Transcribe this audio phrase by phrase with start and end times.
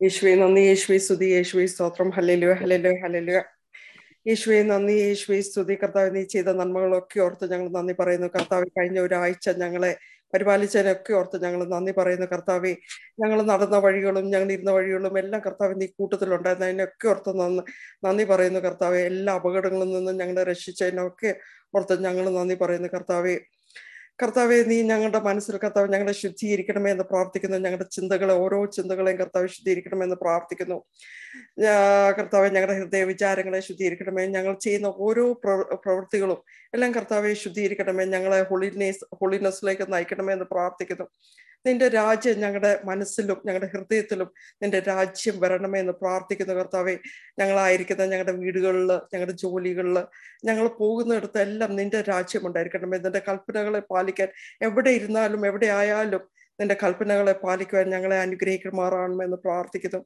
[0.00, 3.36] യേശുവെ നന്ദി യേശുവെ സ്തുതി യേശുവെ സ്തോത്രം ഹലലു ഹലലു ഹലലു
[4.28, 8.26] യേശുവെ നന്ദി യേശുവെ സ്തുതി കർത്താവ് നീ ചെയ്ത നന്മകളൊക്കെ ഓർത്ത് ഞങ്ങൾ നന്ദി പറയുന്നു.
[8.26, 9.92] കർത്താവ് കഴിഞ്ഞ ഒരാഴ്ച ഞങ്ങളെ
[10.34, 12.26] പരിപാലിച്ചതിനൊക്കെ ഓർത്ത് ഞങ്ങൾ നന്ദി പറയുന്നു.
[12.26, 12.72] കർത്താവെ
[13.22, 17.62] ഞങ്ങൾ നടന്ന വഴികളും ഞങ്ങൾ ഇരുന്ന വഴികളും എല്ലാം കർത്താവ് നീ കൂട്ടത്തിലുണ്ടായിരുന്നു അതിനൊക്കെ ഓർത്ത് നന്ദി
[18.06, 18.60] നന്ദി പറയുന്നു.
[18.60, 21.32] കർത്താവെ എല്ലാ അപകടങ്ങളിൽ നിന്നും ഞങ്ങളെ രക്ഷിച്ചതിനൊക്കെ
[21.74, 22.88] ഓർത്ത് ഞങ്ങൾ നന്ദി പറയുന്നു.
[22.88, 23.36] കർത്താവെ
[24.22, 27.56] കർത്താവെ നീ ഞങ്ങളുടെ മനസ്സിൽ കർത്താവ് ഞങ്ങളെ ശുദ്ധീകരിക്കണമേ എന്ന് പ്രാർത്ഥിക്കുന്നു.
[27.56, 30.84] ഞങ്ങളുടെ ചിന്തകളെ ഓരോ ചിന്തകളെയും കർത്താവ് ശുദ്ധീകരിക്കണമെന്ന് പ്രാർത്ഥിക്കുന്നു.
[32.18, 34.26] കർത്താവെ ഞങ്ങളുടെ ഹൃദയ വിചാരങ്ങളെ ശുദ്ധീകരിക്കണമേ.
[34.26, 35.32] ഞങ്ങൾ ചെയ്യുന്ന ഓരോ
[35.84, 38.04] പ്രവൃത്തികളും എല്ലാം കർത്താവെ ശുദ്ധീകരിക്കണമേ.
[38.04, 41.08] ഞങ്ങളെ ഹോളിനെസ് ഹോളിനെസ്സിലേക്ക് നയിക്കണമേ എന്ന് പ്രാർത്ഥിക്കുന്നു.
[41.66, 44.28] നിന്റെ രാജ്യം ഞങ്ങളുടെ മനസ്സിലും ഞങ്ങളുടെ ഹൃദയത്തിലും
[44.62, 46.94] നിന്റെ രാജ്യം വരണമേ എന്ന് പ്രാർത്ഥിക്കുന്ന കർത്താവെ
[47.38, 49.98] ഞങ്ങളായിരിക്കുന്ന ഞങ്ങളുടെ വീടുകളിൽ ഞങ്ങളുടെ ജോലികളിൽ
[50.44, 54.28] ഞങ്ങൾ പോകുന്നിടത്ത് എല്ലാം നിന്റെ രാജ്യം ഉണ്ടായിരിക്കണമേ നിന്റെ കൽപ്പനകളെ പാലിക്കാൻ
[54.62, 56.24] എവിടെ ഇരുന്നാലും എവിടെ ആയാലും
[56.60, 60.00] നിന്റെ കൽപ്പനകളെ പാലിക്കുവാൻ ഞങ്ങളെ അനുഗ്രഹിക്കുമാറാണെന്ന് പ്രാർത്ഥിക്കുന്നു.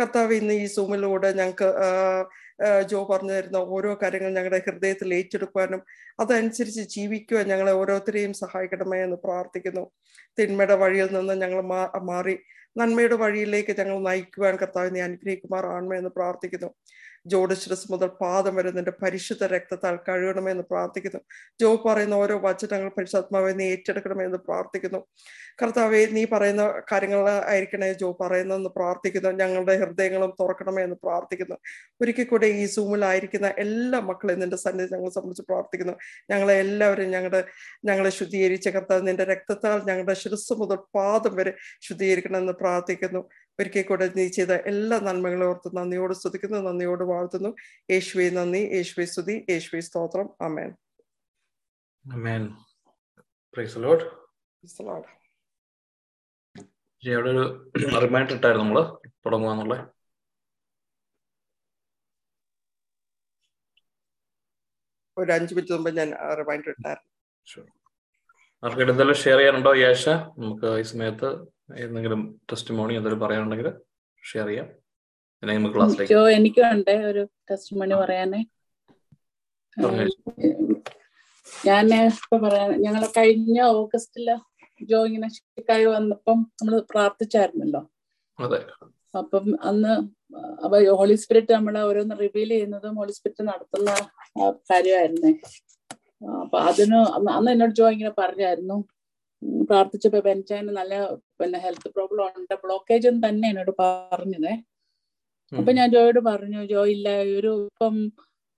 [0.00, 1.68] കർത്താവ് ഇന്ന് ഈ സൂമിലൂടെ ഞങ്ങൾക്ക്
[2.86, 5.82] ജോ പറഞ്ഞു തരുന്ന ഓരോ കാര്യങ്ങൾ ഞങ്ങളുടെ ഹൃദയത്തിൽ ഏറ്റെടുക്കുവാനും
[6.20, 9.84] അതനുസരിച്ച് ജീവിക്കുവാൻ ഞങ്ങളെ ഓരോരുത്തരെയും സഹായിക്കണമേ എന്ന് പ്രാർത്ഥിക്കുന്നു.
[10.38, 11.60] തിന്മയുടെ വഴിയിൽ നിന്ന് ഞങ്ങൾ
[12.10, 12.36] മാറി
[12.78, 16.70] നന്മയുടെ വഴിയിലേക്ക് ഞങ്ങൾ നയിക്കുവാൻ കർത്താവിനെ അനുഗ്രഹിക്കുമാറാണമേ എന്ന് പ്രാർത്ഥിക്കുന്നു.
[17.26, 21.20] ജോഡിശ്രസ് മുതൽ പാദം വരെ നിന്റെ പരിശുദ്ധ രക്തത്താൽ കഴുകണമെന്ന് പ്രാർത്ഥിക്കുന്നു.
[21.60, 25.06] ജോ പറയുന്ന ഓരോ വചനങ്ങൾ പരിശുദ്ധാത്മാവെ നീ ഏറ്റെടുക്കണമെന്ന് പ്രാർത്ഥിക്കുന്നു.
[25.62, 29.30] കർത്താവെ നീ പറയുന്ന കാര്യങ്ങൾ ആയിരിക്കണേ ജോ പറയുന്നതെന്ന് പ്രാർത്ഥിക്കുന്നു.
[29.30, 31.56] ഞങ്ങളുടെ ഹൃദയങ്ങളും തുറക്കണമേ എന്ന് പ്രാർത്ഥിക്കുന്നു.
[32.00, 35.96] ഒരിക്കൽ കൂടെ ഈ സൂമിലായിരിക്കുന്ന എല്ലാ മക്കളെയും നിന്റെ സന്നിധി ഞങ്ങളെ സംബന്ധിച്ച് പ്രാർത്ഥിക്കുന്നു.
[36.30, 37.44] ഞങ്ങളെ എല്ലാവരും ഞങ്ങളുടെ
[37.84, 43.28] ഞങ്ങളെ ശുദ്ധീകരിച്ച കർത്താവ് നിന്റെ രക്തത്താൽ ഞങ്ങളുടെ ശിരസ് മുതൽ പാദം വരെ ശുദ്ധീകരിക്കണമെന്ന് പ്രാർത്ഥിക്കുന്നു.
[43.60, 47.54] ഒരിക്കൽ കൂടെ നീ ചെയ്ത എല്ലാ നന്മകളും ഓർത്ത് നന്ദിയോട് സ്തുതിക്കുന്നു നന്ദിയോട് വാഴ്ത്തുന്നു.
[47.90, 48.58] യേശുവെ നന്ദി.
[48.58, 49.46] യേശുവെ സ്തുതി.
[49.50, 50.30] യേശുവെ സ്തോത്രം.
[50.40, 50.76] അമേൻ
[52.12, 52.56] അമേൻ
[53.54, 54.04] പ്രൈസ് ലോർഡ്
[57.06, 58.96] അവിടെ ഒരു റിമൈൻഡർ ഇട്ടായിരുന്നു നമ്മൾ.
[59.26, 59.92] തുടങ്ങുക
[65.18, 67.77] ഒരു അഞ്ചു മിനിറ്റ് മുമ്പ് ഞാൻ റിമൈൻഡർ ഇട്ടായിരുന്നു.
[68.62, 70.04] ആർക്കെങ്കിലും എന്തെങ്കിലും ഷെയർ ചെയ്യാനുണ്ടോ യേശ
[70.40, 71.28] നമുക്ക് ഈ സമയത്ത്
[71.84, 72.20] എന്തെങ്കിലും
[72.50, 73.68] ടെസ്റ്റ് മോണി എന്തെങ്കിലും പറയാനുണ്ടെങ്കിൽ
[74.22, 74.68] ഷെയർ ചെയ്യാം.
[75.42, 78.40] നമുക്ക് ക്ലാസ്സിലേക്ക് എനിക്കും ഉണ്ട് ഒരു ടെസ്റ്റ് മണി പറയാനേ?
[81.68, 84.28] ഞാൻ ഇപ്പൊ പറയാൻ ഞങ്ങൾ കഴിഞ്ഞ ഓഗസ്റ്റിൽ
[84.90, 87.82] ജോ ഇങ്ങനെ ഷിക്കായി വന്നപ്പം നമ്മൾ പ്രാർത്ഥിച്ചായിരുന്നല്ലോ.
[89.14, 89.92] അപ്പം അന്ന്
[90.64, 93.90] അപ്പൊ ഹോളി സ്പിരിറ്റ് നമ്മളെ ഓരോന്ന് റിവീൽ ചെയ്യുന്നതും ഹോളി സ്പിരിറ്റ് നടത്തുന്ന
[94.72, 95.32] കാര്യമായിരുന്നേ.
[96.22, 96.98] അപ്പൊ അതിന്
[97.34, 98.76] അന്ന് എന്നോട് ജോ ഇങ്ങനെ പറഞ്ഞായിരുന്നു.
[99.70, 100.94] പ്രാർത്ഥിച്ചപ്പോ ബെൻചാന് നല്ല
[101.40, 104.54] പിന്നെ ഹെൽത്ത് പ്രോബ്ലം ഉണ്ട് ബ്ലോക്കേജ് എന്ന് തന്നെ എന്നോട് പറഞ്ഞതേ.
[105.52, 107.08] അപ്പൊ ഞാൻ ജോയോട് പറഞ്ഞു ജോ ഇല്ല
[107.38, 107.94] ഒരു ഇപ്പം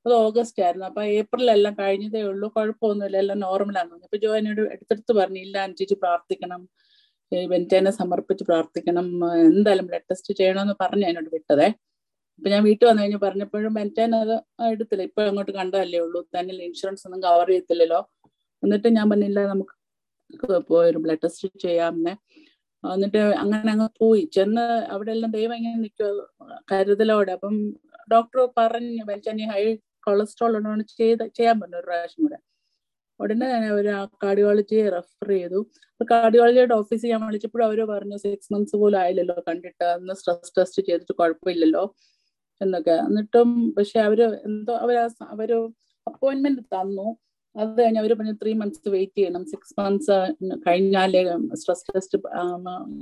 [0.06, 0.86] അത് ഓഗസ്റ്റ് ആയിരുന്നു.
[0.90, 5.96] അപ്പൊ ഏപ്രിൽ എല്ലാം കഴിഞ്ഞതേ ഉള്ളൂ കുഴപ്പമൊന്നുമില്ല എല്ലാം നോർമലാന്ന് അപ്പൊ ജോ എന്നോട് എടുത്തെടുത്ത് പറഞ്ഞു ഇല്ല അനുസരിച്ച്
[6.04, 6.62] പ്രാർത്ഥിക്കണം
[7.52, 9.06] ബെൻചാനെ സമർപ്പിച്ച് പ്രാർത്ഥിക്കണം
[9.50, 11.68] എന്തായാലും ബ്ലഡ് ടെസ്റ്റ് ചെയ്യണമെന്ന് പറഞ്ഞു എന്നോട് വിട്ടതേ.
[12.40, 14.34] അപ്പൊ ഞാൻ വീട്ടിൽ വന്നു കഴിഞ്ഞ് പറഞ്ഞപ്പോഴും ബെൻചാൻ അത്
[14.72, 15.02] എടുത്തില്ല.
[15.02, 16.20] ഇപ്പൊ അങ്ങോട്ട് കണ്ടതല്ലേ ഉള്ളൂ.
[16.38, 18.10] തന്നെ ഇൻഷുറൻസ് ഒന്നും കവർ ചെയ്യത്തില്ലല്ലോ.
[18.62, 19.74] എന്നിട്ട് ഞാൻ പറഞ്ഞില്ല നമുക്ക്
[20.74, 22.18] ഒരു ബ്ലഡ് ടെസ്റ്റ് ചെയ്യാമെന്നെ.
[22.94, 24.30] എന്നിട്ട് അങ്ങനെ അങ്ങ് പോയി.
[24.34, 24.60] ചെന്ന്
[24.94, 27.32] അവിടെ എല്ലാം ദൈവം ഇങ്ങനെ നിൽക്കുക കരുതലോടെ.
[27.32, 27.56] അപ്പം
[28.12, 32.38] ഡോക്ടർ പറഞ്ഞു ബെൻചാനി ഹൈ കൊളസ്ട്രോൾ ഉണ്ടോ ചെയ്ത് ചെയ്യാൻ പറഞ്ഞു ഒരു പ്രാവശ്യം കൂടെ.
[33.20, 33.46] ഉടനെ
[33.90, 35.70] ആ കാർഡിയോളജിയെ റെഫർ ചെയ്തു.
[35.88, 39.84] അപ്പൊ കാർഡിയോളജിയുടെ ഓഫീസിൽ ഞാൻ വിളിച്ചപ്പോഴും അവർ പറഞ്ഞു സിക്സ് മന്ത്സ് പോലും ആയില്ലല്ലോ കണ്ടിട്ട്.
[39.84, 41.94] അന്ന് സ്ട്രെസ് ടെസ്റ്റ് ചെയ്തിട്ട് കുഴപ്പമില്ലല്ലോ.
[42.62, 42.90] എന്നൊക്കെ.
[42.90, 44.96] എന്നിട്ടും പക്ഷെ അവർ എന്തോ അവർ
[45.28, 45.50] അവർ
[46.06, 47.16] അപ്പോയിന്റ്മെന്റ് തന്നു.
[47.56, 49.44] അത് കഴിഞ്ഞ് അവർ പറഞ്ഞു ത്രീ മന്ത്സ് വെയിറ്റ് ചെയ്യണം.
[49.44, 50.18] സിക്സ് മന്ത്സ്
[50.66, 51.22] കഴിഞ്ഞാലേ
[51.54, 52.18] സ്ട്രെസ് ടെസ്റ്റ്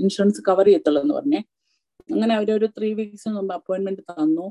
[0.03, 1.43] ഇൻഷുറൻസ് കവർ ചെയ്യത്തുള്ളൂ എന്ന് പറഞ്ഞേ.
[2.13, 4.47] അങ്ങനെ അവരൊരു ത്രീ വീക്സ് മുമ്പ് അപ്പോയിന്റ്മെന്റ് തന്നു.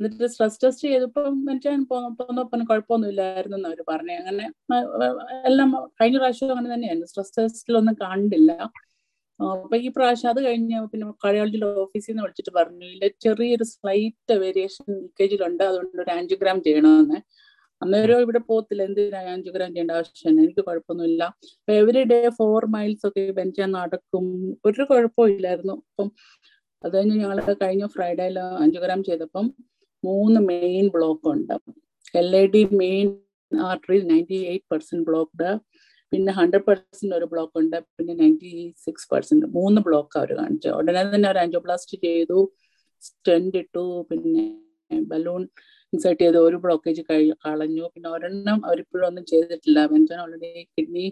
[0.00, 1.84] എന്നിട്ട് സ്ട്രെസ് ടെസ്റ്റ് ചെയ്തപ്പം മനുഷ്യൻ
[2.64, 4.12] കുഴപ്പമൊന്നും ഇല്ലായിരുന്നു എന്ന് അവർ പറഞ്ഞു.
[4.12, 4.46] അങ്ങനെ
[5.44, 7.06] എല്ലാം കഴിഞ്ഞ പ്രാവശ്യം അങ്ങനെ തന്നെയായിരുന്നു.
[7.06, 8.70] സ്ട്രെസ് ടെസ്റ്റിലൊന്നും കണ്ടില്ല.
[9.40, 12.86] അപ്പൊ ഈ പ്രാവശ്യം അത് കഴിഞ്ഞ് പിന്നെ കാർഡിയോളജിയുടെ ഓഫീസിൽ നിന്ന് വിളിച്ചിട്ട് പറഞ്ഞു.
[12.94, 17.18] ഇല്ല ചെറിയൊരു സ്ലൈറ്റ് വേരിയേഷൻ ലീക്കേജിലുണ്ട് അതുകൊണ്ട് ഒരു ആൻജിയോഗ്രാം ചെയ്യണമെന്ന്
[17.82, 18.82] അന്നേരം ഇവിടെ പോകത്തില്ല.
[18.82, 21.22] എന്തിനാ ആൻജിയോഗ്രാം ചെയ്യേണ്ട ആവശ്യമാണ് എനിക്ക് കുഴപ്പമൊന്നുമില്ല.
[21.60, 24.26] അപ്പൊ എവറി ഡേ ഫോർ മൈൽസ് ഒക്കെ ബെഞ്ച് നടക്കും.
[24.66, 26.08] ഒരു കുഴപ്പമില്ലായിരുന്നു അപ്പം
[26.84, 29.46] അത് കഴിഞ്ഞ് ഞങ്ങൾ കഴിഞ്ഞ ഫ്രൈഡേയിൽ ആൻജിയോഗ്രാം ചെയ്തപ്പം
[30.04, 31.54] മൂന്ന് മെയിൻ ബ്ലോക്ക് ഉണ്ട്.
[32.20, 33.08] L I D main
[33.52, 35.50] artery ninety eight percent blocked
[36.16, 37.78] പിന്നെ ഹൺഡ്രഡ് പെർസെന്റ് ഒരു ബ്ലോക്ക് ഉണ്ട്.
[37.96, 38.52] പിന്നെ നയന്റി
[38.84, 42.38] സിക്സ് പെർസെന്റ് മൂന്ന് ബ്ലോക്ക് അവർ കാണിച്ചു ഉടനെ തന്നെ അവർ ആൻജോപ്ലാസ്റ്റ് ചെയ്തു
[43.02, 44.44] സ്റ്റെൻഡ് ഇട്ടു പിന്നെ
[45.12, 45.42] ബലൂൺ
[45.92, 47.84] ഇൻസേർട്ട് ചെയ്ത് ഒരു ബ്ലോക്കേജ് കഴി കളഞ്ഞു.
[47.94, 49.78] പിന്നെ ഒരെണ്ണം അവരിപ്പോഴും ഒന്നും ചെയ്തിട്ടില്ല.
[49.92, 51.06] വെഞ്ചൻ already kidney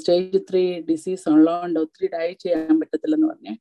[0.00, 3.54] stage three disease ഉള്ളതുകൊണ്ട് ഒത്തിരി ഡൈ ചെയ്യാൻ പറ്റത്തില്ലെന്ന് പറഞ്ഞേ.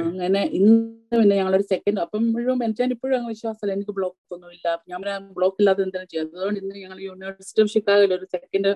[0.00, 0.74] അങ്ങനെ ഇന്ന്
[1.20, 5.58] പിന്നെ ഞങ്ങളൊരു സെക്കൻഡ് അപ്പം മുഴുവൻ എനിക്ക് ഇപ്പോഴും അങ്ങ് വിശ്വാസമല്ല എനിക്ക് ബ്ലോക്ക് ഒന്നും ഇല്ല ഞാൻ ബ്ലോക്ക്
[5.62, 8.70] ഇല്ലാതെ എന്തെങ്കിലും ചെയ്യും അതുകൊണ്ട് ഇന്ന് ഞങ്ങൾ യൂണിവേഴ്സിറ്റി ഓഫ് ഷിക്കാഗോയിൽ ഒരു സെക്കൻഡ്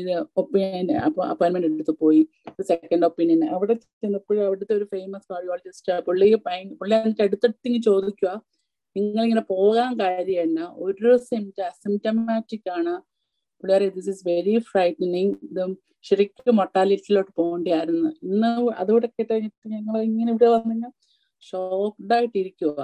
[0.00, 2.22] ഇത് ഒപ്പീനിയൻ അപ്പൊ അപ്പോയിന്റ്മെന്റ് എടുത്ത് പോയി.
[2.70, 6.28] സെക്കൻഡ് ഒപ്പീനിയൻ അവിടെ ചെന്നപ്പോഴും അവിടുത്തെ ഒരു ഫേമസ് കാർഡിയോളജിസ്റ്റ് പുള്ളി
[6.80, 8.32] പുള്ളി എന്നിട്ട് അടുത്തടുത്ത് ചോദിക്കുക
[8.96, 12.94] നിങ്ങളിങ്ങനെ പോകാൻ കാര്യം എന്നാ ഒരു സിംറ്റ സിംറ്റമാറ്റിക് ആണ്.
[13.60, 15.62] പുള്ളിയാർ ദിസ് ഇസ് വെരി ഫ്രൈറ്റനിങ് ഇത്
[16.08, 18.10] ശരിക്കും മൊട്ടാലിറ്റിയിലോട്ട് പോകേണ്ടിയായിരുന്നു.
[18.26, 18.50] ഇന്ന്
[18.80, 20.90] അതുകൂടെ കേട്ടുകഴിഞ്ഞിട്ട് ഞങ്ങൾ ഇങ്ങനെ ഇവിടെ വന്നു
[21.48, 22.80] ഷോക്ക്ഡ് ആയിട്ടിരിക്കുക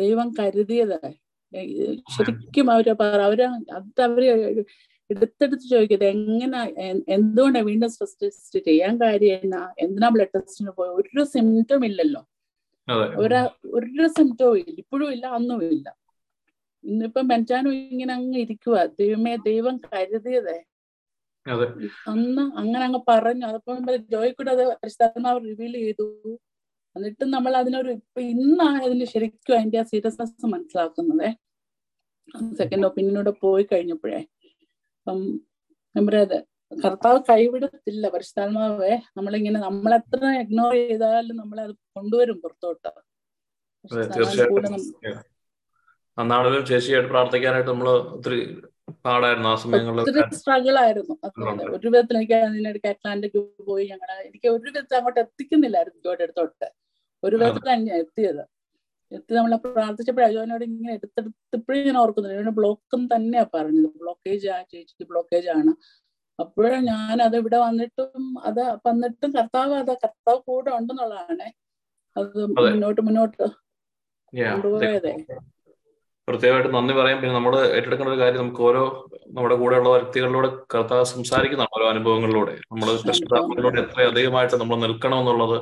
[0.00, 0.98] ദൈവം കരുതിയത്.
[2.16, 2.88] ശരിക്കും അവർ
[3.26, 3.40] അവർ
[3.78, 4.22] അത് അവർ
[5.10, 6.60] എടുത്തെടുത്ത് ചോദിക്കുന്നത് എങ്ങനെ
[7.16, 10.90] എന്തുകൊണ്ടാണ് വീണ്ടും സ്ട്രെസ് ടെസ്റ്റ് ചെയ്യാൻ കാര്യം എന്നാ എന്തിനാ ബ്ലഡ് ടെസ്റ്റിന് പോയി?
[11.00, 12.22] ഒരു സിംറ്റം ഇല്ലല്ലോ.
[13.22, 13.38] ഒരു
[13.78, 15.86] ഒരു സിംറ്റവും ഇല്ല ഇപ്പോഴും ഇല്ല അന്നും ഇല്ല.
[16.84, 20.58] ഇന്നിപ്പം ബെഞ്ചാനും ഇങ്ങനെ അങ്ങ് ഇരിക്കുക ദൈവമേ ദൈവം കരുതിയതേ.
[22.12, 23.44] അന്ന് അങ്ങനെ അങ്ങ് പറഞ്ഞു.
[23.50, 23.78] അതപ്പം
[24.14, 26.06] ജോയിക്കൂടെ കൂടെ അത് പരിശുദ്ധാത്മാവ് റിവീൽ ചെയ്തു.
[26.96, 31.30] എന്നിട്ടും നമ്മൾ അതിനൊരു ഇപ്പൊ ഇന്നാണ് അതിന് ശരിക്കും അതിന്റെ ആ സീരിയസ്നെസ് മനസ്സിലാക്കുന്നതേ.
[32.60, 34.20] സെക്കൻഡ് ഒപ്പീനിയനോടെ പോയി കഴിഞ്ഞപ്പോഴേ.
[35.06, 35.18] അപ്പം
[35.94, 36.20] നമ്മുടെ
[36.84, 38.06] കർത്താവ് കൈവിടത്തില്ല.
[38.14, 42.90] പരിശുദ്ധാത്മാവേ നമ്മളിങ്ങനെ നമ്മളെത്ര ഇഗ്നോർ ചെയ്താലും നമ്മളെ അത് കൊണ്ടുവരും പുറത്തോട്ട്.
[46.18, 48.40] അന്നാണെങ്കിലും ചേച്ചിയായിട്ട് പ്രാർത്ഥിക്കാനായിട്ട് നമ്മൾ ഒത്തിരി
[49.04, 50.10] പാടായിരുന്നു ആ സമയങ്ങളിൽ
[50.40, 51.14] സ്ട്രഗിൾ ആയിരുന്നു.
[51.76, 53.38] ഒരു വിധത്തിൽ എനിക്ക് അതിനിടയ്ക്ക് അറ്റ്ലാന്റിക്
[53.70, 56.68] പോയി ഞങ്ങളെ എനിക്ക് ഒരു വിധത്തിൽ അങ്ങോട്ട് എത്തിക്കുന്നില്ലായിരുന്നു ജോയുടെ അടുത്തോട്ട്
[57.22, 58.44] ഒരു വിധത്തിൽ തന്നെയാണ് എത്തിയത്.
[59.12, 63.90] എത്തി നമ്മൾ പ്രാർത്ഥിച്ചപ്പോഴും അജോനോട് ഇങ്ങനെ എടുത്തെടുത്തപ്പോഴും ഞാൻ ഓർക്കുന്നില്ല ഇവിടെ ബ്ലോക്കും തന്നെയാ പറഞ്ഞത്.
[64.02, 65.72] ബ്ലോക്കേജ് ആ ചേച്ചിക്ക് ബ്ലോക്കേജ് ആണ്.
[66.38, 71.46] അപ്പോഴും ഞാൻ അത് ഇവിടെ വന്നിട്ടും അത് വന്നിട്ടും കർത്താവ് അത് കർത്താവ് കൂടെ ഉണ്ടെന്നുള്ളതാണ്.
[72.16, 73.44] അത് മുന്നോട്ട് മുന്നോട്ട്
[74.32, 75.12] കൊണ്ടുപോയതേ.
[76.28, 77.18] പ്രത്യേകമായിട്ട് നന്ദി പറയാം.
[77.20, 78.82] പിന്നെ നമ്മൾ ഏറ്റെടുക്കുന്ന ഒരു കാര്യം നമുക്ക് ഓരോ
[79.36, 82.54] നമ്മുടെ കൂടെയുള്ള വ്യക്തികളിലൂടെ കർത്താവ് സംസാരിക്കുന്നതാണ് ഓരോ അനുഭവങ്ങളിലൂടെ.
[82.72, 85.58] നമ്മൾ കഷ്ടപ്പാടിലൂടെ എത്ര അധികമായിട്ട് നമ്മൾ നിൽക്കണം എന്നുള്ളത്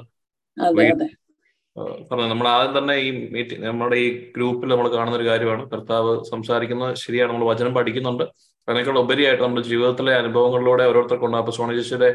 [2.08, 5.62] പറഞ്ഞു നമ്മൾ ആദ്യം തന്നെ ഈ മീറ്റിംഗ് നമ്മുടെ ഈ ഗ്രൂപ്പിൽ നമ്മൾ കാണുന്ന ഒരു കാര്യമാണ്.
[5.72, 7.30] കർത്താവ് സംസാരിക്കുന്നത് ശരിയാണ്.
[7.32, 8.24] നമ്മൾ വചനം പഠിക്കുന്നുണ്ട്.
[8.68, 12.10] അതിനേക്കാൾ ഉപരിയായിട്ട് നമ്മുടെ ജീവിതത്തിലെ അനുഭവങ്ങളിലൂടെ ഓരോരുത്തർക്കുണ്ട് അപ്പൊ സോണി ചേച്ചിയുടെ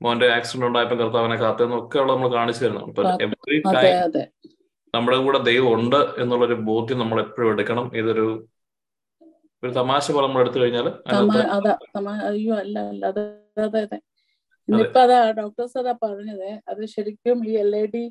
[0.00, 3.94] മോന്റെ ആക്സിഡന്റ് ഉണ്ടായപ്പോൾ കർത്താവിനെ കാത്തുനിന്ന് ഒക്കെ ഉള്ള നമ്മൾ കാണിച്ചു തരണം ഇപ്പൊ എവറി ടൈം
[4.94, 7.86] നമ്മുടെ കൂടെ ദൈവം ഉണ്ട് എന്നുള്ളൊരു ബോധ്യം നമ്മൾ എപ്പോഴും എടുക്കണം.
[8.00, 8.26] ഇതൊരു
[9.62, 10.86] ഒരു തമാശ പോലെ നമ്മൾ എടുത്തു കഴിഞ്ഞാൽ
[12.28, 13.22] അയ്യോ അല്ല അല്ല അതെ
[13.64, 13.98] അതെ അതെ.
[14.68, 16.50] ഇന്നിപ്പോ അതാ ഡോക്ടേഴ്സ് അതാ പറഞ്ഞത്.
[16.68, 18.04] അത് ശരിക്കും ഈ L I D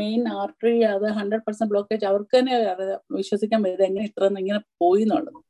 [0.00, 2.56] main artery അത് ഹൺഡ്രഡ് പെർസെന്റ് ബ്ലോക്കേജ് അവർക്ക് തന്നെ
[3.18, 5.40] വിശ്വസിക്കാൻ പറ്റും എങ്ങനെ ഇത്ര ഇങ്ങനെ പോയി എന്നുള്ളത്.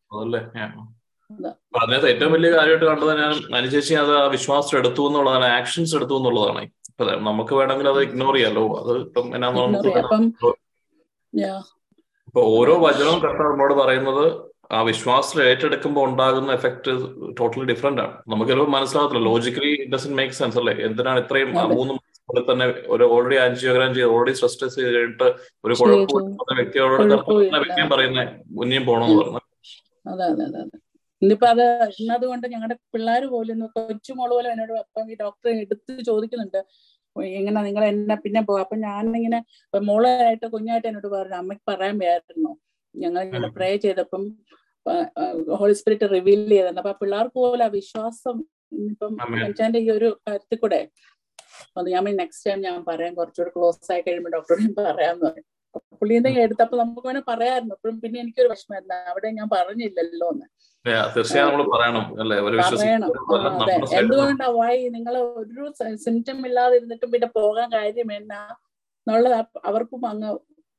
[1.74, 5.46] അതിനകത്ത് ഏറ്റവും വലിയ കാര്യമായിട്ട് കണ്ടത് ഞാൻ അനുശേഷി അത് ആ വിശ്വാസം എടുത്തു എന്നുള്ളതാണ്.
[5.58, 6.62] ആക്ഷൻസ് എടുത്തു എന്നുള്ളതാണ്.
[6.90, 8.64] ഇപ്പൊ നമുക്ക് വേണമെങ്കിൽ അത് ഇഗ്നോർ ചെയ്യാലോ?
[8.80, 9.78] അത് ഇപ്പം എന്നാന്ന്
[12.28, 14.24] ഇപ്പൊ ഓരോ വചനവും കർത്താവ് നമ്മോട് പറയുന്നത്
[14.70, 16.92] ആ വിശ്വാസത്തിൽ ഏറ്റെടുക്കുമ്പോൾ ഉണ്ടാകുന്ന എഫക്ട്
[17.38, 18.14] ടോട്ടലി ഡിഫറെന്റ് ആണ്.
[18.32, 19.22] നമുക്ക് ചിലപ്പോൾ മനസ്സിലാകത്തില്ല.
[19.30, 20.74] Logically it doesn't make sense അല്ലേ?
[20.86, 24.94] എന്തിനാണ് ഇത്രയും മൂന്ന് മാസത്തിൽ തന്നെ ഒരു ഓൾറെഡി ആൻജിയോഗ്രാം ചെയ്ത് ഓൾറെഡി സ്ട്രെസ് ടെസ്റ്റ് ചെയ്ത്.
[24.96, 25.28] കഴിഞ്ഞിട്ട്
[25.64, 26.94] ഒരു കുഴപ്പമില്ലാത്ത വ്യക്തിയോട്
[27.64, 29.42] വ്യക്തിയും പറയുന്നത് മുന്നേയും പോകണമെന്ന് പറഞ്ഞു.
[30.12, 30.62] അതെ അതെ അതെ
[31.22, 31.64] ഇന്നിപ്പോ അത്
[32.00, 36.60] ഇന്നതുകൊണ്ട് ഞങ്ങളുടെ പിള്ളേർ പോലും കൊച്ചുമോൾ പോലും എന്നോട് അപ്പം ഈ ഡോക്ടറെ എടുത്ത് ചോദിക്കുന്നുണ്ട്.
[37.38, 39.38] എങ്ങനെ നിങ്ങൾ എന്നെ പിന്നെ പോകും അപ്പൊ ഞാനിങ്ങനെ
[39.74, 42.52] മോളായിട്ട് കുഞ്ഞായിട്ട് എന്നോട് പറഞ്ഞു അമ്മയ്ക്ക് പറയാൻ വയ്യായിരുന്നു.
[42.94, 44.22] ഞങ്ങൾ ഇങ്ങനെ പ്രേ ചെയ്തപ്പം
[45.58, 46.80] ഹോളി സ്പിരിറ്റ് റിവീൽ ചെയ്തിരുന്നു.
[46.82, 48.36] അപ്പൊ പിള്ളേർക്ക് പോലെ ആ വിശ്വാസം
[48.88, 49.12] ഇപ്പം
[49.44, 50.80] അച്ഛന്റെ ഈ ഒരു കാര്യത്തിൽ കൂടെ
[51.78, 53.12] അത് ഞാൻ നെക്സ്റ്റ് ടൈം ഞാൻ പറയാം.
[53.18, 55.46] കുറച്ചുകൂടി ക്ലോസ് ആയി കഴിയുമ്പോൾ ഡോക്ടറോട് ഞാൻ പറയാന്ന് പറയും
[56.00, 57.74] പുള്ളിന്റെ എടുത്തപ്പോ നമുക്ക് വേണേ പറയാമായിരുന്നു.
[57.76, 60.46] അപ്പോഴും പിന്നെ എനിക്കൊരു വിഷമായിരുന്നു അവിടെ ഞാൻ പറഞ്ഞില്ലല്ലോ എന്ന്.
[61.72, 62.04] പറയണം
[63.60, 63.74] അതെ.
[64.00, 65.64] എന്തുകൊണ്ടാ വായി നിങ്ങൾ ഒരു
[66.04, 68.40] സിംറ്റം ഇല്ലാതെ ഇരുന്നിട്ടും പിന്നെ പോകാൻ കാര്യം എന്നാ?
[69.06, 70.30] എന്നുള്ളത് അവർക്കും അങ്ങ്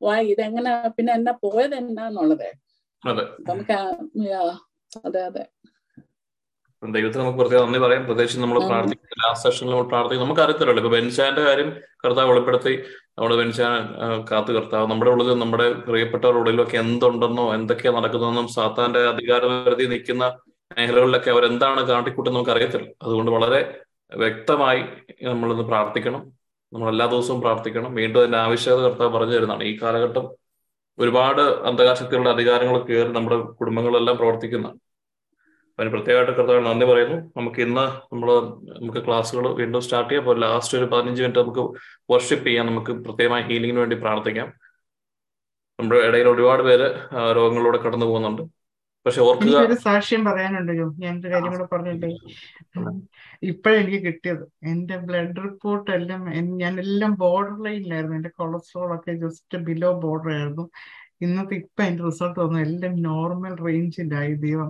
[0.08, 2.50] വായി ഇതെങ്ങനെ പിന്നെ എന്നാ പോയത് എന്നാന്നുള്ളത്?
[3.50, 3.78] നമുക്ക്
[5.08, 5.44] അതെ അതെ.
[6.84, 8.02] ദൈവത്തിന് നമുക്ക് പ്രത്യേകം നന്ദി പറയാം.
[8.06, 10.82] പ്രത്യേകിച്ച് നമ്മൾ പ്രാർത്ഥിക്കുന്ന ലാസ്റ്റ് സെഷനിൽ നമ്മൾ പ്രാർത്ഥിക്കും നമുക്ക് അറിയത്തില്ലല്ലോ.
[10.84, 11.70] ഇപ്പൊ ബെൻഷാന്റെ കാര്യം
[12.04, 12.74] കർത്താവ് വെളിപ്പെടുത്തി.
[13.18, 13.80] നമ്മുടെ ബെൻഷാൻ
[14.32, 14.88] കാത്തു കർത്താവ്.
[14.92, 20.26] നമ്മുടെ ഉള്ളിൽ നമ്മുടെ പ്രിയപ്പെട്ടവരുടെ ഉള്ളിലൊക്കെ എന്തുണ്ടെന്നോ എന്തൊക്കെയാ നടക്കുന്നതെന്നും സാത്താന്റെ അധികാരപരിധി നിൽക്കുന്ന
[20.78, 23.62] മേഖലകളിലൊക്കെ അവരെന്താണ് കാട്ടിക്കൂട്ടെന്ന് നമുക്ക് അറിയത്തില്ല അതുകൊണ്ട് വളരെ
[24.12, 24.82] വ്യക്തമായി
[25.24, 26.24] നമ്മളിന്ന് പ്രാർത്ഥിക്കണം.
[26.74, 27.96] നമ്മൾ എല്ലാ ദിവസവും പ്രാർത്ഥിക്കണം.
[27.96, 29.64] വീണ്ടും അതിന്റെ ആവശ്യകത കർത്താവ് പറഞ്ഞു തരുന്നതാണ്.
[29.64, 30.26] ഈ കാലഘട്ടം
[31.00, 34.80] ഒരുപാട് അന്ധകാശക്തികളുടെ അധികാരങ്ങൾ കയറി നമ്മുടെ കുടുംബങ്ങളെല്ലാം പ്രവർത്തിക്കുന്നതാണ്.
[35.80, 37.34] അതിന് പ്രത്യേകമായിട്ട് കർത്താവ് നന്ദി പറയുന്നു.
[37.38, 38.30] നമുക്ക് ഇന്ന് നമ്മൾ
[38.80, 40.24] നമുക്ക് ക്ലാസ്സുകൾ വീണ്ടും സ്റ്റാർട്ട് ചെയ്യാം.
[40.24, 41.64] അപ്പോൾ ലാസ്റ്റ് ഒരു പതിനഞ്ച് മിനിറ്റ് നമുക്ക്
[42.12, 42.66] വർഷിപ്പ് ചെയ്യാം.
[42.68, 44.54] നമുക്ക് പ്രത്യേകമായി ഹീലിംഗിന് വേണ്ടി പ്രാർത്ഥിക്കാം.
[45.80, 46.88] നമ്മുടെ ഇടയിൽ ഒരുപാട് പേര്
[47.36, 48.63] രോഗങ്ങളിലൂടെ കടന്നു പോകുന്നുണ്ട്
[49.06, 52.10] പക്ഷെ ഓർക്കുക ഒരു സാക്ഷ്യം പറയാനുണ്ടല്ലോ ഞാൻ ഒരു കാര്യം കൂടെ പറഞ്ഞില്ലേ
[53.52, 54.44] ഇപ്പോഴെനിക്ക് കിട്ടിയത്.
[54.72, 56.22] എന്റെ ബ്ലഡ് റിപ്പോർട്ട് എല്ലാം
[56.62, 60.66] ഞാൻ എല്ലാം ബോർഡർ ലൈനിലായിരുന്നു എന്റെ കൊളസ്ട്രോൾ ഒക്കെ ജസ്റ്റ് ബിലോ ബോർഡർ ആയിരുന്നു.
[61.22, 64.70] ഇന്നത്തെ ഇപ്പൊ എന്റെ റിസൾട്ട് വന്നു എല്ലാം നോർമൽ റേഞ്ചിലായി ദൈവം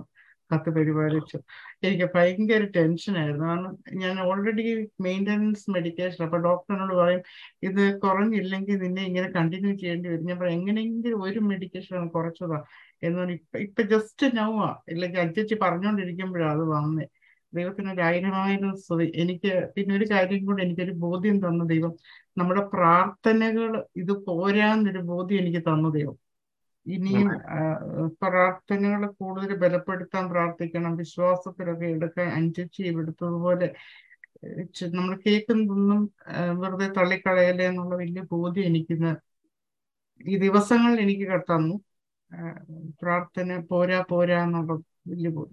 [0.50, 1.38] കത്ത് പരിപാലിച്ചു.
[1.86, 3.44] എനിക്ക് ഭയങ്കര ടെൻഷനായിരുന്നു.
[3.46, 3.72] കാരണം
[4.02, 4.64] ഞാൻ ഓൾറെഡി
[5.06, 7.22] മെയിന്റനൻസ് മെഡിക്കേഷൻ അപ്പൊ ഡോക്ടറിനോട് പറയും
[7.68, 10.26] ഇത് കുറഞ്ഞില്ലെങ്കിൽ നിന്നെ ഇങ്ങനെ കണ്ടിന്യൂ ചെയ്യേണ്ടി വരും.
[10.30, 12.60] ഞാൻ പറയാം എങ്ങനെയെങ്കിലും ഒരു മെഡിക്കേഷൻ കുറച്ചതാ.
[13.02, 17.06] എന്നാൽ ഇപ്പൊ ഇപ്പൊ ജസ്റ്റ് നോവാ ഇല്ലെങ്കിൽ അച്ചച്ചി പറഞ്ഞുകൊണ്ടിരിക്കുമ്പോഴാണ് അത് വന്നേ.
[17.52, 19.06] ദൈവത്തിന് ഒരു ആയിരമായിരം സ്തുതി.
[19.22, 21.92] എനിക്ക് പിന്നെ ഒരു കാര്യം കൂടെ എനിക്കൊരു ബോധ്യം തന്ന ദൈവം.
[22.38, 23.70] നമ്മുടെ പ്രാർത്ഥനകൾ
[24.02, 26.16] ഇത് പോരാന്നൊരു ബോധ്യം എനിക്ക് തന്ന ദൈവം.
[26.86, 27.28] ഇനിയും
[28.22, 30.92] പ്രാർത്ഥനകൾ കൂടുതൽ ബലപ്പെടുത്താൻ പ്രാർത്ഥിക്കണം.
[31.02, 33.68] വിശ്വാസത്തിലൊക്കെ എടുക്കാൻ അഞ്ചച്ചി എടുത്തതുപോലെ
[34.96, 36.00] നമ്മൾ കേൾക്കുന്നതൊന്നും
[36.62, 39.12] വെറുതെ തള്ളിക്കളയല്ലേ എന്നുള്ള വലിയ ബോധ്യം എനിക്കിന്ന്
[40.20, 41.76] ഈ ദിവസങ്ങൾ എനിക്ക് തന്നു
[43.02, 44.46] പ്രാർത്ഥന പോരാ പോരാ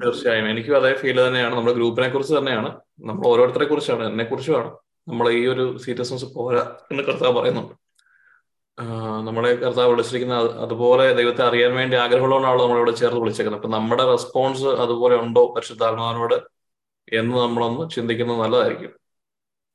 [0.05, 0.49] തീർച്ചയായും.
[0.49, 1.55] എനിക്കും അതേ ഫീൽ തന്നെയാണ്.
[1.55, 2.79] നമ്മുടെ ഗ്രൂപ്പിനെ കുറിച്ച് തന്നെയാണ്.
[2.99, 4.71] നമ്മൾ ഓരോരുത്തരെ കുറിച്ചാണ് എന്നെ കുറിച്ചുമാണ്
[5.07, 7.73] നമ്മൾ ഈ ഒരു സീരിയസ്നെസ് പോരാ എന്ന് കർത്താവ് പറയുന്നുണ്ട്.
[9.27, 13.63] നമ്മളെ കർത്താവ് വിളിച്ചിരിക്കുന്ന അതുപോലെ ദൈവത്തെ അറിയാൻ വേണ്ടി ആഗ്രഹമുള്ളതുകൊണ്ടാണ് നമ്മളിവിടെ ചേർത്ത് വിളിച്ചേക്കുന്നത്.
[13.63, 16.35] അപ്പൊ നമ്മുടെ റെസ്പോൺസ് അതുപോലെ ഉണ്ടോ പരിശുദ്ധാത്മാവിനോട്
[17.13, 18.89] എന്ന് നമ്മളൊന്ന് ചിന്തിക്കുന്നത് നല്ലതായിരിക്കും.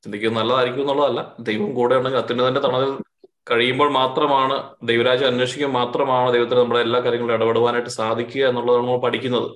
[0.02, 1.36] ചിന്തിക്കുന്നത് നല്ലതായിരിക്കും എന്നുള്ളതല്ല.
[1.40, 2.98] ദൈവം കൂടെ ഉണ്ടെങ്കിൽ അത്യുന്നതന്റെ തണലിൽ
[3.46, 4.56] കഴിയുമ്പോൾ മാത്രമാണ്
[4.88, 9.48] ദൈവരാജ്യം അന്വേഷിക്കുമ്പോൾ മാത്രമാണ് ദൈവത്തിന് നമ്മുടെ എല്ലാ കാര്യങ്ങളും ഇടപെടുവാനായിട്ട് സാധിക്കുക എന്നുള്ളതാണ് നമ്മൾ പഠിക്കുന്നത്.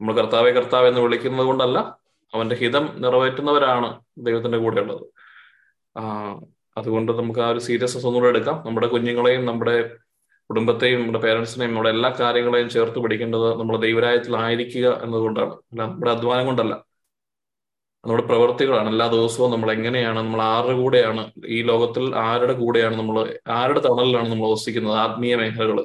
[0.00, 1.78] നമ്മൾ കർത്താവെ കർത്താവ് എന്ന് വിളിക്കുന്നത് കൊണ്ടല്ല
[2.32, 3.88] അവന്റെ ഹിതം നിറവേറ്റുന്നവരാണ്
[4.26, 5.04] ദൈവത്തിന്റെ കൂടെ ഉള്ളത്
[5.96, 6.02] ആ
[6.76, 8.56] അതുകൊണ്ട് നമുക്ക് ആ ഒരു സീരിയസ്നെസ് ഒന്നുകൂടെ എടുക്കാം.
[8.66, 9.76] നമ്മുടെ കുഞ്ഞുങ്ങളെയും നമ്മുടെ
[10.50, 15.52] കുടുംബത്തെയും നമ്മുടെ പേരൻസിനെയും നമ്മുടെ എല്ലാ കാര്യങ്ങളെയും ചേർത്ത് പിടിക്കേണ്ടത് നമ്മുടെ ദൈവരായത്തിലായിരിക്കുക എന്നതുകൊണ്ടാണ്.
[15.70, 16.74] അല്ല നമ്മുടെ അധ്വാനം കൊണ്ടല്ല.
[18.06, 21.22] നമ്മുടെ പ്രവൃത്തികളാണ് എല്ലാ ദിവസവും നമ്മൾ എങ്ങനെയാണ് നമ്മൾ ആരുടെ കൂടെയാണ്
[21.54, 23.16] ഈ ലോകത്തിൽ ആരുടെ കൂടെയാണ് നമ്മൾ
[23.56, 25.78] ആരുടെ തണലിലാണ് നമ്മൾ വസിക്കുന്നത് ആത്മീയ മേഖലകൾ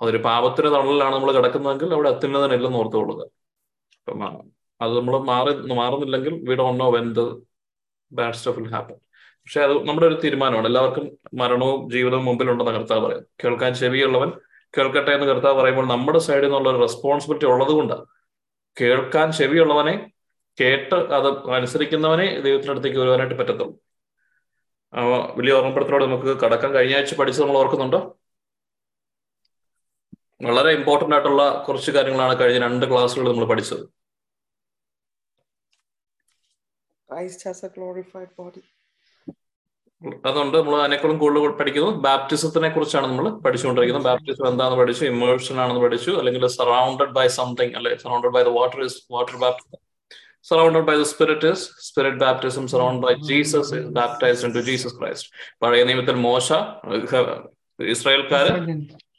[0.00, 3.22] അതൊരു പാപത്തിന്റെ തണലിലാണ് നമ്മൾ കിടക്കുന്നതെങ്കിൽ അവിടെ അത്യുന്നതനെല്ലാം ഓർത്തു കൊള്ളുക
[4.08, 4.22] അപ്പം
[4.80, 7.22] അത് നമ്മൾ മാറി മാറുന്നില്ലെങ്കിൽ we don't know when the
[8.12, 8.98] bad stuff will happen
[9.40, 10.66] പക്ഷെ അത് നമ്മുടെ ഒരു തീരുമാനമാണ്.
[10.70, 11.04] എല്ലാവർക്കും
[11.40, 14.30] മരണവും ജീവിതവും മുമ്പിലുണ്ടെന്ന് കർത്താവ് പറയും കേൾക്കാൻ ചെവിയുള്ളവൻ
[14.74, 18.04] കേൾക്കട്ടെ എന്ന് കർത്താവ് പറയുമ്പോൾ നമ്മുടെ സൈഡിൽ നിന്നുള്ള ഒരു റെസ്പോൺസിബിലിറ്റി ഉള്ളത് കൊണ്ടാണ്
[18.76, 19.94] കേൾക്കാൻ ചെവിയുള്ളവനെ
[20.60, 23.74] കേട്ട് അത് അനുസരിക്കുന്നവനെ ദൈവത്തിനടുത്തേക്ക് വരുവാനായിട്ട് പറ്റത്തുള്ളൂ.
[25.38, 28.00] വലിയ ഓർമ്മപ്പെടുത്തലോട് നമുക്ക് കടക്കാൻ കഴിഞ്ഞ ആഴ്ച പഠിച്ചത് നമ്മൾ ഓർക്കുന്നുണ്ടോ?
[30.48, 33.84] വളരെ ഇമ്പോർട്ടന്റ് ആയിട്ടുള്ള കുറച്ച് കാര്യങ്ങളാണ് കഴിഞ്ഞ രണ്ട് ക്ലാസ്സുകൾ നമ്മൾ പഠിച്ചത്.
[37.08, 38.62] Christ has a glorified body.
[40.28, 44.06] അതുകൊണ്ട് നമ്മൾ അതിനേക്കാളും കൂടുതൽ പഠിക്കുന്നത് ബാപ്റ്റിസത്തിനെ കുറിച്ചാണ് നമ്മൾ പഠിച്ചുകൊണ്ടിരിക്കുന്നത്.
[44.08, 48.80] ബാപ്റ്റിസം എന്താണെന്ന് പഠിച്ചു ഇമേഴ്ഷൻ ആണെന്ന് പഠിച്ചു അല്ലെങ്കിൽ സറൗണ്ടഡ് ബൈ സംതിങ് അല്ലെ surrounded by the water
[48.88, 49.80] is water baptism
[50.46, 55.24] surrounded by the spirit is spirit baptism surrounded by jesus is baptized into jesus christ.
[55.62, 56.48] പഴയ നിയമത്തിൽ മോശ
[57.78, 58.52] ഇസ്രായേൽക്കാര്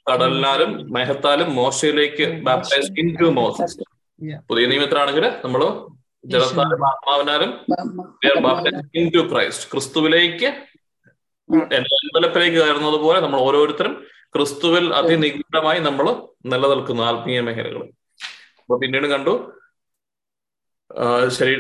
[0.07, 3.75] കടലിനാലും മെഹത്താലും മോശയിലേക്ക് ബാപ്റ്റൈസ് ഇൻ ടു മോസസ്
[4.49, 5.61] പുതിയ നിയമത്തിലാണെങ്കിൽ നമ്മൾ
[6.23, 7.51] ജലത്താലും ആത്മാവിനാലും
[8.99, 10.49] ഇൻ ടു ക്രൈസ്റ്റ് ക്രിസ്തുവിലേക്ക്
[11.77, 13.93] എൻവലപ്പിലേക്ക് കയറുന്നത് പോലെ നമ്മൾ ഓരോരുത്തരും
[14.35, 16.07] ക്രിസ്തുവിൽ അതിനിഗൂഢമായി നമ്മൾ
[16.45, 17.83] നിലനിൽക്കുന്നു ആത്മീയ മേഖലകൾ
[18.59, 19.33] അപ്പൊ പിന്നീട് കണ്ടു
[21.29, 21.59] ശരീര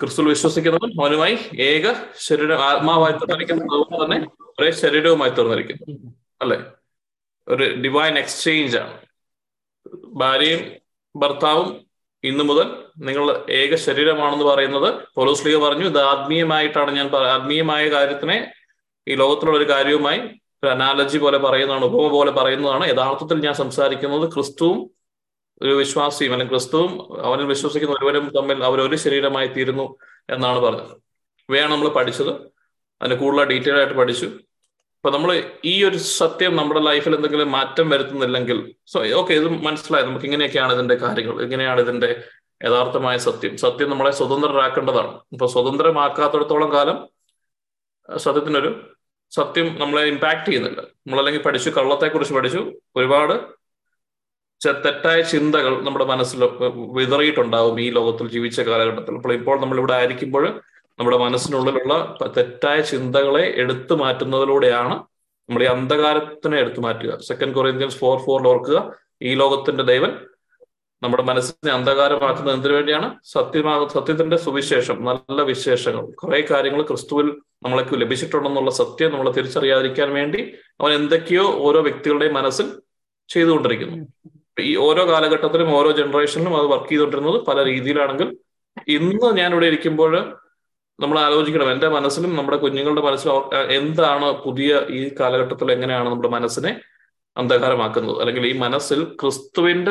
[0.00, 4.26] ക്രിസ്തു വിശ്വസിക്കുന്നവൻ അവനുമായി ഏക ശരീര ആത്മാവായി തീർന്നിരിക്കുന്നു അതുപോലെ തന്നെ
[4.60, 6.58] ഒരേ ശരീരവുമായി തീർന്നിരിക്കുന്നു അല്ലെ?
[7.48, 8.98] ഒരു ഡിവൈൻ എക്സ്ചേഞ്ച് ആണ്.
[10.06, 10.72] ഭാര്യയും
[11.16, 11.86] ഭർത്താവും
[12.24, 15.84] ഇന്നു മുതൽ നിങ്ങൾ ഏക ശരീരമാണെന്ന് പറയുന്നത് പൊലോസ്ലിക പറഞ്ഞു.
[15.84, 18.52] ഇത് ആത്മീയമായിട്ടാണ് ഞാൻ ആത്മീയമായ കാര്യത്തിനെ
[19.08, 20.18] ഈ ലോകത്തിലുള്ള ഒരു കാര്യവുമായി
[20.64, 22.88] ഒരു അനാലജി പോലെ പറയുന്നതാണ് ഉപമ പോലെ പറയുന്നതാണ്.
[22.88, 24.90] യഥാർത്ഥത്തിൽ ഞാൻ സംസാരിക്കുന്നത് ക്രിസ്തുവും
[25.62, 26.92] ഒരു വിശ്വാസിയും അല്ലെങ്കിൽ ക്രിസ്തുവും
[27.26, 29.98] അവനിൽ വിശ്വസിക്കുന്ന ഒരുവരും തമ്മിൽ അവർ ഒരു ശരീരമായി തീരുന്നു
[30.30, 30.94] എന്നാണ് പറഞ്ഞത്.
[31.48, 32.32] ഇവയാണ് നമ്മൾ പഠിച്ചത്.
[33.02, 34.26] അതിന് കൂടുതൽ ഡീറ്റെയിൽ ആയിട്ട് പഠിച്ചു.
[34.96, 40.04] അപ്പൊ നമ്മൾ ഈ ഒരു സത്യം നമ്മുടെ ലൈഫിൽ എന്തെങ്കിലും മാറ്റം വരുത്തുന്നില്ലെങ്കിൽ സോ ഓക്കെ ഇത് മനസ്സിലായി.
[40.04, 41.42] നമുക്ക് ഇങ്ങനെയൊക്കെയാണ് ഇതിന്റെ കാര്യങ്ങൾ.
[41.42, 42.24] ഇങ്ങനെയാണ് ഇതിന്റെ
[42.64, 43.56] യഥാർത്ഥമായ സത്യം.
[43.56, 45.20] സത്യം നമ്മളെ സ്വതന്ത്രരാക്കേണ്ടതാണ്.
[45.32, 47.08] അപ്പൊ സ്വതന്ത്രമാക്കാത്തിടത്തോളം കാലം
[48.18, 48.96] സത്യത്തിനൊരു
[49.30, 50.80] സത്യം നമ്മളെ ഇമ്പാക്ട് ചെയ്യുന്നില്ല.
[50.80, 53.59] നമ്മളല്ലെങ്കിൽ പഠിച്ചു കള്ളത്തെക്കുറിച്ച് പഠിച്ചു ഒരുപാട്
[54.64, 56.40] തെറ്റായ ചിന്തകൾ നമ്മുടെ മനസ്സിൽ
[56.98, 59.14] വിതറിയിട്ടുണ്ടാവും ഈ ലോകത്തിൽ ജീവിച്ച കാലഘട്ടത്തിൽ.
[59.14, 60.60] അപ്പോൾ ഇപ്പോൾ നമ്മൾ ഇവിടെ ആയിരിക്കുമ്പോൾ
[60.98, 61.94] നമ്മുടെ മനസ്സിനുള്ളിലുള്ള
[62.36, 64.96] തെറ്റായ ചിന്തകളെ എടുത്തു മാറ്റുന്നതിലൂടെയാണ്
[65.48, 67.18] നമ്മൾ ഈ അന്ധകാരത്തിനെ എടുത്തു മാറ്റുക.
[67.28, 70.12] സെക്കൻഡ് കൊറിയന്ത്യൻസ് ഫോർ ഫോറിൽ ഓർക്കുക ഈ ലോകത്തിന്റെ ദൈവൻ
[71.02, 73.08] നമ്മുടെ മനസ്സിനെ അന്ധകാരമാക്കുന്നത് എന്തിനു വേണ്ടിയാണ്?
[73.24, 76.04] സത്യമാ സത്യത്തിന്റെ സുവിശേഷം നല്ല വിശേഷങ്ങൾ.
[76.20, 77.28] കുറെ കാര്യങ്ങൾ ക്രിസ്തുവിൽ
[77.64, 82.80] നമ്മളെ ലഭിച്ചിട്ടുണ്ടെന്നുള്ള സത്യം നമ്മളെ തിരിച്ചറിയാതിരിക്കാൻ വേണ്ടി അവൻ എന്തൊക്കെയോ ഓരോ വ്യക്തികളുടെയും മനസ്സിൽ
[83.28, 83.96] ചെയ്തുകൊണ്ടിരിക്കുന്നു.
[84.60, 88.28] ഈ ഓരോ കാലഘട്ടത്തിലും ഓരോ ജനറേഷനിലും അത് വർക്ക് ചെയ്തുകൊണ്ടിരുന്നത് പല രീതിയിലാണെങ്കിൽ
[88.88, 90.12] ഇന്ന് ഞാൻ ഇവിടെ ഇരിക്കുമ്പോൾ
[91.00, 96.80] നമ്മൾ ആലോചിക്കണം എന്റെ മനസ്സിലും നമ്മുടെ കുഞ്ഞുങ്ങളുടെ മനസ്സിലും എന്താണ് പുതിയ ഈ കാലഘട്ടത്തിൽ എങ്ങനെയാണ് നമ്മുടെ മനസ്സിനെ
[97.36, 98.20] അന്ധകാരമാക്കുന്നത്?
[98.20, 99.90] അല്ലെങ്കിൽ ഈ മനസ്സിൽ ക്രിസ്തുവിന്റെ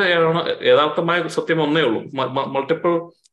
[0.70, 2.00] യഥാർത്ഥമായ സത്യം ഒന്നേ ഉള്ളൂ.
[2.54, 2.92] മൾട്ടിപ്പിൾ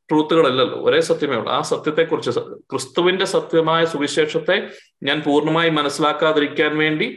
[0.09, 1.51] ട്രൂത്തുകളല്ലല്ലോ ഒരേ സത്യമേ ഉള്ളൂ.
[1.51, 2.31] ആ സത്യത്തെക്കുറിച്ച്
[2.71, 4.57] ക്രിസ്തുവിന്റെ സത്യമായ സുവിശേഷത്തെ
[5.03, 7.07] ഞാൻ പൂർണമായി മനസ്സിലാക്കാതിരിക്കാൻ വേണ്ടി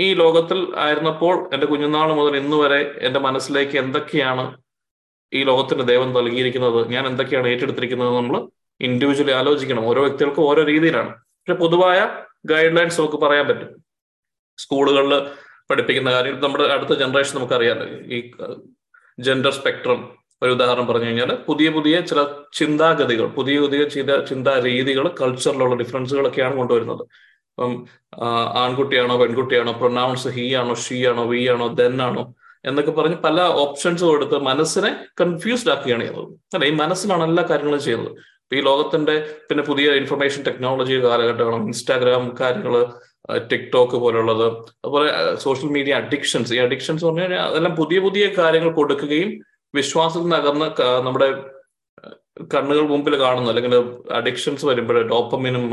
[0.00, 4.56] ഈ ലോകത്തിൽ ആയിരുന്നപ്പോൾ എന്റെ കുഞ്ഞുനാൾ മുതൽ ഇന്ന് വരെ എന്റെ മനസ്സിലേക്ക് എന്തൊക്കെയാണ്
[5.32, 6.88] ഈ ലോകത്തിന്റെ ദൈവം നൽകിയിരിക്കുന്നത്?
[6.88, 8.48] ഞാൻ എന്തൊക്കെയാണ് ഏറ്റെടുത്തിരിക്കുന്നത് നമ്മൾ
[8.80, 9.86] ഇൻഡിവിജ്വലി ആലോചിക്കണം.
[9.86, 11.08] ഓരോ വ്യക്തികൾക്കും ഓരോ രീതിയിലാണ്.
[11.18, 13.84] പക്ഷെ പൊതുവായ ഗൈഡ് ലൈൻസ് നമുക്ക് പറയാൻ പറ്റും.
[14.58, 15.20] സ്കൂളുകളിൽ
[15.70, 18.30] പഠിപ്പിക്കുന്ന കാര്യം നമ്മുടെ അടുത്ത ജനറേഷൻ നമുക്കറിയാമല്ലോ ഈ
[19.18, 25.08] ജെൻഡർ സ്പെക്ട്രം ഒരു ഉദാഹരണം പറഞ്ഞു കഴിഞ്ഞാൽ പുതിയ പുതിയ ചില ചിന്താഗതികൾ പുതിയ പുതിയ ചില ചിന്താ രീതികൾ
[25.08, 27.06] കൾച്ചറിലുള്ള ഡിഫറൻസുകളൊക്കെയാണ് കൊണ്ടുവരുന്നത്.
[27.58, 27.86] ഇപ്പം
[28.54, 32.34] ആൺകുട്ടിയാണോ പെൺകുട്ടിയാണോ പ്രൊനൗൺസ് ഹീ ആണോ ഷീ ആണോ വി ആണോ ദെൻ ആണോ
[32.64, 36.28] എന്നൊക്കെ പറഞ്ഞ് പല ഓപ്ഷൻസ് കൊടുത്ത് മനസ്സിനെ കൺഫ്യൂസ്ഡ് ആക്കുകയാണ് ചെയ്യുന്നത്.
[36.54, 36.68] അല്ലെ?
[36.68, 38.16] ഈ മനസ്സിലാണ് എല്ലാ കാര്യങ്ങളും ചെയ്യുന്നത്.
[38.54, 41.64] ഈ ലോകത്തിന്റെ പിന്നെ പുതിയ ഇൻഫർമേഷൻ ടെക്നോളജി കാലഘട്ടമാണ്.
[41.64, 42.86] ഇൻസ്റ്റാഗ്രാം കാര്യങ്ങൾ
[43.38, 44.46] ടിക്ടോക്ക് പോലുള്ളത്.
[44.84, 49.40] അതുപോലെ സോഷ്യൽ മീഡിയ അഡിക്ഷൻസ് ഈ അഡിക്ഷൻസ് പറഞ്ഞു കഴിഞ്ഞാൽ അതെല്ലാം പുതിയ പുതിയ കാര്യങ്ങൾ കൊടുക്കുകയും
[49.74, 51.28] വിശ്വാസത്തിൽ നകർന്ന് നമ്മുടെ
[52.42, 53.50] കണ്ണുകൾ മുമ്പിൽ കാണുന്നു.
[53.50, 53.74] അല്ലെങ്കിൽ
[54.12, 55.70] അഡിക്ഷൻസ് വരുമ്പോൾ ഡോപ്പമിനും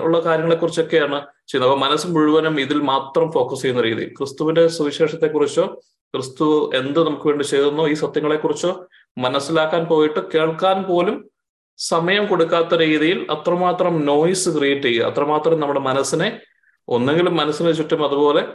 [0.00, 1.72] ഉള്ള കാര്യങ്ങളെ കുറിച്ചൊക്കെയാണ് ചെയ്യുന്നത്.
[1.72, 4.14] അപ്പൊ മനസ്സ് മുഴുവനും ഇതിൽ മാത്രം ഫോക്കസ് ചെയ്യുന്ന രീതി.
[4.18, 5.80] ക്രിസ്തുവിന്റെ സുവിശേഷത്തെ കുറിച്ചോ
[6.14, 8.86] ക്രിസ്തു എന്ത് നമുക്ക് വേണ്ടി ചെയ്തെന്നോ ഈ സത്യങ്ങളെ കുറിച്ചോ
[9.18, 11.30] മനസ്സിലാക്കാൻ പോയിട്ട് കേൾക്കാൻ പോലും
[11.78, 15.04] സമയം കൊടുക്കാത്ത രീതിയിൽ അത്രമാത്രം നോയിസ് ക്രിയേറ്റ് ചെയ്യുക.
[15.04, 16.40] അത്രമാത്രം നമ്മുടെ മനസ്സിനെ
[16.88, 18.46] ഒന്നെങ്കിലും മനസ്സിന് ചുറ്റും അതുപോലെ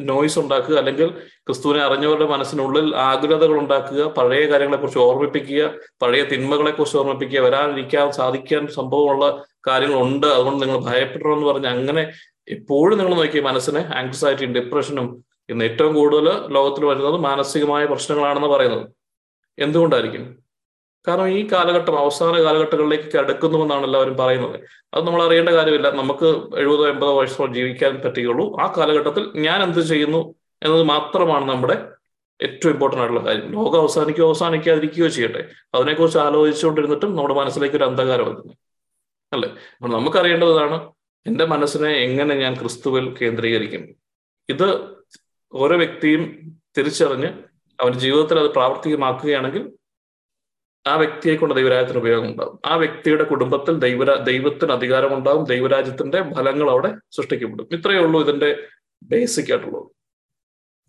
[0.00, 5.70] നോയ്സ് ഉണ്ടാക്കുക അല്ലെങ്കിൽ ക്രിസ്തുവിനെ അറിഞ്ഞവരുടെ മനസ്സിനുള്ളിൽ ആകുലതകൾ ഉണ്ടാക്കുക പഴയ കാര്യങ്ങളെ കുറിച്ച് ഓർമ്മിപ്പിക്കുക
[6.02, 10.26] പഴയ തിന്മകളെ കുറിച്ച് ഓർമ്മിപ്പിക്കുക വരാനിരിക്കാൻ സാധിക്കാൻ സംഭവമുള്ള കാര്യങ്ങളുണ്ട്.
[10.26, 12.12] അതുകൊണ്ട് നിങ്ങൾ ഭയപ്പെടണമെന്ന് പറഞ്ഞ് അങ്ങനെ
[12.48, 18.88] എപ്പോഴും നിങ്ങൾ നോക്കിയ മനസ്സിന് ആങ്സൈറ്റിയും ഡിപ്രഷനും ഇന്ന് ഏറ്റവും കൂടുതൽ ലോകത്തിൽ വരുന്നത് മാനസികമായ പ്രശ്നങ്ങളാണെന്ന് പറയുന്നത്.
[19.58, 20.39] എന്തുകൊണ്ടായിരിക്കും?
[21.08, 24.60] കാരണം ഈ കാലഘട്ടം അവസാന കാലഘട്ടങ്ങളിലേക്ക് അടുക്കുന്നുവെന്നാണ് എല്ലാവരും പറയുന്നത്.
[24.94, 25.90] അത് നമ്മൾ അറിയേണ്ട കാര്യമില്ല.
[25.90, 28.60] നമുക്ക് എഴുപതോ എൺപതോ വയസ്സോ ജീവിക്കാൻ പറ്റുകയുള്ളൂ.
[28.60, 31.88] ആ കാലഘട്ടത്തിൽ ഞാൻ എന്ത് ചെയ്യുന്നു എന്നത് മാത്രമാണ് നമ്മുടെ
[32.42, 33.52] ഏറ്റവും ഇമ്പോർട്ടന്റ് ആയിട്ടുള്ള കാര്യം.
[33.52, 35.48] ലോകം അവസാനിക്കുകയോ അവസാനിക്കാതിരിക്കുകയോ ചെയ്യട്ടെ.
[35.74, 38.54] അതിനെക്കുറിച്ച് ആലോചിച്ചുകൊണ്ടിരുന്നിട്ടും നമ്മുടെ മനസ്സിലേക്ക് ഒരു അന്ധകാരം വരുന്നു
[39.32, 39.48] അല്ലേ?
[39.48, 40.92] അപ്പൊ നമുക്കറിയേണ്ടതാണ്
[41.26, 43.94] എന്റെ മനസ്സിനെ എങ്ങനെ ഞാൻ ക്രിസ്തുവിൽ കേന്ദ്രീകരിക്കും?
[44.48, 44.80] ഇത്
[45.54, 47.26] ഓരോ വ്യക്തിയും തിരിച്ചറിഞ്ഞ്
[47.80, 49.72] അവന്റെ ജീവിതത്തിൽ അത് പ്രാവർത്തികമാക്കുകയാണെങ്കിൽ
[50.86, 52.60] ആ വ്യക്തിയെ കൊണ്ട് ദൈവരാജ്യത്തിന് ഉപയോഗം ഉണ്ടാകും.
[52.66, 55.44] ആ വ്യക്തിയുടെ കുടുംബത്തിൽ ദൈവരാ ദൈവത്തിന് അധികാരം ഉണ്ടാകും.
[55.44, 57.68] ദൈവരാജ്യത്തിന്റെ ഫലങ്ങൾ അവിടെ സൃഷ്ടിക്കപ്പെടും.
[57.72, 58.68] ഇത്രയേ ഉള്ളൂ ഇതിന്റെ
[59.02, 59.84] ബേസിക് ആയിട്ടുള്ളത്.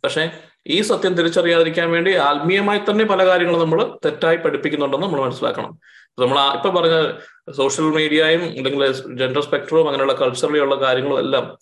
[0.03, 0.31] പക്ഷേ
[0.67, 5.79] ഈ സത്യം തിരിച്ചറിയാതിരിക്കാൻ വേണ്ടി ആത്മീയമായി തന്നെ പല കാര്യങ്ങളും നമ്മൾ തെറ്റായി പഠിപ്പിക്കുന്നുണ്ടെന്ന് നമ്മൾ മനസ്സിലാക്കണം.
[6.19, 7.11] നമ്മൾ ഇപ്പൊ പറഞ്ഞ
[7.51, 11.57] സോഷ്യൽ മീഡിയയും അല്ലെങ്കിൽ ജെൻഡർ സ്പെക്ട്രവും അങ്ങനെയുള്ള കൾച്ചറിലുള്ള കാര്യങ്ങളും എല്ലാം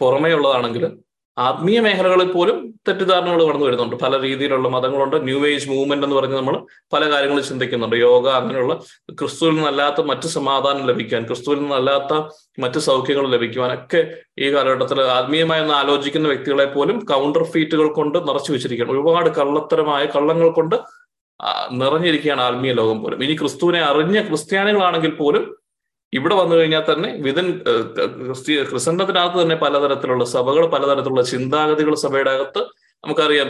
[0.00, 0.98] പുറമേ ഉള്ളതാണെങ്കിൽ
[1.38, 3.96] ആത്മീയ മേഖലകളിൽ പോലും തെറ്റിദ്ധാരണകൾ കടന്നു വരുന്നുണ്ട്.
[3.96, 5.24] പല രീതിയിലുള്ള മതങ്ങളുണ്ട്.
[5.24, 7.96] ന്യൂ ഏജ് മൂവ്മെന്റ് എന്ന് പറഞ്ഞ് നമ്മൾ പല കാര്യങ്ങളും ചിന്തിക്കുന്നുണ്ട്.
[7.96, 8.74] യോഗ അങ്ങനെയുള്ള
[9.10, 12.12] ക്രിസ്തുവിൽ നിന്നല്ലാത്ത മറ്റ് സമാധാനം ലഭിക്കാൻ ക്രിസ്തുവിൽ നിന്നല്ലാത്ത
[12.58, 18.92] മറ്റ് സൗഖ്യങ്ങൾ ലഭിക്കുവാനൊക്കെ ഈ കാലഘട്ടത്തിൽ ആത്മീയമായി ഒന്ന് ആലോചിക്കുന്ന വ്യക്തികളെ പോലും കൗണ്ടർ ഫീറ്റുകൾ കൊണ്ട് നിറച്ചു വെച്ചിരിക്കുകയാണ്.
[18.92, 20.76] ഒരുപാട് കള്ളത്തരമായ കള്ളങ്ങൾ കൊണ്ട്
[21.70, 23.24] നിറഞ്ഞിരിക്കുകയാണ് ആത്മീയ ലോകം പോലും.
[23.24, 25.61] ഇനി ക്രിസ്തുവിനെ അറിഞ്ഞ ക്രിസ്ത്യാനികളാണെങ്കിൽ പോലും
[26.16, 27.46] ഇവിടെ വന്നു കഴിഞ്ഞാൽ തന്നെ വിതൻ
[28.70, 32.62] ക്രിസ്തനത്തിനകത്ത് തന്നെ പലതരത്തിലുള്ള സഭകൾ പലതരത്തിലുള്ള ചിന്താഗതികൾ സഭയുടെ അകത്ത്
[33.04, 33.48] നമുക്കറിയാം.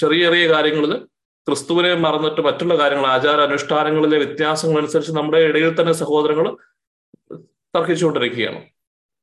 [0.00, 0.92] ചെറിയ ചെറിയ കാര്യങ്ങളിൽ
[1.48, 6.46] ക്രിസ്തുവിനെ മറന്നിട്ട് മറ്റുള്ള കാര്യങ്ങൾ ആചാര അനുഷ്ഠാനങ്ങളിലെ വ്യത്യാസങ്ങൾ അനുസരിച്ച് നമ്മുടെ ഇടയിൽ തന്നെ സഹോദരങ്ങൾ
[7.76, 8.60] തർക്കിച്ചുകൊണ്ടിരിക്കുകയാണ്.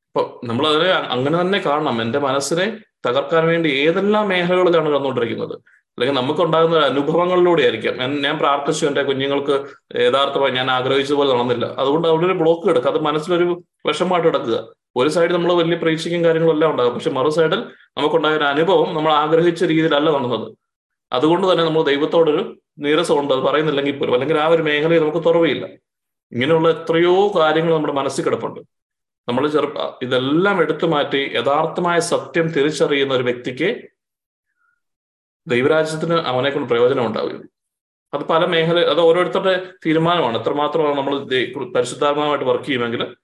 [0.09, 2.01] അപ്പൊ നമ്മൾ അതിനെ അങ്ങനെ തന്നെ കാണണം.
[2.01, 2.65] എന്റെ മനസ്സിനെ
[3.07, 5.55] തകർക്കാൻ വേണ്ടി ഏതെല്ലാം മേഖലകളിലാണ് കടന്നുകൊണ്ടിരിക്കുന്നത്?
[5.99, 9.65] അല്ലെങ്കിൽ നമുക്ക് ഉണ്ടാകുന്ന അനുഭവങ്ങളിലൂടെ ആയിരിക്കാം ഞാൻ ഞാൻ പ്രാർത്ഥിച്ചു എന്റെ കുഞ്ഞുങ്ങൾക്ക്
[10.01, 11.65] യഥാർത്ഥമായി ഞാൻ ആഗ്രഹിച്ചതുപോലെ നടന്നില്ല.
[11.65, 16.53] അതുകൊണ്ട് അവിടെ ഒരു ബ്ലോക്ക് എടുക്കുക അത് മനസ്സിലൊരു വിഷമമായിട്ട് എടുക്കുക ഒരു സൈഡ് നമ്മൾ വലിയ പ്രതീക്ഷയ്ക്കും കാര്യങ്ങളും
[16.53, 16.93] എല്ലാം ഉണ്ടാകും.
[16.93, 17.59] പക്ഷെ മറു സൈഡിൽ
[17.97, 20.55] നമുക്കുണ്ടായ ഒരു അനുഭവം നമ്മൾ ആഗ്രഹിച്ച രീതിയിലല്ല നടന്നത്.
[21.13, 23.33] അതുകൊണ്ട് തന്നെ നമ്മൾ ദൈവത്തോടൊരു നീരസമുണ്ട്.
[23.33, 24.13] അത് പറയുന്നില്ലെങ്കിൽ പോലും.
[24.13, 25.65] അല്ലെങ്കിൽ ആ ഒരു മേഖലയിൽ നമുക്ക് തുറവയില്ല.
[26.31, 28.59] ഇങ്ങനെയുള്ള എത്രയോ കാര്യങ്ങൾ നമ്മുടെ മനസ്സിൽ കിടപ്പുണ്ട്.
[29.27, 33.75] നമ്മൾ ചെറുപ്പ ഇതെല്ലാം എടുത്തു മാറ്റി യഥാർത്ഥമായ സത്യം തിരിച്ചറിയുന്ന ഒരു വ്യക്തിക്ക്
[35.47, 37.47] ദൈവരാജ്യത്തിന് അവനെ കൊണ്ട് പ്രയോജനം ഉണ്ടാവുകയുള്ളൂ.
[38.13, 40.41] അത് പല മേഖല അത് ഓരോരുത്തരുടെ തീരുമാനമാണ്.
[40.41, 41.13] എത്രമാത്രമാണ് നമ്മൾ
[41.75, 43.15] പരിശുദ്ധാത്മാവായിട്ട് വർക്ക് ചെയ്യുമെങ്കിൽ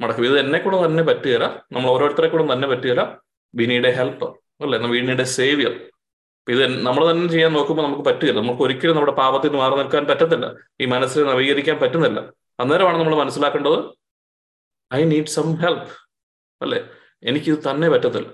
[0.00, 3.20] മടക്കും ഇത് എന്നെ കൂടെ തന്നെ പറ്റുകയില്ല നമ്മൾ ഓരോരുത്തരെ കൂടെ തന്നെ പറ്റുകയില്ല.
[3.54, 4.28] ബിനിയുടെ ഹെൽപ്പർ
[4.60, 4.78] അല്ലേ?
[4.78, 5.90] ബിനിയുടെ സേവിയർ
[6.48, 8.40] ഇത് നമ്മൾ തന്നെ ചെയ്യാൻ നോക്കുമ്പോൾ നമുക്ക് പറ്റുകയില്ല.
[8.40, 10.54] നമുക്ക് ഒരിക്കലും നമ്മുടെ പാപത്തിൽ നിന്ന് മാറി നിൽക്കാൻ പറ്റത്തില്ല.
[10.80, 12.32] ഈ മനസ്സിനെ നവീകരിക്കാൻ പറ്റുന്നില്ല.
[12.60, 13.78] അന്നേരമാണ് നമ്മൾ മനസ്സിലാക്കേണ്ടത്
[14.94, 15.90] ഐ നീഡ് സം ഹെൽപ്പ്
[16.62, 16.88] അല്ലേ?
[17.22, 18.28] എനിക്കിത് തന്നെ പറ്റത്തില്ല.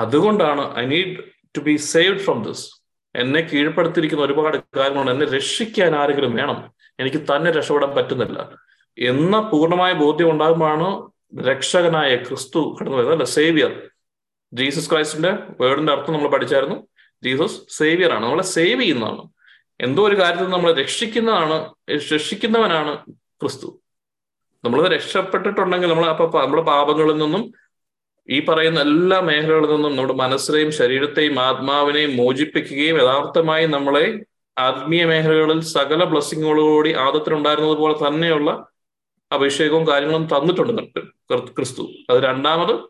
[0.00, 2.70] അതുകൊണ്ടാണ് I need to be saved from this
[3.14, 5.12] എന്നെ കീഴ്പ്പെടുത്തിയിരിക്കുന്ന ഒരുപാട് കാര്യങ്ങളുണ്ട്.
[5.12, 6.72] എന്നെ രക്ഷിക്കാൻ ആരെങ്കിലും വേണം?
[7.00, 8.52] എനിക്ക് തന്നെ രക്ഷപ്പെടാൻ പറ്റുന്നില്ല.
[8.98, 11.10] എന്ന പൂർണമായ ബോധ്യം ഉണ്ടാകുമ്പോഴാണ്
[11.46, 13.26] രക്ഷകനായ ക്രിസ്തു കടന്നു വരുന്നത് അല്ലെ?
[13.26, 13.82] സേവിയർ
[14.52, 16.86] ജീസസ് ക്രൈസ്റ്റിന്റെ വേർഡിന്റെ അർത്ഥം നമ്മൾ പഠിച്ചായിരുന്നു.
[17.24, 18.24] ജീസസ് സേവിയർ ആണ്.
[18.24, 19.28] നമ്മളെ സേവ് ചെയ്യുന്നതാണ്.
[19.80, 21.74] എന്തോ ഒരു കാര്യത്തിൽ നമ്മളെ രക്ഷിക്കുന്നതാണ്
[22.12, 23.80] രക്ഷിക്കുന്നവനാണ് ക്രിസ്തു.
[24.64, 27.52] നമ്മൾ രക്ഷപ്പെട്ടിട്ടുണ്ടെങ്കിൽ നമ്മൾ അപ്പൊ നമ്മുടെ പാപങ്ങളിൽ നിന്നും
[28.30, 34.24] ഈ പറയുന്ന എല്ലാ മേഖലകളിൽ നിന്നും നമ്മുടെ മനസ്സിനെയും ശരീരത്തെയും ആത്മാവിനെയും മോചിപ്പിക്കുകയും യഥാർത്ഥമായി നമ്മളെ
[34.58, 38.66] ആത്മീയ മേഖലകളിൽ സകല ബ്ലസ്സിങ്ങുകളോടുകൂടി ആദത്തിനുണ്ടായിരുന്നത് പോലെ തന്നെയുള്ള
[39.32, 41.88] അഭിഷേകവും കാര്യങ്ങളും തന്നിട്ടുണ്ട് ക്രിസ്തു.
[42.10, 42.80] അത് രണ്ടാമത്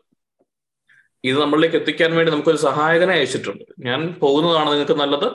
[1.23, 3.63] ഇത് നമ്മളിലേക്ക് എത്തിക്കാൻ വേണ്ടി നമുക്കൊരു സഹായകനെ അയച്ചിട്ടുണ്ട്.
[3.79, 5.25] ഞാൻ പോകുന്നതാണ് നിങ്ങൾക്ക് നല്ലത്.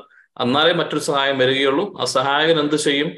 [0.40, 2.00] എന്നാലേ മറ്റൊരു സഹായം വരികയുള്ളൂ.
[2.00, 3.12] ആ സഹായകൻ എന്ത് ചെയ്യും?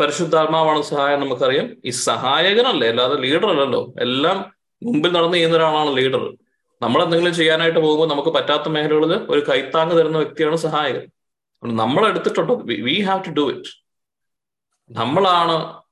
[0.00, 1.76] പരിശുദ്ധാത്മാവാണ് സഹായം നമുക്കറിയാം.
[1.84, 2.88] ഈ സഹായകനല്ലേ?
[2.88, 3.94] അല്ലാതെ ലീഡർ അല്ലല്ലോ.
[4.00, 6.36] എല്ലാം മുമ്പിൽ നടന്നു ചെയ്യുന്ന ഒരാളാണ് ലീഡർ.
[6.82, 11.08] നമ്മൾ എന്തെങ്കിലും ചെയ്യാനായിട്ട് പോകുമ്പോൾ നമുക്ക് പറ്റാത്ത മേഖലകളിൽ ഒരു കൈത്താങ് തരുന്ന വ്യക്തിയാണ് സഹായകൻ.
[11.64, 12.54] നമ്മൾ എടുത്തിട്ടുണ്ടോ.
[12.54, 13.68] We have to do it.
[14.90, 15.82] നമ്മളാണ്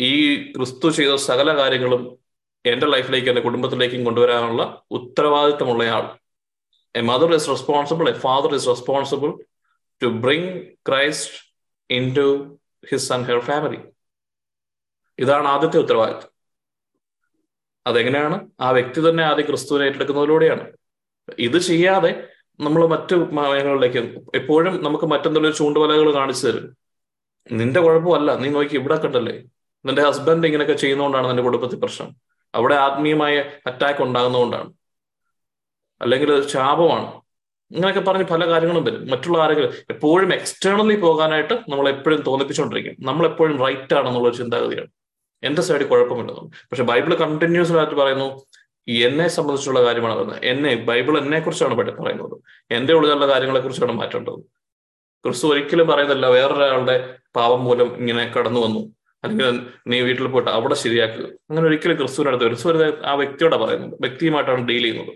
[0.00, 2.18] ഈ ക്രിസ്തു ചെയ്ത സകല കാര്യങ്ങളും
[2.66, 6.18] എന്റെ ലൈഫിലേക്കും എന്റെ കുടുംബത്തിലേക്കും കൊണ്ടുവരാനുള്ള ഉത്തരവാദിത്വമുള്ള ആൾ.
[6.96, 9.32] A mother is responsible a father is responsible
[10.02, 11.54] to bring Christ
[12.16, 12.58] into
[12.90, 13.78] his and her family
[15.18, 16.35] ഇതാണ് ആദ്യത്തെ ഉത്തരവാദിത്തം
[17.86, 18.48] അതെങ്ങനെയാണ്?
[18.60, 20.72] ആ വ്യക്തി തന്നെ ആദ്യം ക്രിസ്തുവിനെ ഏറ്റെടുക്കുന്നതിലൂടെയാണ്.
[21.38, 22.28] ഇത് ചെയ്യാതെ
[22.60, 23.98] നമ്മൾ മറ്റു മേഖലകളിലേക്ക്
[24.34, 26.76] എപ്പോഴും നമുക്ക് മറ്റെന്തെങ്കിലും ചൂണ്ടുവലകൾ കാണിച്ചു തരും.
[27.52, 28.36] നിന്റെ കുഴപ്പമല്ല.
[28.36, 29.42] നീ നോക്കി ഇവിടെ കണ്ടല്ലേ?
[29.84, 32.16] നിന്റെ ഹസ്ബൻഡ് ഇങ്ങനെയൊക്കെ ചെയ്യുന്നതുകൊണ്ടാണ് നിന്റെ കുടുംബത്തിൽ പ്രശ്നം.
[32.54, 34.72] അവിടെ ആത്മീയമായ അറ്റാക്ക് ഉണ്ടാകുന്നതുകൊണ്ടാണ്.
[36.00, 37.20] അല്ലെങ്കിൽ ശാപമാണ്.
[37.70, 39.10] ഇങ്ങനെയൊക്കെ പറഞ്ഞ് പല കാര്യങ്ങളും വരും.
[39.10, 43.06] മറ്റുള്ള ആരെങ്കിലും എപ്പോഴും എക്സ്റ്റേണലി പോകാനായിട്ട് നമ്മൾ എപ്പോഴും തോന്നിപ്പിച്ചുകൊണ്ടിരിക്കും.
[43.06, 44.86] നമ്മൾ എപ്പോഴും റൈറ്റ് ആണെന്നുള്ള ചിന്താഗതിയാണ്.
[45.42, 46.42] എന്റെ സൈഡിൽ കുഴപ്പമില്ലെന്നു.
[46.42, 48.46] പക്ഷെ ബൈബിൾ കണ്ടിന്യൂസ് ആയിട്ട് പറയുന്നു
[48.88, 50.44] എന്നെ സംബന്ധിച്ചുള്ള കാര്യമാണ് പറയുന്നത്.
[50.44, 52.40] എന്നെ ബൈബിൾ എന്നെ കുറിച്ചാണ് പറയുന്നത്.
[52.70, 54.34] എന്റെ ഉള്ളിലുള്ള കാര്യങ്ങളെ കുറിച്ചാണ് മാറ്റേണ്ടത്.
[55.24, 58.96] ക്രിസ്തു ഒരിക്കലും പറയുന്നില്ല വേറൊരാളുടെ പാപം മൂലം ഇങ്ങനെ കടന്നു വന്നു.
[59.24, 63.98] അല്ലെങ്കിൽ നീ വീട്ടിൽ പോയിട്ട് അവിടെ ശരിയാക്കുക അങ്ങനെ ഒരിക്കലും ക്രിസ്തുവിനടുത്ത് ക്രിസ്തു ആ വ്യക്തിയോടെ പറയുന്നത്.
[64.00, 65.14] വ്യക്തിയുമായിട്ടാണ് ഡീൽ ചെയ്യുന്നത്.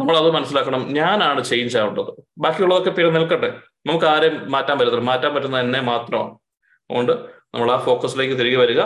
[0.00, 0.86] നമ്മൾ അത് മനസ്സിലാക്കണം.
[0.92, 2.22] ഞാനാണ് ചേഞ്ച് ആവേണ്ടത്.
[2.38, 3.60] ബാക്കിയുള്ളതൊക്കെ പേര് നിൽക്കട്ടെ.
[3.86, 5.04] നമുക്ക് ആരെയും മാറ്റാൻ പറ്റത്തില്ല.
[5.04, 6.30] മാറ്റാൻ പറ്റുന്ന എന്നെ മാത്രമാണ്.
[6.90, 7.12] അതുകൊണ്ട്
[7.54, 8.82] നമ്മൾ ആ ഫോക്കസിലേക്ക് തിരികെ വരിക.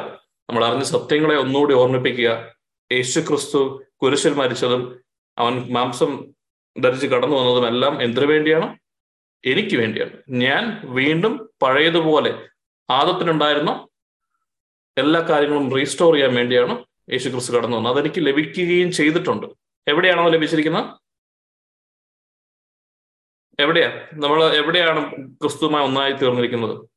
[0.51, 2.55] നമ്മൾ അറിഞ്ഞ സത്യങ്ങളെ ഒന്നുകൂടി ഓർമ്മിപ്പിക്കുക.
[2.93, 5.01] യേശു ക്രിസ്തു കുരിശിൽ മരിച്ചതും
[5.39, 6.33] അവൻ മാംസം
[6.81, 8.79] ധരിച്ച് കടന്നു വന്നതും എല്ലാം എന്തിനു വേണ്ടിയാണ്?
[9.45, 10.13] എനിക്ക് വേണ്ടിയാണ്.
[10.29, 12.49] ഞാൻ വീണ്ടും പഴയതുപോലെ
[12.91, 13.89] ആദത്തിനുണ്ടായിരുന്ന.
[14.99, 17.93] എല്ലാ കാര്യങ്ങളും റീസ്റ്റോർ ചെയ്യാൻ വേണ്ടിയാണ് യേശു ക്രിസ്തു കടന്നു വന്നത്.
[17.93, 19.47] അതെനിക്ക് ലഭിക്കുകയും ചെയ്തിട്ടുണ്ട്.
[19.89, 20.85] എവിടെയാണോ ലഭിച്ചിരിക്കുന്നത്?
[23.59, 24.09] എവിടെയാ?
[24.13, 26.89] നമ്മൾ എവിടെയാണ് ക്രിസ്തുമായി ഒന്നായി തീർന്നിരിക്കുന്നത്?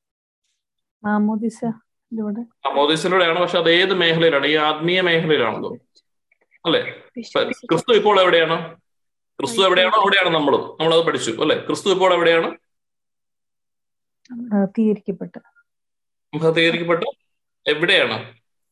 [2.76, 4.46] മോദീസിലൂടെയാണ് പക്ഷെ അത് ഏത് മേഖലയിലാണ്?
[4.48, 5.72] ഈ ആത്മീയ മേഖലയിലാണല്ലോ
[6.66, 6.82] അല്ലെ?
[7.70, 8.58] ക്രിസ്തു ഇപ്പോൾ എവിടെയാണ്?
[9.40, 10.64] ക്രിസ്തു എവിടെയാണോ അവിടെയാണ് നമ്മളും.
[10.82, 11.32] അത് പഠിച്ചു.
[11.32, 11.58] അല്ലെ?
[11.68, 12.50] ക്രിസ്തു ഇപ്പോൾ എവിടെയാണ്?
[16.58, 17.04] തീകരിക്കപ്പെട്ട
[17.66, 18.18] എവിടെയാണ്?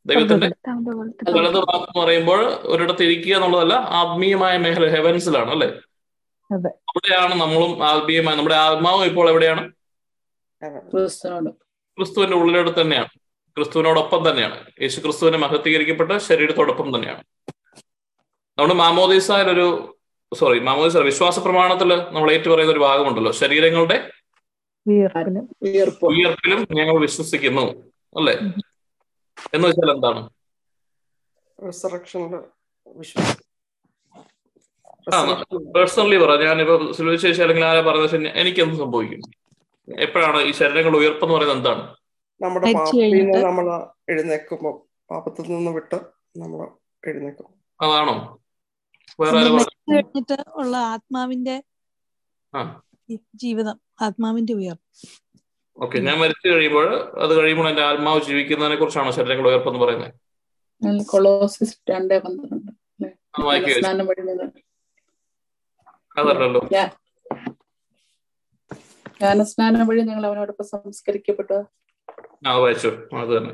[0.05, 0.47] ദൈവത്തിന്റെ
[1.31, 2.39] വലത് ഭാഗം എന്ന് പറയുമ്പോൾ
[2.73, 5.67] ഒരിടത്ത് ഇരിക്കുക എന്നുള്ളതല്ല ആത്മീയമായ മേഖല ഹെവൻസിലാണ് അല്ലെ?
[6.91, 9.63] അവിടെയാണ് നമ്മളും ആത്മീയമായ നമ്മുടെ ആത്മാവും ഇപ്പോൾ എവിടെയാണ്?
[11.97, 13.11] ക്രിസ്തുവിന്റെ ഉള്ളിലടുത്ത് തന്നെയാണ്.
[13.57, 14.57] ക്രിസ്തുവിനോടൊപ്പം തന്നെയാണ്.
[14.81, 17.23] യേശു ക്രിസ്തുവിനെ മഹത്വീകരിക്കപ്പെട്ട ശരീരത്തോടൊപ്പം തന്നെയാണ്.
[18.57, 19.67] നമ്മുടെ മാമോദീസയിലൊരു
[20.39, 23.31] സോറി മാമോദീസ വിശ്വാസ പ്രമാണത്തിൽ നമ്മൾ ഏറ്റു പറയുന്ന ഒരു ഭാഗമുണ്ടല്ലോ.
[23.31, 24.11] ശരീരങ്ങളുടെ
[26.07, 27.65] ഉയർപ്പിലും ഞങ്ങൾ വിശ്വസിക്കുന്നു
[28.17, 28.33] അല്ലേ?
[29.53, 30.21] എന്ന് വെച്ചാൽ എന്താണ്?
[35.75, 39.21] പേഴ്സണലി പറ ഞാനിപ്പോ സുലഭിച്ച ശേഷം അല്ലെങ്കിൽ ആരാ പറഞ്ഞ എനിക്ക് എന്ത് സംഭവിക്കും?
[39.99, 41.83] എപ്പോഴാണ് ഈ ശരീരങ്ങളുടെ ഉയർപ്പെന്ന് പറയുന്നത് എന്താണ്?
[42.43, 43.65] നമ്മുടെ പാപത്തിൽ നമ്മൾ
[44.09, 45.99] എഴുന്നേക്കുമ്പോ പാപത്തിൽ നിന്ന് വിട്ട്
[46.37, 46.67] നമ്മൾ
[47.09, 47.49] എഴുന്നേക്കും.
[47.81, 48.15] അതാണോ?
[49.91, 51.63] കഴിഞ്ഞിട്ട് ഉള്ള ആത്മാവിന്റെ
[53.35, 54.87] ജീവിതം ആത്മാവിന്റെ ഉയർപ്പ്.
[55.77, 56.87] ഓക്കെ ഞാൻ മരിച്ചു കഴിയുമ്പോൾ
[57.19, 60.11] അത് കഴിയുമ്പോൾ എന്റെ ആത്മാവ് ജീവിക്കുന്നതിനെ കുറിച്ചാണോ ശരീരങ്ങളുടെ ഉയർപ്പെന്ന് പറയുന്നത്?
[66.17, 66.61] അതല്ലല്ലോ.
[69.19, 71.57] ജ്ഞാനസ്നാനം വഴി ഞങ്ങൾ അവനോടൊപ്പം സംസ്കരിക്കപ്പെട്ടു.
[72.49, 72.89] ആ വായിച്ചു.
[73.21, 73.51] അത് തന്നെ.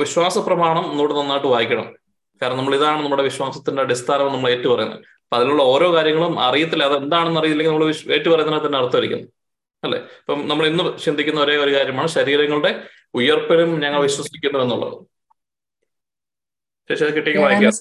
[0.00, 1.86] വിശ്വാസ പ്രമാണം ഒന്നുകൂടെ നന്നായിട്ട് വായിക്കണം.
[2.40, 6.84] കാരണം നമ്മൾ ഇതാണ് നമ്മുടെ വിശ്വാസത്തിന്റെ അടിസ്ഥാനം നമ്മൾ ഏറ്റു പറയുന്നത് അപ്പൊ അതിലുള്ള ഓരോ കാര്യങ്ങളും അറിയത്തില്ല.
[6.84, 7.86] അത് എന്താണെന്ന് അറിയില്ലെങ്കിൽ നമ്മൾ
[8.16, 9.28] ഏറ്റു പറയുന്നതിന് തന്നെ അർത്ഥമായിരിക്കുന്നു
[9.82, 9.98] അല്ലെ?
[10.20, 12.72] ഇപ്പം നമ്മൾ ഇന്ന് ചിന്തിക്കുന്ന ഒരേ ഒരു കാര്യമാണ് ശരീരങ്ങളുടെ
[13.14, 14.96] ഉയർപ്പിലും ഞങ്ങൾ വിശ്വസിക്കുന്നു എന്നുള്ളത്
[16.90, 17.72] ശേഷം കിട്ടിയെങ്കിൽ വായിക്കാം.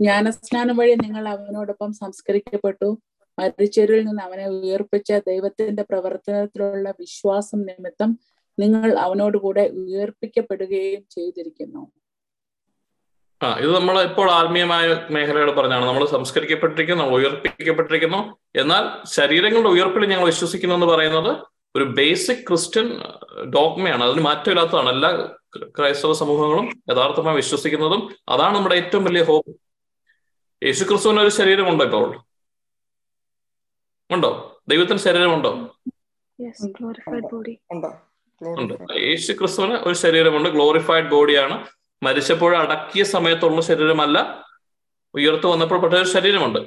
[0.00, 2.88] ജ്ഞാനസ്നാനം വഴി നിങ്ങൾ അവനോടൊപ്പം സംസ്കരിക്കപ്പെട്ടു.
[3.38, 8.18] മരിച്ചവരിൽ നിന്ന് അവനെ ഉയർപ്പിച്ച ദൈവത്തിന്റെ പ്രവർത്തനത്തിലുള്ള വിശ്വാസം നിമിത്തം
[8.58, 11.92] നിങ്ങൾ അവനോടുകൂടെ ഉയർപ്പിക്കപ്പെടുകയും ചെയ്തിരിക്കുന്നു.
[13.42, 15.84] ആ ഇത് നമ്മൾ ഇപ്പോൾ ആത്മീയമായ മേഖലകൾ പറഞ്ഞാണ്.
[15.84, 18.36] നമ്മൾ സംസ്കരിക്കപ്പെട്ടിരിക്കുന്നു ഉയർപ്പിക്കപ്പെട്ടിരിക്കുന്നു.
[18.56, 21.36] എന്നാൽ ശരീരങ്ങളുടെ ഉയർപ്പിൽ ഞങ്ങൾ വിശ്വസിക്കുന്നു എന്ന് പറയുന്നത്
[21.76, 23.00] ഒരു ബേസിക് ക്രിസ്ത്യൻ
[23.50, 24.04] ഡോഗ്മയാണ്.
[24.04, 25.28] അതിന് മാറ്റമില്ലാത്തതാണ് എല്ലാ
[25.66, 29.56] ക്രൈസ്തവ സമൂഹങ്ങളും യഥാർത്ഥമായി വിശ്വസിക്കുന്നതും അതാണ് നമ്മുടെ ഏറ്റവും വലിയ ഹോപ്പ്.
[30.64, 32.25] യേശു ക്രിസ്തുവിന് ഒരു ശരീരമുണ്ടോ ഇപ്പോൾ.
[34.10, 34.60] ഉണ്ടോ?
[34.68, 35.76] ദൈവത്തിന് ശരീരമുണ്ടോ?
[38.42, 38.74] ഉണ്ട്?
[38.96, 40.48] യേശു ക്രിസ്തുവിന് ഒരു ശരീരമുണ്ട്.
[40.48, 41.66] ഗ്ലോറിഫൈഡ് ബോഡിയാണ്
[42.02, 44.46] മരിച്ചപ്പോൾ അടക്കിയ സമയത്തുള്ള ശരീരമല്ല.
[45.14, 46.58] ഉയർത്തു വന്നപ്പോൾ പെട്ട ഒരു ശരീരമുണ്ട്.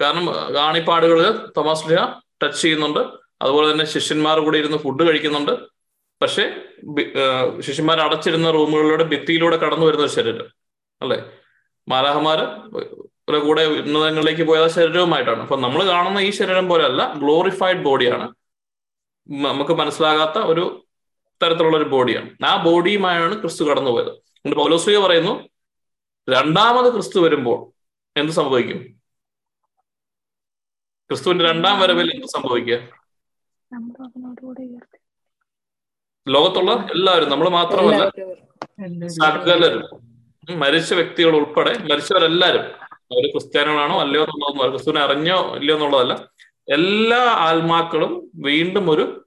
[0.00, 2.04] കാരണം കാണിപ്പാടുകളിൽ തോമസ് ലിഹ
[2.42, 2.98] ടച്ച് ചെയ്യുന്നുണ്ട്.
[3.42, 5.52] അതുപോലെ തന്നെ ശിഷ്യന്മാർ കൂടി ഇരുന്ന് ഫുഡ് കഴിക്കുന്നുണ്ട്.
[6.22, 6.64] പക്ഷെ
[7.60, 10.44] ശിഷ്യന്മാർ അടച്ചിരുന്ന റൂമുകളിലൂടെ ഭിത്തിയിലൂടെ കടന്നു വരുന്ന ഒരു ശരീരം.
[11.02, 11.24] അല്ലെ?
[11.88, 12.44] മാലാഹമാര്
[13.28, 15.40] കൂടെ ഉന്നതങ്ങളിലേക്ക് പോയ ശരീരവുമായിട്ടാണ്.
[15.44, 18.26] അപ്പൊ നമ്മൾ കാണുന്ന ഈ ശരീരം പോലെ അല്ല ഗ്ലോറിഫൈഡ് ബോഡിയാണ്
[19.28, 20.64] നമുക്ക് മനസ്സിലാകാത്ത ഒരു
[21.42, 24.10] തരത്തിലുള്ള ഒരു ബോഡിയാണ് ആ ബോഡിയുമായാണ് ക്രിസ്തു കടന്നുപോയത്.
[24.10, 25.34] എന്നിട്ട് പൗലോസ്ലിയ പറയുന്നു
[26.28, 27.58] രണ്ടാമത് ക്രിസ്തു വരുമ്പോൾ
[28.16, 28.78] എന്ത് സംഭവിക്കും?
[31.10, 32.78] ക്രിസ്തുവിന്റെ രണ്ടാം വരവിൽ എന്ത് സംഭവിക്കുക?
[36.26, 38.02] ലോകത്തുള്ള എല്ലാവരും നമ്മൾ മാത്രമല്ല
[39.18, 39.82] സകലരും.
[40.48, 42.64] മരിച്ച വ്യക്തികൾ ഉൾപ്പെടെ മരിച്ചവരെല്ലാരും
[43.12, 46.14] അവർ ക്രിസ്ത്യാനികളാണോ അല്ലയോ എന്നുള്ളതൊന്നും ക്രിസ്തുവിനെ അറിഞ്ഞോ ഇല്ലയോ എന്നുള്ളതല്ല.
[46.74, 49.26] എല്ലാ ആത്മാക്കളും വീണ്ടും ഒരു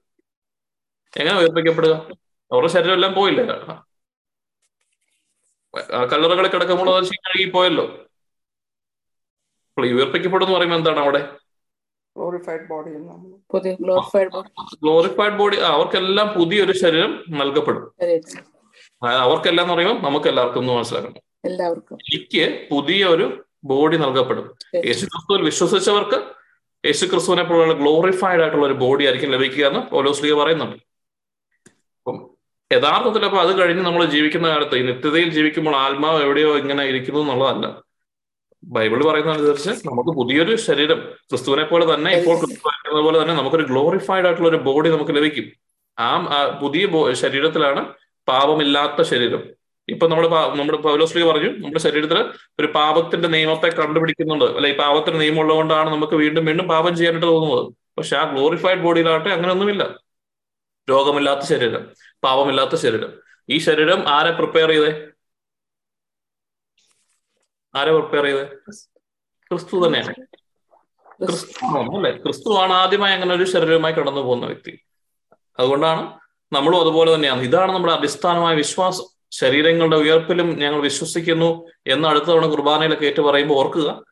[1.16, 1.94] എങ്ങനെ ഉയർപ്പിക്കപ്പെടുക?
[2.52, 3.44] അവരുടെ ശരീരം എല്ലാം പോയില്ലേ?
[5.94, 7.84] ആ കല്ലറകളിൽ കിടക്കുമ്പോൾ അത് കഴുകി പോയല്ലോ.
[9.68, 11.18] അപ്പോൾ ഈ ഉയർപ്പിക്കപ്പെടും എന്ന് പറയുമ്പോൾ എന്താണ് അവിടെ?
[12.16, 13.74] ഗ്ലോറിഫൈഡ് ബോഡി നമ്മൾ പുതിയ
[14.82, 17.84] ഗ്ലോറിഫൈഡ് ബോഡി അവർക്കെല്ലാം പുതിയൊരു ശരീരം നൽകപ്പെടും.
[19.04, 21.22] അവർക്കെല്ലാം എന്ന് പറയുമ്പോൾ നമുക്ക് എല്ലാവർക്കും ഒന്ന് മനസ്സിലാക്കണം.
[21.44, 21.96] എല്ലാവർക്കും.
[21.96, 24.46] എനിക്ക് പുതിയ ഒരു ബോഡി നൽകപ്പെടും.
[24.88, 26.18] യേശു ക്രിസ്തുവിൽ വിശ്വസിച്ചവർക്ക്
[26.84, 30.76] യേശു ക്രിസ്തുവിനെ പോലുള്ള ഗ്ലോറിഫൈഡ് ആയിട്ടുള്ള ഒരു ബോഡി ആയിരിക്കും ലഭിക്കുക എന്ന് ഓലോസ്ലിയ പറയുന്നുണ്ട്.
[31.98, 32.16] അപ്പം
[32.70, 37.82] യഥാർത്ഥത്തിൽ അപ്പൊ അത് കഴിഞ്ഞ് നമ്മൾ ജീവിക്കുന്ന കാലത്ത് ഈ നിത്യതയിൽ ജീവിക്കുമ്പോൾ ആത്മാവ് എവിടെയോ ഇങ്ങനെ ഇരിക്കുന്നു എന്നുള്ളതല്ല.
[38.62, 44.48] ബൈബിൾ പറയുന്നതനുസരിച്ച് നമുക്ക് പുതിയൊരു ശരീരം ക്രിസ്തുവിനെ പോലെ തന്നെ ഇപ്പോൾ ക്രിസ്തു പോലെ തന്നെ നമുക്കൊരു ഗ്ലോറിഫൈഡ് ആയിട്ടുള്ള
[44.48, 45.46] ഒരു ബോഡി നമുക്ക് ലഭിക്കും.
[45.98, 46.08] ആ
[46.62, 47.82] പുതിയ ശരീരത്തിലാണ്
[48.28, 49.42] പാപമില്ലാത്ത ശരീരം.
[49.88, 54.44] ഇപ്പൊ നമ്മുടെ നമ്മുടെ പൗലോസ്ലി പറഞ്ഞു നമ്മുടെ ശരീരത്തിൽ ഒരു പാപത്തിന്റെ നിയമത്തെ കണ്ടുപിടിക്കുന്നുണ്ട്.
[54.44, 57.74] അല്ലെ ഈ പാപത്തിന്റെ നിയമം ഉള്ളതുകൊണ്ടാണ് നമുക്ക് വീണ്ടും വീണ്ടും പാപം ചെയ്യാനായിട്ട് തോന്നുന്നത്.
[57.98, 59.98] പക്ഷെ ആ ഗ്ലോറിഫൈഡ് ബോഡിയിലാവട്ടെ അങ്ങനെയൊന്നുമില്ല.
[60.90, 61.90] രോഗമില്ലാത്ത ശരീരം
[62.24, 63.12] പാപമില്ലാത്ത ശരീരം.
[63.50, 65.08] ഈ ശരീരം ആരെ പ്രിപ്പയർ ചെയ്തേ?
[67.74, 68.44] ആരെ പ്രിപ്പയർ ചെയ്തേ?
[69.50, 70.14] ക്രിസ്തു തന്നെയാണ്.
[71.26, 72.10] ക്രിസ്തു അല്ലെ?
[72.16, 74.78] ക്രിസ്തുവാണ് ആദ്യമായി അങ്ങനെ ഒരു ശരീരവുമായി കടന്നു പോകുന്ന വ്യക്തി.
[75.58, 76.18] അതുകൊണ്ടാണ്
[76.52, 77.42] നമ്മളും അതുപോലെ തന്നെയാണ്.
[77.42, 79.17] ഇതാണ് നമ്മുടെ അടിസ്ഥാനമായ വിശ്വാസം.
[79.30, 84.02] ശരീരങ്ങളുടെ ഉയർപ്പിലും ഞങ്ങൾ വിശ്വസിക്കുന്നു എന്ന് അടുത്ത തവണ കുർബാനയിലൊക്കെ ഏറ്റു പറയുമ്പോൾ ഓർക്കുക.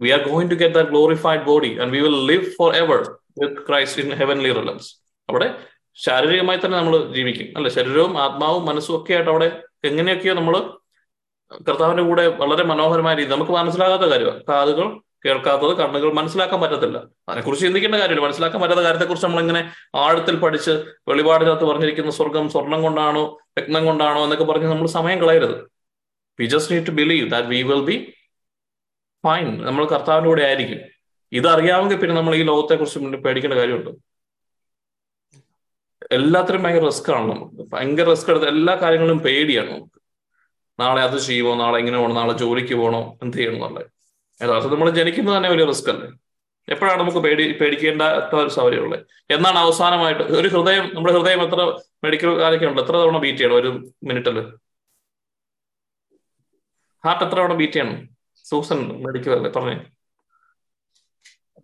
[0.00, 3.10] We are going to get the glorified body and we will live forever
[3.42, 4.96] with Christ in heavenly realms
[5.28, 5.54] അവിടെ
[5.94, 7.52] ശാരീരികമായി തന്നെ നമ്മൾ ജീവിക്കും.
[7.56, 10.70] അല്ല ശരീരവും ആത്മാവും മനസ്സും ഒക്കെ ആയിട്ട് അവിടെ എങ്ങനെയൊക്കെയോ നമ്മൾ
[11.68, 14.42] കർത്താവിന്റെ കൂടെ വളരെ മനോഹരമായ രീതി നമുക്ക് മനസ്സിലാകാത്ത കാര്യമാണ്.
[14.48, 16.98] കാതുകൾ കേൾക്കാത്തത് കണ്ണുകൾ മനസ്സിലാക്കാൻ പറ്റത്തില്ല.
[17.28, 18.24] അതിനെക്കുറിച്ച് ചിന്തിക്കേണ്ട കാര്യമില്ല.
[18.26, 20.70] മനസ്സിലാക്കാൻ പറ്റാത്ത കാര്യത്തെക്കുറിച്ച് നമ്മളിങ്ങനെ ആഴത്തിൽ പഠിച്ച്
[21.08, 25.56] വെളിപാടിനകത്ത് പറഞ്ഞിരിക്കുന്ന സ്വർഗം സ്വർണം കൊണ്ടാണോ രത്നം കൊണ്ടാണോ എന്നൊക്കെ പറഞ്ഞ് നമ്മൾ സമയം കളയരുത്.
[26.40, 27.96] We just need to believe that we will be
[29.24, 30.80] fine നമ്മൾ കർത്താവിന്റെ കൂടെ ആയിരിക്കും.
[31.32, 33.90] ഇതറിയാമെങ്കിൽ പിന്നെ നമ്മൾ ഈ ലോകത്തെ കുറിച്ച് പേടിക്കേണ്ട കാര്യമുണ്ട്?
[36.12, 37.70] എല്ലാത്തിനും ഭയങ്കര റിസ്ക് ആണ് നമുക്ക്.
[37.72, 39.98] ഭയങ്കര റിസ്ക് എടുത്ത് എല്ലാ കാര്യങ്ങളും പേടിയാണ് നമുക്ക്.
[40.78, 43.86] നാളെ അത് ചെയ്യുമോ നാളെ ഇങ്ങനെ പോകണം നാളെ ജോലിക്ക് പോകണോ എന്ത് ചെയ്യണം എന്നുള്ളത്
[44.40, 46.08] യഥാർത്ഥത്തിൽ നമ്മൾ ജനിക്കുന്നത് തന്നെ വലിയ റിസ്ക് അല്ലേ?
[46.68, 51.60] എപ്പോഴാണ് നമുക്ക് പേടി പേടിക്കേണ്ടാത്ത ഒരു സൗകര്യമുള്ളത് എന്നാണ് അവസാനമായിട്ട് ഒരു ഹൃദയം നമ്മുടെ ഹൃദയം എത്ര
[52.04, 52.80] മെഡിക്കൽ കാലൊക്കെ ഉണ്ട്?
[52.82, 53.70] എത്ര തവണ ബീറ്റ് ചെയ്യണം ഒരു
[54.08, 54.36] മിനിറ്റിൽ
[57.04, 57.98] ഹാർട്ട് എത്ര തവണ ബീറ്റ് ചെയ്യണം?
[58.44, 59.50] സൂസൻ മെഡിക്കൽ അല്ലേ?
[59.56, 59.76] പറഞ്ഞേ.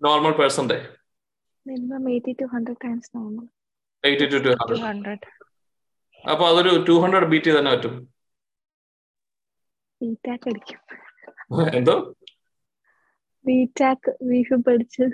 [0.02, 0.78] നോർമൽ പേഴ്സന്റെ
[6.24, 7.94] അപ്പൊ അതൊരു ടു ഹൺഡ്രഡ് ബീറ്റ് തന്നെ പറ്റും.
[11.78, 11.94] എന്തോ?
[13.46, 15.06] ബിടാക്ക് ബീഫ് പഠിച്ച്.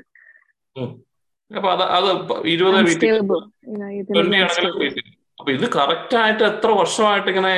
[1.51, 2.09] അപ്പൊ അത് അത്
[2.47, 2.77] ഇരുപത്.
[5.38, 7.53] അപ്പൊ ഇത് കറക്റ്റ് ആയിട്ട് എത്ര വർഷമായിട്ട് ഇങ്ങനെ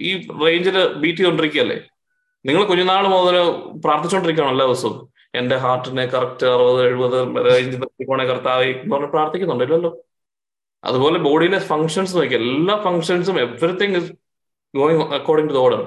[0.00, 0.10] ഈ
[0.44, 1.78] റേഞ്ചിൽ ബീറ്റ് ചെയ്തോണ്ടിരിക്കുകയല്ലേ
[2.44, 3.36] നിങ്ങൾ കുഞ്ഞുനാൾ മുതൽ
[3.84, 4.98] പ്രാർത്ഥിച്ചോണ്ടിരിക്കണം എല്ലാ ദിവസവും?
[5.34, 7.16] എന്റെ ഹാർട്ടിനെ കറക്റ്റ് അറുപത് എഴുപത്
[7.46, 9.90] റേഞ്ച് നിർത്തിക്കോണെ കർത്താവെ പറഞ്ഞ് പ്രാർത്ഥിക്കുന്നുണ്ടല്ലോ
[10.84, 14.10] അതുപോലെ ബോഡിയിലെ ഫങ്ഷൻസ് നോക്കി എല്ലാ ഫങ്ഷൻസും everything is
[14.74, 15.82] going according to the order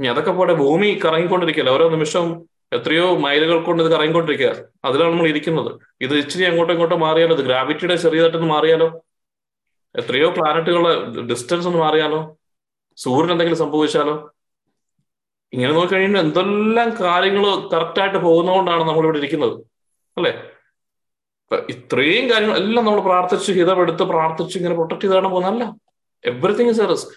[0.00, 2.30] ഇനി അതൊക്കെ പോലെ ഭൂമി കറങ്ങിക്കൊണ്ടിരിക്കല്ലേ ഓരോ നിമിഷവും
[2.74, 4.64] എത്രയോ മൈലുകൾ കൊണ്ട് ഇത് കറങ്ങിക്കൊണ്ടിരിക്കുക.
[4.84, 5.80] അതിലാണ് നമ്മൾ ഇരിക്കുന്നത്.
[6.00, 7.36] ഇത് ഇച്ചിരി അങ്ങോട്ടും ഇങ്ങോട്ടും മാറിയാലോ?
[7.36, 8.88] ഇത് ഗ്രാവിറ്റിയുടെ ചെറിയതായിട്ടൊന്ന് മാറിയാലോ?
[9.94, 12.36] എത്രയോ പ്ലാനറ്റുകളെ ഡിസ്റ്റൻസ് ഒന്ന് മാറിയാലോ?
[12.96, 14.30] സൂര്യൻ എന്തെങ്കിലും സംഭവിച്ചാലോ?
[15.52, 19.64] ഇങ്ങനെ നോക്കിക്കഴിഞ്ഞാൽ എന്തെല്ലാം കാര്യങ്ങൾ കറക്റ്റായിട്ട് പോകുന്നതുകൊണ്ടാണ് നമ്മൾ ഇവിടെ ഇരിക്കുന്നത്.
[20.16, 20.32] അല്ലേ?
[21.70, 25.64] ഇത്രയും കാര്യങ്ങൾ എല്ലാം നമ്മൾ പ്രാർത്ഥിച്ച് ഹിതമെടുത്ത് പ്രാർത്ഥിച്ച് ഇങ്ങനെ പ്രൊട്ടക്ട് ചെയ്താണ് പോകുന്നതല്ല.
[26.24, 27.14] എവറിത്തിങ് ഇസ് എ റിസ്ക്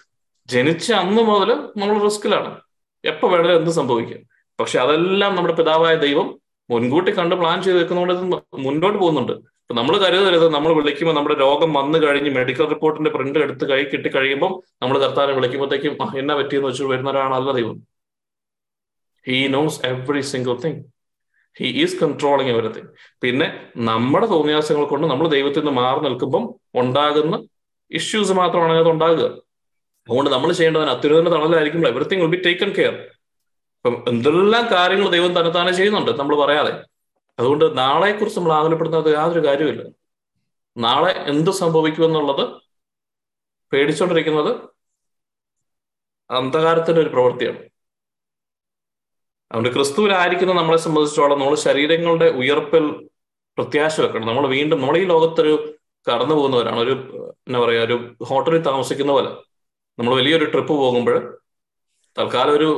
[0.48, 2.60] ജനിച്ച അന്ന് മുതൽ നമ്മൾ റിസ്കിലാണ്
[3.04, 4.37] എപ്പോ വേണേലും എന്ത് സംഭവിക്കും.
[4.58, 6.28] പക്ഷെ അതെല്ലാം നമ്മുടെ പിതാവായ ദൈവം
[6.70, 8.14] മുൻകൂട്ടി കണ്ട് പ്ലാൻ ചെയ്ത് വെക്കുന്നതുകൊണ്ട്
[8.58, 9.32] മുന്നോട്ട് പോകുന്നുണ്ട്.
[9.62, 10.46] ഇപ്പൊ നമ്മൾ കരുതരുത്.
[10.48, 15.32] നമ്മൾ വിളിക്കുമ്പോൾ നമ്മുടെ രോഗം വന്നു കഴിഞ്ഞ് മെഡിക്കൽ റിപ്പോർട്ടിന്റെ പ്രിന്റ് എടുത്ത് കൈ കിട്ടി കഴിയുമ്പോൾ നമ്മൾ കർത്താനെ
[15.32, 16.84] വിളിക്കുമ്പോഴത്തേക്കും "ആ, എന്നാ പറ്റിയെന്ന് വെച്ച്?
[16.84, 17.76] വരുന്ന ഒരാളല്ല ദൈവം.
[19.26, 20.80] He knows every single thing
[21.56, 22.88] he is controlling everything
[23.22, 23.46] പിന്നെ
[23.84, 26.44] നമ്മുടെ തോന്നിയാസങ്ങൾ കൊണ്ട് നമ്മൾ ദൈവത്തിൽ നിന്ന് മാറി നിൽക്കുമ്പം
[26.74, 27.36] ഉണ്ടാകുന്ന
[27.90, 29.24] ഇഷ്യൂസ് മാത്രമാണ് അതിനകത്ത് ഉണ്ടാകുക.
[30.08, 32.94] അതുകൊണ്ട് നമ്മൾ ചെയ്യേണ്ടതിന് അത്യുന്നത തണലായിരിക്കുമ്പോൾ everything will be taken care
[33.78, 36.72] ഇപ്പം എന്തെല്ലാം കാര്യങ്ങൾ ദൈവം തന്നെത്താനെ ചെയ്യുന്നുണ്ട് നമ്മൾ പറയാതെ.
[37.38, 39.82] അതുകൊണ്ട് നാളെക്കുറിച്ച് നമ്മൾ ആകുലപ്പെടുന്നത് യാതൊരു കാര്യമില്ല
[40.76, 42.44] നാളെ എന്ത് സംഭവിക്കുമെന്നുള്ളത്
[43.72, 44.50] പേടിച്ചുകൊണ്ടിരിക്കുന്നത്
[46.30, 47.58] അന്ധകാരത്തിന്റെ ഒരു പ്രവൃത്തിയാണ്.
[49.50, 53.08] അതുകൊണ്ട് ക്രിസ്തുവിലായിരിക്കുന്ന നമ്മളെ സംബന്ധിച്ചോളം നമ്മൾ ശരീരങ്ങളുടെ ഉയർപ്പിൽ
[53.58, 54.26] പ്രത്യാശ വെക്കണം.
[54.26, 55.54] നമ്മൾ വീണ്ടും നമ്മൾ ഈ ലോകത്തൊരു
[56.06, 56.80] കടന്നു പോകുന്നവരാണ്.
[56.80, 56.94] ഒരു
[57.48, 59.30] എന്താ പറയാ ഒരു ഹോട്ടലിൽ താമസിക്കുന്ന പോലെ.
[59.98, 61.38] നമ്മൾ വലിയൊരു ട്രിപ്പ് പോകുമ്പോൾ
[62.18, 62.68] തൽക്കാലം ഒരു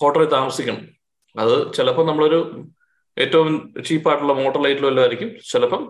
[0.00, 0.82] ഹോട്ടലിൽ താമസിക്കണം.
[1.36, 2.40] അത് ചിലപ്പോൾ നമ്മളൊരു
[3.16, 3.48] ഏറ്റവും
[3.86, 5.30] ചീപ്പായിട്ടുള്ള മോട്ടർ ലൈറ്റിലും എല്ലാം ആയിരിക്കും.
[5.52, 5.82] ചിലപ്പം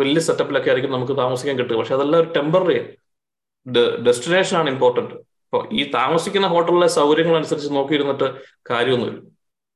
[0.00, 1.76] വലിയ സെറ്റപ്പിലൊക്കെ ആയിരിക്കും നമുക്ക് താമസിക്കാൻ കിട്ടുക.
[1.80, 2.78] പക്ഷെ അതെല്ലാം ഒരു ടെമ്പററി
[4.06, 8.26] ഡെസ്റ്റിനേഷൻ ആണ് ഇമ്പോർട്ടന്റ് അപ്പോൾ ഈ താമസിക്കുന്ന ഹോട്ടലിലെ സൗകര്യങ്ങൾ അനുസരിച്ച് നോക്കിയിരുന്നിട്ട്
[8.70, 9.18] കാര്യമൊന്നുമില്ല.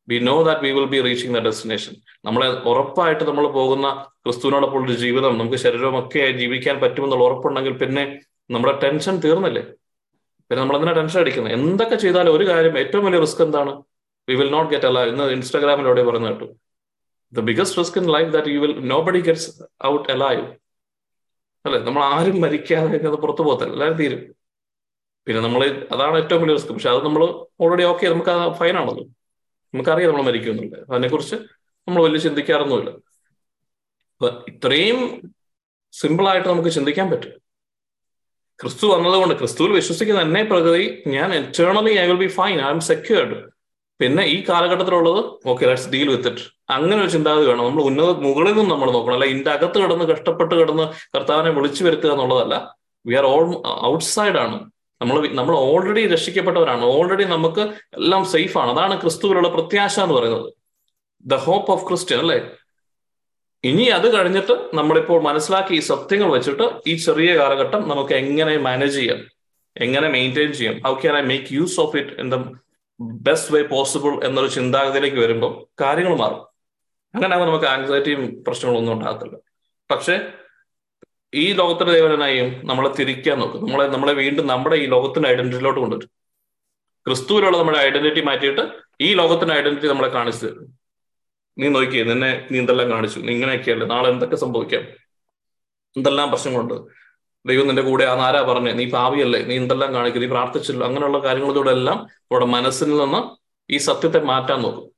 [0.09, 1.95] We know that we will be reaching the destination.
[2.27, 3.87] നമ്മളെ ഉറപ്പായിട്ട് നമ്മൾ പോകുന്ന
[4.25, 8.05] ക്രിസ്തുവിനോടൊപ്പം ഒരു ജീവിതം നമുക്ക് ശരീരമൊക്കെ ജീവിക്കാൻ പറ്റുമെന്നുള്ള ഉറപ്പുണ്ടെങ്കിൽ പിന്നെ
[8.51, 9.65] നമ്മുടെ ടെൻഷൻ തീർന്നില്ലേ?
[10.49, 13.73] പിന്നെ നമ്മൾ എന്തിനാ ടെൻഷൻ അടിക്കുന്നത് എന്തൊക്കെ ചെയ്താലും ഒരു കാര്യം ഏറ്റവും വലിയ റിസ്ക് എന്താണ്?
[14.29, 16.47] വി വിൽ നോട്ട് ഗെറ്റ് അല്ല ഇന്ന് ഇൻസ്റ്റാഗ്രാമിലൂടെ പറഞ്ഞു കേട്ടു?
[17.33, 18.77] The biggest risk in life that you will
[19.09, 19.51] nobody gets
[19.91, 20.45] out alive
[21.65, 21.79] അല്ലെ?
[21.89, 23.73] നമ്മൾ ആരും മരിക്കാതെ അത് പുറത്തു പോകത്തില്ല.
[23.77, 24.21] എല്ലാവരും തീരും.
[25.27, 25.63] പിന്നെ നമ്മൾ
[25.95, 27.23] അതാണ് ഏറ്റവും വലിയ റിസ്ക് പക്ഷെ അത് നമ്മൾ
[27.63, 29.05] ഓൾറെഡി ഓക്കെ നമുക്ക് അത് ഫൈനാണല്ലോ
[29.75, 31.37] നമുക്കറിയാം നമ്മൾ മരിക്കുന്നുണ്ട് അതിനെക്കുറിച്ച്
[31.89, 32.91] നമ്മൾ വലിയ ചിന്തിക്കാറൊന്നുമില്ല.
[34.51, 35.01] ഇത്രയും
[35.95, 37.33] സിമ്പിൾ ആയിട്ട് നമുക്ക് ചിന്തിക്കാൻ പറ്റും.
[38.61, 43.37] ക്രിസ്തു വന്നതുകൊണ്ട് ക്രിസ്തുവിൽ വിശ്വസിക്കുന്ന എന്നെ പ്രകൃതി ഞാൻ eternally I will be fine I'm secured
[44.01, 47.64] പിന്നെ ഈ കാലഘട്ടത്തിലുള്ളത് okay let's deal with it അങ്ങനെ ഒരു ചിന്താഗതി വേണം.
[47.64, 49.14] നമ്മൾ ഉന്നത മുകളിൽ നിന്നും നമ്മൾ നോക്കണം.
[49.14, 50.83] അല്ല ഇതിന്റെ അകത്ത് കിടന്ന് കഷ്ടപ്പെട്ട് കിടന്ന്
[51.16, 52.75] കർത്താവിനെ വിളിച്ചു വരുത്തുക എന്നുള്ളതല്ല.
[53.07, 54.71] വി ആർ ഓൾ ഔട്ട്സൈഡ് ആണ്.
[55.01, 56.85] നമ്മൾ നമ്മൾ ഓൾറെഡി രക്ഷിക്കപ്പെട്ടവരാണ്.
[56.85, 57.61] ഓൾറെഡി നമുക്ക്
[58.01, 58.71] എല്ലാം സേഫ് ആണ്.
[58.71, 60.53] അതാണ് ക്രിസ്തുവിലുള്ള പ്രത്യാശ എന്ന് പറയുന്നത്.
[61.25, 62.38] ദ ഹോപ്പ് ഓഫ് ക്രിസ്ത്യൻ അല്ലേ?
[63.67, 69.25] ഇനി അത് കഴിഞ്ഞിട്ട് നമ്മളിപ്പോൾ മനസ്സിലാക്കി ഈ സത്യങ്ങൾ വെച്ചിട്ട് ഈ ചെറിയ കാലഘട്ടം നമുക്ക് എങ്ങനെ മാനേജ് ചെയ്യാം?
[69.77, 70.81] എങ്ങനെ മെയിന്റെയിൻ ചെയ്യാം?
[70.87, 72.55] How can I make use of it in the
[73.01, 76.43] best way possible എന്നൊരു ചിന്താഗതിയിലേക്ക് വരുമ്പോൾ കാര്യങ്ങൾ മാറും.
[77.15, 79.37] അങ്ങനെ ആകുമ്പോൾ നമുക്ക് ആങ്സൈറ്റിയും പ്രശ്നങ്ങളൊന്നും ഉണ്ടാകത്തില്ല.
[79.91, 80.33] പക്ഷെ
[81.35, 83.67] ഈ ലോകത്തിന്റെ ദേവനായും നമ്മളെ തിരിക്കാൻ നോക്കും.
[83.67, 86.11] നമ്മളെ നമ്മളെ വീണ്ടും നമ്മുടെ ഈ ലോകത്തിന്റെ ഐഡന്റിറ്റിയിലോട്ട് കൊണ്ടുവരും.
[87.07, 88.69] ക്രിസ്തുവിലുള്ള നമ്മുടെ ഐഡന്റിറ്റി മാറ്റിയിട്ട്
[89.01, 90.76] ഈ ലോകത്തിന്റെ ഐഡന്റിറ്റി നമ്മളെ കാണിച്ചു തരും.
[91.59, 93.21] നീ നോക്കിയേ നിന്നെ നീ എന്തെല്ലാം കാണിച്ചു.
[93.21, 94.83] നീ ഇങ്ങനെയൊക്കെയല്ലേ നാളെ എന്തൊക്കെ സംഭവിക്കാം?
[95.97, 96.75] എന്തെല്ലാം പ്രശ്നങ്ങളുണ്ട്?
[97.47, 98.71] ദൈവം നിന്റെ കൂടെ ആ ആരാ പറഞ്ഞു?
[98.71, 103.21] നീ പാവിയല്ലേ നീ എന്തെല്ലാം കാണിക്കും നീ പ്രാർത്ഥിച്ചല്ലോ അങ്ങനെയുള്ള കാര്യങ്ങളിലൂടെ എല്ലാം നമ്മുടെ മനസ്സിൽ നിന്ന്
[103.73, 104.90] ഈ സത്യത്തെ മാറ്റാൻ നോക്കും.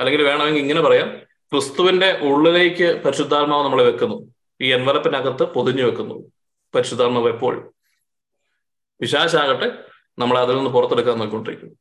[0.00, 1.18] അല്ലെങ്കിൽ വേണമെങ്കിൽ ഇങ്ങനെ പറയാം
[1.52, 4.32] ക്രിസ്തുവിന്റെ ഉള്ളിലേക്ക് പരിശുദ്ധാത്മാവ് നമ്മളെ വെക്കുന്നു.
[4.60, 6.14] ഈ എൻവലപ്പിനകത്ത് പൊതിഞ്ഞു വെക്കുന്നു
[6.74, 7.74] പരിശുദ്ധാത്മാവ് എപ്പോഴും
[9.00, 9.78] വിശാശാകട്ടെ
[10.18, 11.76] നമ്മളെ അതിൽ നിന്ന് പുറത്തെടുക്കാൻ നോക്കിക്കൊണ്ടിരിക്കുന്നു.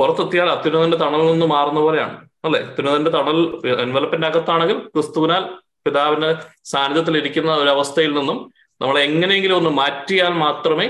[0.00, 2.60] പുറത്തെത്തിയാൽ അത്യുന്നതന്റെ തണലിൽ നിന്ന് മാറുന്ന പോലെയാണ് അല്ലെ?
[2.60, 3.38] അത്യുന്നതന്റെ തണൽ
[3.80, 5.42] എൻവലപ്പിന്റെ അകത്താണെങ്കിൽ ക്രിസ്തുവിനാൽ
[5.86, 10.86] പിതാവിന്റെ സാന്നിധ്യത്തിൽ ഇരിക്കുന്ന ഒരു അവസ്ഥയിൽ നിന്നും നമ്മളെ എങ്ങനെയെങ്കിലും ഒന്ന് മാറ്റിയാൽ മാത്രമേ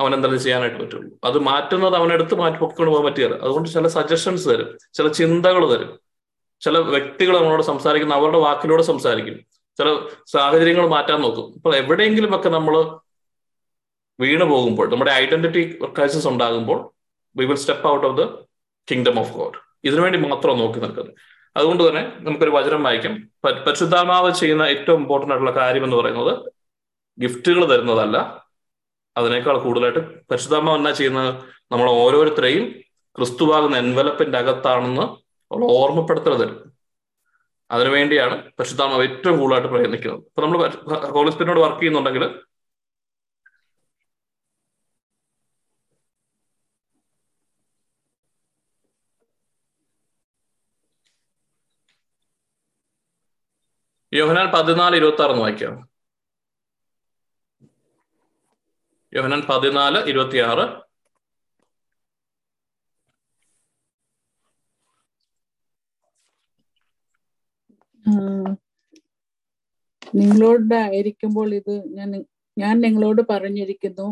[0.00, 1.18] അവൻ എന്തെങ്കിലും ചെയ്യാനായിട്ട് പറ്റുള്ളൂ.
[1.24, 6.00] അത് മാറ്റുന്നത് അവനെടുത്ത് മാറ്റി പൊക്കിക്കൊണ്ട് പോകാൻ പറ്റിയല്ല അതുകൊണ്ട് ചില സജഷൻസ് തരും ചില ചിന്തകൾ തരും.
[6.60, 9.36] ചില വ്യക്തികൾ നമ്മളോട് സംസാരിക്കുന്ന അവരുടെ വാക്കിലൂടെ സംസാരിക്കും.
[9.78, 11.52] ചില സാഹചര്യങ്ങൾ മാറ്റാൻ നോക്കും.
[11.54, 12.98] അപ്പോൾ എവിടെയെങ്കിലും ഒക്കെ നമ്മൾ
[14.20, 16.95] വീണു പോകുമ്പോൾ നമ്മുടെ ഐഡന്റിറ്റി ക്രൈസിസ് ഉണ്ടാകുമ്പോൾ
[17.36, 18.24] we will step out of the
[18.90, 21.14] kingdom of God ഇതിനുവേണ്ടി മാത്രം നോക്കി നിൽക്കുന്നത്.
[21.56, 23.30] അതുകൊണ്ട് തന്നെ നമുക്കൊരു വചനം വായിക്കാം.
[23.44, 26.52] പരിശുദ്ധാത്മാവ് ചെയ്യുന്ന ഏറ്റവും ഇമ്പോർട്ടന്റ് ആയിട്ടുള്ള കാര്യം എന്ന് പറയുന്നത്
[27.20, 28.46] ഗിഫ്റ്റുകൾ തരുന്നതല്ല.
[29.16, 31.34] അതിനേക്കാൾ കൂടുതലായിട്ട് പരിശുദ്ധാത്മാവ് എന്നാ ചെയ്യുന്നത്?
[31.72, 32.64] നമ്മൾ ഓരോരുത്തരെയും
[33.16, 35.02] ക്രിസ്തുവാകുന്ന എൻവലപ്പിന്റെ അകത്താണെന്ന്
[35.54, 36.72] ഉള്ള ഓർമ്മപ്പെടുത്തൽ തരും.
[37.70, 40.20] അതിനുവേണ്ടിയാണ് പരിശുദ്ധാത്മാവ് ഏറ്റവും കൂടുതലായിട്ട് പ്രയത്നിക്കുന്നത്.
[40.20, 40.58] അപ്പൊ നമ്മൾ
[41.10, 42.24] ഹോളിസ്പിനോട് വർക്ക് ചെയ്യുന്നുണ്ടെങ്കിൽ
[54.16, 55.74] യോഹനാൻ പതിനാല് ഇരുപത്തി ആറ് വായിക്കാം.
[59.12, 60.66] യോഹനാൻ പതിനാല് ഇരുപത്തി ആറ്
[70.14, 72.10] നിങ്ങളോട് ആയിരിക്കുമ്പോൾ ഇത് ഞാൻ
[72.56, 74.08] ഞാൻ നിങ്ങളോട് പറഞ്ഞിരിക്കുന്നു.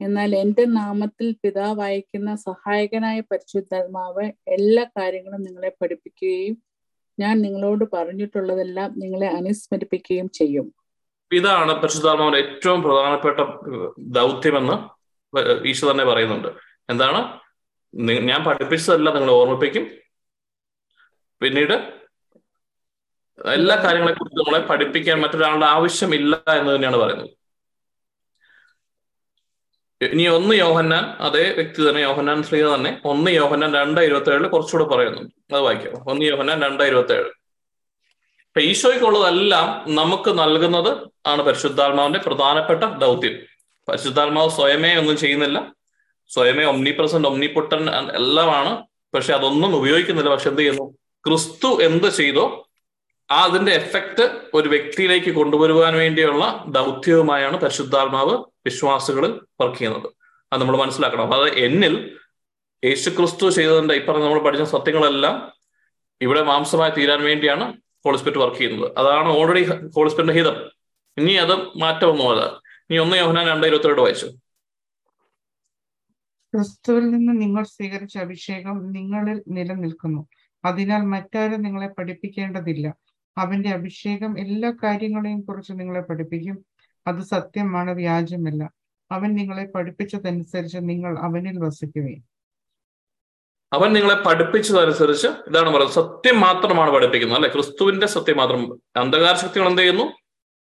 [0.00, 6.56] എന്നാൽ എന്റെ നാമത്തിൽ പിതാവ് അയക്കുന്ന സഹായകനായ പരിശുദ്ധാത്മാവ് എല്ലാ കാര്യങ്ങളും നിങ്ങളെ പഠിപ്പിക്കുകയും
[7.20, 10.74] ഞാൻ നിങ്ങളോട് പറഞ്ഞിട്ടുള്ളതെല്ലാം നിങ്ങളെ അനുസ്മരിപ്പിക്കുകയും ചെയ്യും.
[11.32, 13.40] ഇതാണ് പരിശുദ്ധാത്മാവിന്റെ ഏറ്റവും പ്രധാനപ്പെട്ട
[13.98, 14.76] ദൗത്യമെന്ന്
[15.66, 16.48] ഈശോ തന്നെ പറയുന്നുണ്ട്.
[16.90, 17.40] എന്താണ്?
[17.94, 19.86] ഞാൻ പഠിപ്പിച്ചതല്ല നിങ്ങൾ ഓർമ്മിപ്പിക്കും.
[21.42, 21.74] പിന്നീട്
[23.46, 27.30] എല്ലാ കാര്യങ്ങളെ കുറിച്ച് നമ്മളെ പഠിപ്പിക്കാൻ മറ്റൊരാളുടെ ആവശ്യമില്ല എന്ന് തന്നെയാണ് പറയുന്നത്.
[30.00, 33.00] ഇനി ഒന്ന് യോഹന്നാൻ അതേ വ്യക്തി തന്നെ യോഹന്നാൻ ശ്രീത തന്നെ.
[33.04, 36.10] ഒന്ന് യോഹന്നാൻ രണ്ട് ഇരുപത്തി ഏഴിൽ കുറച്ചുകൂടെ പറയുന്നുണ്ട് അത് വായിക്കാം.
[36.10, 37.28] ഒന്ന് യോഹന്നാൻ രണ്ട് ഇരുപത്തി ഏഴ്
[38.48, 43.32] അപ്പൊ ഈശോയ്ക്കുള്ളതെല്ലാം നമുക്ക് നൽകുന്നത് ആണ് പരിശുദ്ധാത്മാവിന്റെ പ്രധാനപ്പെട്ട ദൗത്യം.
[43.88, 45.72] പരിശുദ്ധാത്മാവ് സ്വയമേ ഒന്നും ചെയ്യുന്നില്ല.
[46.28, 48.84] സ്വയമേ ഒമ്നി പ്രസന്റ് ഒമ്നി പൊട്ടൻ എല്ലാമാണ്
[49.14, 50.30] പക്ഷെ അതൊന്നും ഉപയോഗിക്കുന്നില്ല.
[50.30, 50.96] പക്ഷെ എന്ത് ചെയ്യുന്നു?
[51.26, 52.69] ക്രിസ്തു എന്ത് ചെയ്തോ
[53.30, 60.12] ആ അതിന്റെ എഫക്റ്റ് ഒരു വ്യക്തിയിലേക്ക് കൊണ്ടുവരുവാൻ വേണ്ടിയുള്ള ദൗത്യവുമായാണ് പരിശുദ്ധാത്മാവ് വിശ്വാസികളിൽ വർക്ക് ചെയ്യുന്നത്.
[60.52, 61.34] അത് നമ്മൾ മനസ്സിലാക്കണം.
[61.34, 62.18] അതായത് അത് എന്നിൽ
[62.84, 65.52] യേശു ക്രിസ്തു ചെയ്തതിന്റെ ഈ പറഞ്ഞ നമ്മൾ പഠിച്ച സത്യങ്ങളെല്ലാം
[66.20, 68.92] ഇവിടെ മാംസമായി തീരാൻ വേണ്ടിയാണ് ഹോളിസ്പിറ്റ് വർക്ക് ചെയ്യുന്നത്.
[68.98, 70.70] അതാണ് ഓൾറെഡി ഹോളിസ്പിറ്റിന്റെ ഹിതം.
[71.18, 72.60] ഇനി അത് മാറ്റമൊന്നുമല്ല
[72.90, 74.26] ഇനി ഒന്ന് യോഹനാൻ രണ്ട് ഇരുപത്തിരണ്ട് വായിച്ചു.
[76.54, 80.28] ക്രിസ്തുവിൽ നിന്ന് നിങ്ങൾ സ്വീകരിച്ച അഭിഷേകം നിങ്ങളിൽ നിലനിൽക്കുന്നു.
[80.64, 82.94] അതിനാൽ മറ്റാരും നിങ്ങളെ പഠിപ്പിക്കേണ്ടതില്ല.
[83.40, 86.64] അവന്റെ അഭിഷേകം എല്ലാ കാര്യങ്ങളെയും കുറിച്ച് നിങ്ങളെ പഠിപ്പിക്കും.
[87.06, 88.70] അത് സത്യമാണ് വ്യാജമല്ല.
[89.12, 92.24] അവൻ നിങ്ങളെ പഠിപ്പിച്ചതനുസരിച്ച് നിങ്ങൾ അവനിൽ വസിക്കുകയും
[93.72, 95.88] അവൻ നിങ്ങളെ പഠിപ്പിച്ചതനുസരിച്ച് ഇതാണ് പറയുന്നത്.
[95.88, 97.50] സത്യം മാത്രമാണ് പഠിപ്പിക്കുന്നത് അല്ലെ?
[97.54, 98.80] ക്രിസ്തുവിന്റെ സത്യം മാത്രം.
[98.96, 100.12] അന്ധകാര ശക്തികൾ എന്ത് ചെയ്യുന്നു?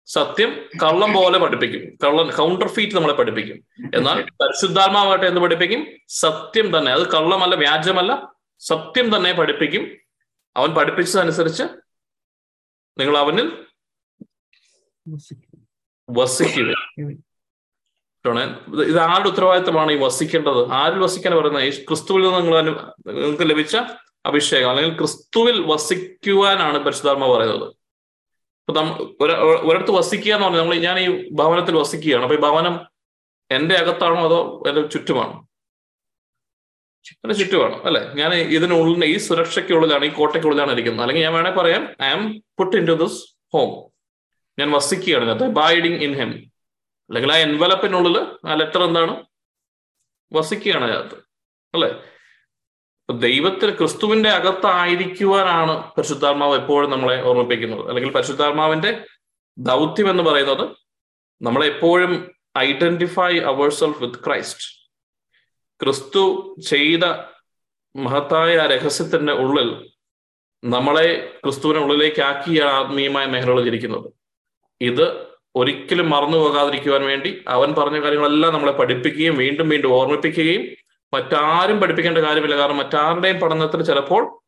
[0.06, 1.82] സത്യം കള്ളം പോലെ പഠിപ്പിക്കും.
[1.82, 3.90] കള്ളൻ കൗണ്ടർ ഫീറ്റ് നമ്മളെ പഠിപ്പിക്കും.
[3.96, 5.88] എന്നാൽ പരിശുദ്ധാത്മാവായിട്ട് എന്ത് പഠിപ്പിക്കും?
[6.08, 6.92] സത്യം തന്നെ.
[6.92, 8.34] അത് കള്ളമല്ല വ്യാജമല്ല.
[8.60, 9.88] സത്യം തന്നെ പഠിപ്പിക്കും.
[10.58, 11.64] അവൻ പഠിപ്പിച്ചതനുസരിച്ച്
[13.00, 13.66] നിങ്ങൾ അവനിൽ
[15.08, 15.68] വസിക്കും.
[16.10, 16.76] വസിക്കുക
[18.84, 20.72] ഇത് ആരുടെ ഉത്തരവാദിത്തമാണ് ഈ വസിക്കേണ്ടത്?
[20.72, 21.64] ആരിൽ വസിക്കാൻ പറയുന്നത്?
[21.64, 22.62] ഈ ക്രിസ്തുവിൽ നിന്ന് നിങ്ങൾ
[23.08, 23.78] നിങ്ങൾക്ക് ലഭിച്ച
[24.26, 27.68] അഭിഷേകം അല്ലെങ്കിൽ ക്രിസ്തുവിൽ വസിക്കുവാനാണ് പരിശുദ്ധാത്മ പറയുന്നത്.
[28.68, 32.24] ഇപ്പൊ നമ്മ ഒര- ഒരിടത്ത് വസിക്കുക എന്ന് പറഞ്ഞാൽ നമ്മൾ ഞാൻ ഈ ഭവനത്തിൽ വസിക്കുകയാണ്.
[32.24, 32.80] അപ്പൊ ഈ ഭവനം
[33.52, 35.49] എന്റെ അകത്താണോ അതോ എന്റെ ചുറ്റുമാണോ?
[37.12, 38.14] എന്റെ വേണം അല്ലെ?
[38.14, 41.02] ഞാൻ ഇതിനുള്ളിൽ ഈ സുരക്ഷയ്ക്കുള്ളിലാണ് ഈ കോട്ടയ്ക്കുള്ളിലാണ് ഇരിക്കുന്നത്.
[41.02, 43.90] അല്ലെങ്കിൽ ഞാൻ വേണേൽ പറയാം I am put into this home
[44.60, 45.48] ഞാൻ വസിക്കുകയാണ് ഇതിനകത്ത്.
[45.48, 46.30] ബൈഡിങ് ഇൻ ഹെം
[47.10, 49.26] അല്ലെങ്കിൽ ആ എൻവലപ്പിനുള്ളിൽ ആ ലെറ്റർ എന്താണ്?
[50.34, 51.16] വസിക്കുകയാണ് അതിനകത്ത്.
[51.74, 52.04] അല്ലെ?
[53.14, 57.88] ദൈവത്തിൽ ക്രിസ്തുവിന്റെ അകത്തായിരിക്കുവാനാണ് പരിശുദ്ധാത്മാവ് എപ്പോഴും നമ്മളെ ഓർമ്മിപ്പിക്കുന്നത്.
[57.88, 59.06] അല്ലെങ്കിൽ പരിശുദ്ധാത്മാവിന്റെ
[59.58, 60.70] ദൗത്യം എന്ന് പറയുന്നത്
[61.42, 64.79] നമ്മളെപ്പോഴും identify our self with Christ
[65.82, 67.04] ക്രിസ്തു ചെയ്ത
[67.96, 69.90] മഹത്തായ രഹസ്യത്തിന്റെ ഉള്ളിൽ
[70.64, 74.12] നമ്മളെ ക്രിസ്തുവിനെ ഉള്ളിലേക്ക് ആക്കിയാണ് ആത്മീയമായ മേഖലകളിൽ ഇരിക്കുന്നത്.
[74.82, 75.26] ഇത്
[75.56, 80.68] ഒരിക്കലും മറന്നു പോകാതിരിക്കുവാൻ വേണ്ടി അവൻ പറഞ്ഞ കാര്യങ്ങളെല്ലാം നമ്മളെ പഠിപ്പിക്കുകയും വീണ്ടും വീണ്ടും ഓർമ്മിപ്പിക്കുകയും
[81.14, 82.58] മറ്റാരും പഠിപ്പിക്കേണ്ട കാര്യമില്ല.
[82.58, 84.40] കാരണം മറ്റാരുടെയും പഠനത്തിൽ ചിലപ്പോൾ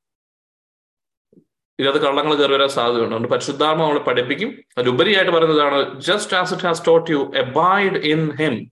[1.79, 3.09] ഇതിനകത്ത് കള്ളങ്ങൾ കയറി വരാൻ സാധ്യതയുണ്ട്.
[3.09, 4.63] അതുകൊണ്ട് പരിശുദ്ധാത്മ നമ്മളെ പഠിപ്പിക്കും.
[4.77, 8.71] അതിലുപരിയായിട്ട് പറയുന്നതാണ് just as it has taught you abide in him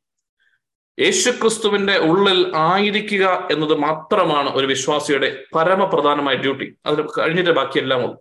[0.99, 8.17] യേശുക്രിസ്തുവിന്റെ ഉള്ളിൽ ആയിരിക്കുക എന്നത് മാത്രമാണ് ഒരു വിശ്വാസിയുടെ പരമപ്രധാനമായ ഡ്യൂട്ടി അതിന് കഴിഞ്ഞിട്ട് ബാക്കിയെല്ലാം ഉള്ളൂ.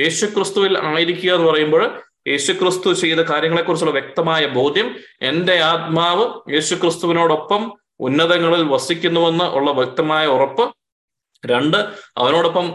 [0.00, 9.70] യേശുക്രിസ്തുവിൽ ആയിരിക്കുക എന്ന് പറയുമ്പോൾ യേശുക്രിസ്തു ചെയ്ത കാര്യങ്ങളെക്കുറിച്ചുള്ള വ്യക്തമായ ബോധ്യം എന്റെ ആത്മാവ് യേശുക്രിസ്തുവിനോടൊപ്പം ഉന്നതങ്ങളിൽ വസിക്കുന്നുവെന്ന് ഉള്ള
[9.70, 10.74] വ്യക്തമായ ഉറപ്പ്.
[11.46, 11.76] രണ്ട്
[12.16, 12.74] അവനോടൊപ്പം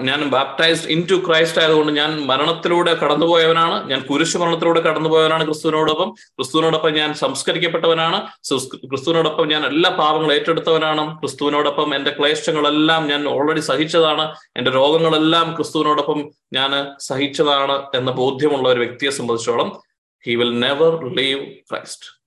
[0.00, 3.90] ഞാൻ ബാപ്റ്റൈസ്ഡ് ഇൻ ടു ക്രൈസ്റ്റ് ആയതുകൊണ്ട് ഞാൻ മരണത്തിലൂടെ കടന്നുപോയവനാണ്.
[3.90, 6.10] ഞാൻ കുരിശു മരണത്തിലൂടെ കടന്നുപോയവനാണ് ക്രിസ്തുവിനോടൊപ്പം.
[6.10, 8.26] ക്രിസ്തുവിനോടൊപ്പം ഞാൻ സംസ്കരിക്കപ്പെട്ടവനാണ്.
[8.42, 11.20] സുസ്- ക്രിസ്തുവിനോടൊപ്പം ഞാൻ എല്ലാ പാപങ്ങളും ഏറ്റെടുത്തവനാണ്.
[11.20, 14.34] ക്രിസ്തുവിനോടൊപ്പം എന്റെ ക്ലേശങ്ങളെല്ലാം ഞാൻ ഓൾറെഡി സഹിച്ചതാണ്.
[14.56, 19.80] എന്റെ രോഗങ്ങളെല്ലാം ക്രിസ്തുവിനോടൊപ്പം ഞാൻ സഹിച്ചതാണ് എന്ന ബോധ്യമുള്ള ഒരു വ്യക്തിയെ സംബന്ധിച്ചോളം
[20.26, 22.20] he will never leave Christ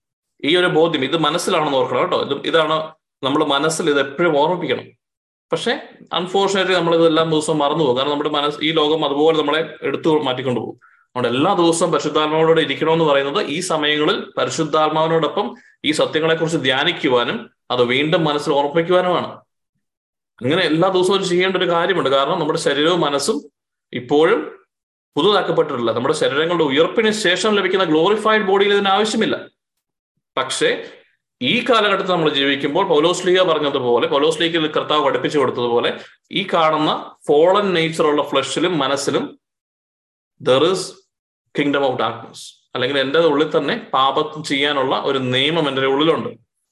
[0.43, 2.21] ഈ ഒരു ബോധ്യം ഇത് മനസ്സിലാണെന്ന് ഓർക്കണം കേട്ടോ.
[2.21, 2.91] ഇത് ഇതാണ്
[3.23, 5.02] നമ്മൾ മനസ്സിൽ ഇത് എപ്പോഴും ഓർമ്മിപ്പിക്കണം.
[5.53, 5.73] പക്ഷെ
[6.13, 7.97] അൺഫോർച്ചുനേറ്റ്ലി നമ്മൾ ഇതെല്ലാം ദിവസവും മറന്നു പോകും.
[7.97, 10.79] കാരണം നമ്മുടെ മനസ്സ് ഈ ലോകം അതുപോലെ നമ്മളെ എടുത്തു മാറ്റിക്കൊണ്ടു പോകും.
[11.03, 18.53] അതുകൊണ്ട് എല്ലാ ദിവസവും പരിശുദ്ധാത്മാവിനോട് ഇരിക്കണമെന്ന് പറയുന്നത് ഈ സമയങ്ങളിൽ പരിശുദ്ധാത്മാവിനോടൊപ്പം ഈ സത്യങ്ങളെക്കുറിച്ച് ധ്യാനിക്കുവാനും അത് വീണ്ടും മനസ്സിൽ
[18.53, 19.27] ഓർമ്മിക്കുവാനുമാണ്
[20.41, 22.09] അങ്ങനെ എല്ലാ ദിവസവും ചെയ്യേണ്ട ഒരു കാര്യമുണ്ട്.
[22.09, 23.37] കാരണം നമ്മുടെ ശരീരവും മനസ്സും
[23.93, 24.59] ഇപ്പോഴും
[25.17, 25.91] പുതുതാക്കപ്പെട്ടിട്ടില്ല.
[25.91, 29.35] നമ്മുടെ ശരീരങ്ങളുടെ ഉയർപ്പിന് ശേഷം ലഭിക്കുന്ന ഗ്ലോറിഫൈഡ് ബോഡിയിൽ ഇതിന് ആവശ്യമില്ല.
[30.37, 30.69] പക്ഷേ
[31.41, 35.99] ഈ കാലഘട്ടത്തിൽ നമ്മൾ ജീവിക്കുമ്പോൾ പൗലോസ്ലിക പറഞ്ഞതുപോലെ പൗലോസ്ലിക്ക് കർത്താവ് പഠിപ്പിച്ചു കൊടുത്തതുപോലെ
[36.31, 39.39] ഈ കാണുന്ന ഫോളൻ നേച്ചറുള്ള ഫ്ലഷിലും മനസ്സിലും
[40.41, 40.93] there is
[41.59, 46.29] kingdom of darkness അല്ലെങ്കിൽ എന്റെ ഉള്ളിൽ തന്നെ പാപം ചെയ്യാനുള്ള ഒരു നിയമം എന്റെ ഉള്ളിലുണ്ട്.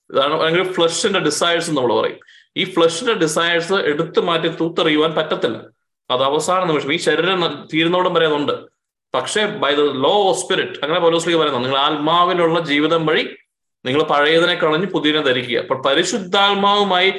[0.09, 2.19] ഇതാണ് അല്ലെങ്കിൽ ഫ്ലഷിന്റെ ഡിസയേഴ്സ് നമ്മൾ പറയും.
[2.57, 5.57] ഈ ഫ്ലഷിന്റെ ഡിസയേഴ്സ് എടുത്തു മാറ്റി തൂത്തെറിയുവാൻ പറ്റത്തില്ല.
[6.09, 6.93] അത് അവസാന നിമിഷം.
[6.93, 8.53] ഈ ശരീരം തീരുന്നോടം വരെ അതുണ്ട്.
[9.13, 13.37] പക്ഷേ by the law of spirit അങ്ങനെ പൗലോസ്ലിക പറയുന്നത് നിങ്ങൾ ആത്മാവിലുള്ള ജീവിതം വഴി
[13.85, 15.57] നിങ്ങൾ പഴയതിനെ കളഞ്ഞ് പുതിയതിനെ ധരിക്കുക.
[15.63, 17.09] അപ്പൊ പരിശുദ്ധാത്മാവുമായി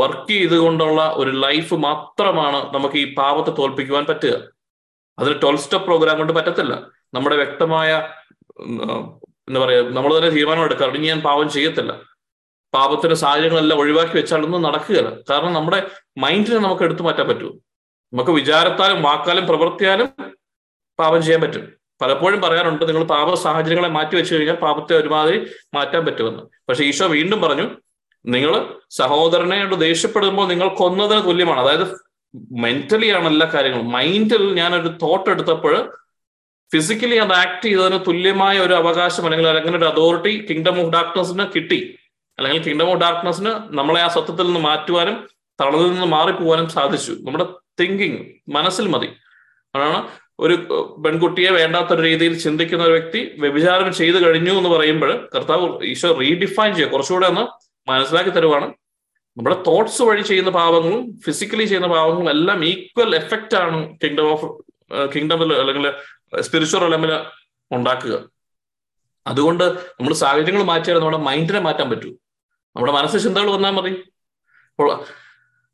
[0.00, 4.34] വർക്ക് ചെയ്തുകൊണ്ടുള്ള ഒരു ലൈഫ് മാത്രമാണ് നമുക്ക് ഈ പാപത്തെ തോൽപ്പിക്കുവാൻ പറ്റുക.
[5.18, 6.74] അതിന് ട്വൽവ് സ്റ്റെപ്പ് പ്രോഗ്രാം കൊണ്ട് പറ്റത്തില്ല.
[7.14, 7.90] നമ്മുടെ വ്യക്തമായ
[9.48, 11.92] എന്താ പറയാ നമ്മൾ തന്നെ തീരുമാനം എടുക്കാറ് ഇനി ഞാൻ പാപം ചെയ്യത്തില്ല.
[12.74, 15.10] പാപത്തിന്റെ സാഹചര്യങ്ങളെല്ലാം ഒഴിവാക്കി വെച്ചാലൊന്നും നടക്കുകയില്ല.
[15.30, 15.78] കാരണം നമ്മുടെ
[16.24, 17.52] മൈൻഡിനെ നമുക്ക് എടുത്തു മാറ്റാൻ പറ്റുമോ
[18.12, 20.08] നമുക്ക് വിചാരത്താലും വാക്കാലും പ്രവർത്തിയാലും
[20.98, 21.64] പാപം ചെയ്യാൻ പറ്റും.
[22.04, 26.42] പലപ്പോഴും പറയാറുണ്ട് നിങ്ങൾ പാപ സാഹചര്യങ്ങളെ മാറ്റി വെച്ചു കഴിഞ്ഞാൽ പാപത്തെ ഒരുമാതിരി മാറ്റാൻ പറ്റുമെന്ന്.
[26.68, 27.70] പക്ഷെ ഈശോ വീണ്ടും പറഞ്ഞു
[28.26, 31.60] നിങ്ങൾ സഹോദരനോട് ദേഷ്യപ്പെടുമ്പോൾ നിങ്ങൾ കൊന്നതിന് തുല്യമാണ്.
[31.60, 32.04] അതായത്
[32.52, 33.90] മെന്റലി ആണ് എല്ലാ കാര്യങ്ങളും.
[33.90, 35.92] മൈൻഡിൽ ഞാനൊരു തോട്ട് എടുത്തപ്പോൾ
[36.72, 41.98] ഫിസിക്കലി അത് ആക്ട് ചെയ്തതിന് തുല്യമായ ഒരു അവകാശം അല്ലെങ്കിൽ അങ്ങനെ ഒരു അതോറിറ്റി കിങ്ഡം ഓഫ് ഡാർക്ക്നെസ്സിന് കിട്ടി.
[42.38, 45.28] അല്ലെങ്കിൽ കിങ്ഡം ഓഫ് ഡാർക്ക്നെസ്സിന് നമ്മളെ ആ സത്യത്തിൽ നിന്ന് മാറ്റുവാനും
[45.60, 47.12] തളതിൽ നിന്ന് മാറിപ്പോവാനും സാധിച്ചു.
[47.12, 47.46] നമ്മുടെ
[47.80, 49.06] തിങ്കിങ് മനസ്സിൽ മതി.
[49.74, 50.54] അതാണ് ഒരു
[51.04, 56.90] പെൺകുട്ടിയെ വേണ്ടാത്തൊരു രീതിയിൽ ചിന്തിക്കുന്ന ഒരു വ്യക്തി വ്യഭിചാരം ചെയ്തു കഴിഞ്ഞു എന്ന് പറയുമ്പോൾ കർത്താവ് ഈശോ റീഡിഫൈൻ ചെയ്യുക.
[56.92, 57.44] കുറച്ചുകൂടെ ഒന്ന്
[57.90, 58.66] മനസ്സിലാക്കി തരുവാണ്.
[59.36, 64.48] നമ്മുടെ തോട്ട്സ് വഴി ചെയ്യുന്ന പാവങ്ങളും ഫിസിക്കലി ചെയ്യുന്ന പാവങ്ങളും എല്ലാം ഈക്വൽ എഫക്റ്റ് ആണ് കിങ്ഡം ഓഫ്
[65.14, 65.86] കിങ്ഡമിൽ അല്ലെങ്കിൽ
[66.40, 67.12] സ്പിരിച്വൽ അലമിൽ
[67.70, 68.14] ഉണ്ടാക്കുക.
[69.26, 72.10] അതുകൊണ്ട് നമ്മൾ സാഹചര്യങ്ങൾ മാറ്റിയാൽ നമ്മുടെ മൈൻഡിനെ മാറ്റാൻ പറ്റൂ.
[72.76, 73.92] നമ്മുടെ മനസ്സിൽ ചിന്തകൾ വന്നാൽ മതി.
[74.70, 74.88] അപ്പോൾ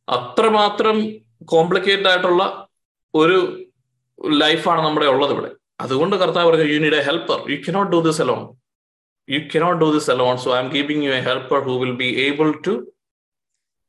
[0.08, 0.96] അത്രമാത്രം
[1.44, 2.68] കോംപ്ലിക്കേറ്റഡ് ആയിട്ടുള്ള
[3.14, 3.38] ഒരു
[4.28, 5.50] ലൈഫാണ് നമ്മുടെ ഉള്ളത് ഇവിടെ.
[5.80, 8.42] അതുകൊണ്ട് കർത്താവ് പറഞ്ഞു you need a helper you cannot do this alone
[9.28, 12.54] you cannot do this alone so I'm giving you a helper who will be able
[12.66, 12.92] to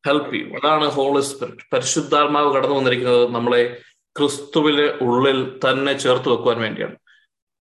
[0.07, 3.82] help you അതാണ് ഹോളി സ്പിരിറ്റ് പരിശുദ്ധാത്മാവ് കടന്നു വന്നിരിക്കുന്നത് നമ്മളെ
[4.19, 6.95] ക്രിസ്തുവിന് ഉള്ളിൽ തന്നെ ചേർത്ത് വെക്കുവാൻ വേണ്ടിയാണ്.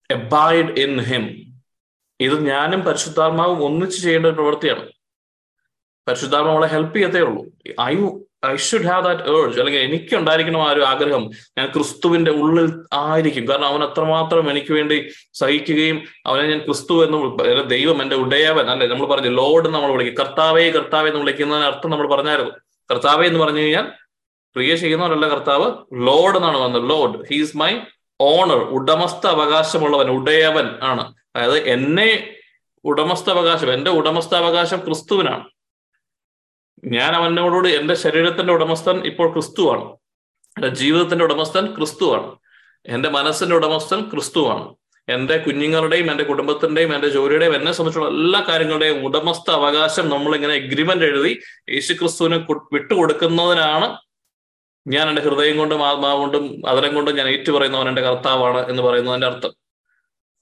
[0.10, 1.54] എബൈഡ് ഇൻ ഹിം
[2.20, 4.92] ഇത് ഞാനും പരിശുദ്ധാത്മാവും ഒന്നിച്ച് ചെയ്യേണ്ട ഒരു പ്രവൃത്തിയാണ്.
[6.08, 7.46] പരിശുദ്ധാത്മാവളെ ഹെൽപ്പ് ചെയ്യത്തേ ഉള്ളൂ.
[7.82, 7.96] I
[8.46, 11.30] I should have that urge അല്ലെങ്കിൽ എനിക്ക് ഉണ്ടായിരിക്കണം ആ ഒരു ആഗ്രഹം.
[11.58, 13.48] ഞാൻ ക്രിസ്തുവിന്റെ ഉള്ളിൽ ആയിരിക്കും.
[13.48, 18.88] കാരണം അവൻ അത്രമാത്രം എനിക്ക് വേണ്ടി സഹിക്കുകയും അവനെ ഞാൻ ക്രിസ്തു എന്ന് ദൈവം എന്റെ ഉടയവൻ അല്ലെ?
[18.88, 20.26] നമ്മൾ പറഞ്ഞു ലോഡ് നമ്മൾ വിളിക്കും.
[20.26, 22.52] കർത്താവേ കർത്താവേ എന്ന് വിളിക്കുന്നതിന് അർത്ഥം നമ്മൾ പറഞ്ഞായിരുന്നു.
[22.92, 23.92] കർത്താവേ എന്ന് പറഞ്ഞു കഴിഞ്ഞാൽ
[24.56, 26.90] പ്രിയ ചെയ്യുന്നവരല്ല കർത്താവ് ലോഡ് എന്നാണ് വന്നത്.
[26.90, 27.78] ലോഡ് ഹീസ് മൈ
[28.22, 31.14] ഓണർ ഉടമസ്ഥ അവകാശമുള്ളവൻ ഉടയവൻ ആണ്.
[31.36, 32.30] അതായത് എന്നെ
[32.86, 35.44] ഉടമസ്ഥ അവകാശം എന്റെ ഉടമസ്ഥ അവകാശം ക്രിസ്തുവിനാണ്.
[36.84, 39.84] ഞാൻ അവനോടുകൂടി എന്റെ ശരീരത്തിന്റെ ഉടമസ്ഥൻ ഇപ്പോൾ ക്രിസ്തുവാണ്.
[40.58, 42.36] എന്റെ ജീവിതത്തിന്റെ ഉടമസ്ഥൻ ക്രിസ്തുവാണ്.
[42.86, 44.76] എന്റെ മനസ്സിന്റെ ഉടമസ്ഥൻ ക്രിസ്തുവാണ്.
[45.10, 51.06] എന്റെ കുഞ്ഞുങ്ങളുടെയും എന്റെ കുടുംബത്തിന്റെയും എന്റെ ജോലിയുടെയും എന്നെ സംബന്ധിച്ചുള്ള എല്ലാ കാര്യങ്ങളുടെയും ഉടമസ്ഥ അവകാശം നമ്മൾ ഇങ്ങനെ എഗ്രിമെന്റ്
[51.06, 52.38] എഴുതി യേശു ക്രിസ്തുവിനെ
[52.74, 53.98] വിട്ടുകൊടുക്കുന്നതിനാണ്
[54.88, 59.52] ഞാൻ എന്റെ ഹൃദയം കൊണ്ടും ആത്മാവ് കൊണ്ടും അതരം കൊണ്ടും ഞാൻ ഏറ്റുപറയുന്നവൻ എന്റെ കർത്താവാണ് എന്ന് പറയുന്നതിന്റെ അർത്ഥം.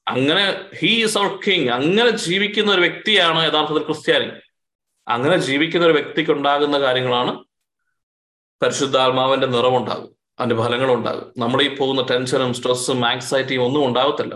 [0.07, 4.31] അങ്ങനെ ഹീ ഈസ് അവർ കിങ് അങ്ങനെ ജീവിക്കുന്ന ഒരു വ്യക്തിയാണ് യഥാർത്ഥത്തിൽ ക്രിസ്ത്യാനി.
[5.11, 7.43] അങ്ങനെ ജീവിക്കുന്ന ഒരു വ്യക്തിക്ക് ഉണ്ടാകുന്ന കാര്യങ്ങളാണ്
[8.61, 10.09] പരിശുദ്ധാത്മാവിന്റെ നിറവുണ്ടാകും
[10.39, 14.35] അതിന്റെ ഫലങ്ങളുണ്ടാകും നമ്മൾ ഈ പോകുന്ന ടെൻഷനും സ്ട്രെസ്സും ആങ്സൈറ്റിയും ഒന്നും ഉണ്ടാകത്തില്ല.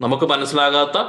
[0.00, 1.02] നമുക്ക് മനസ്സിലാകാത്ത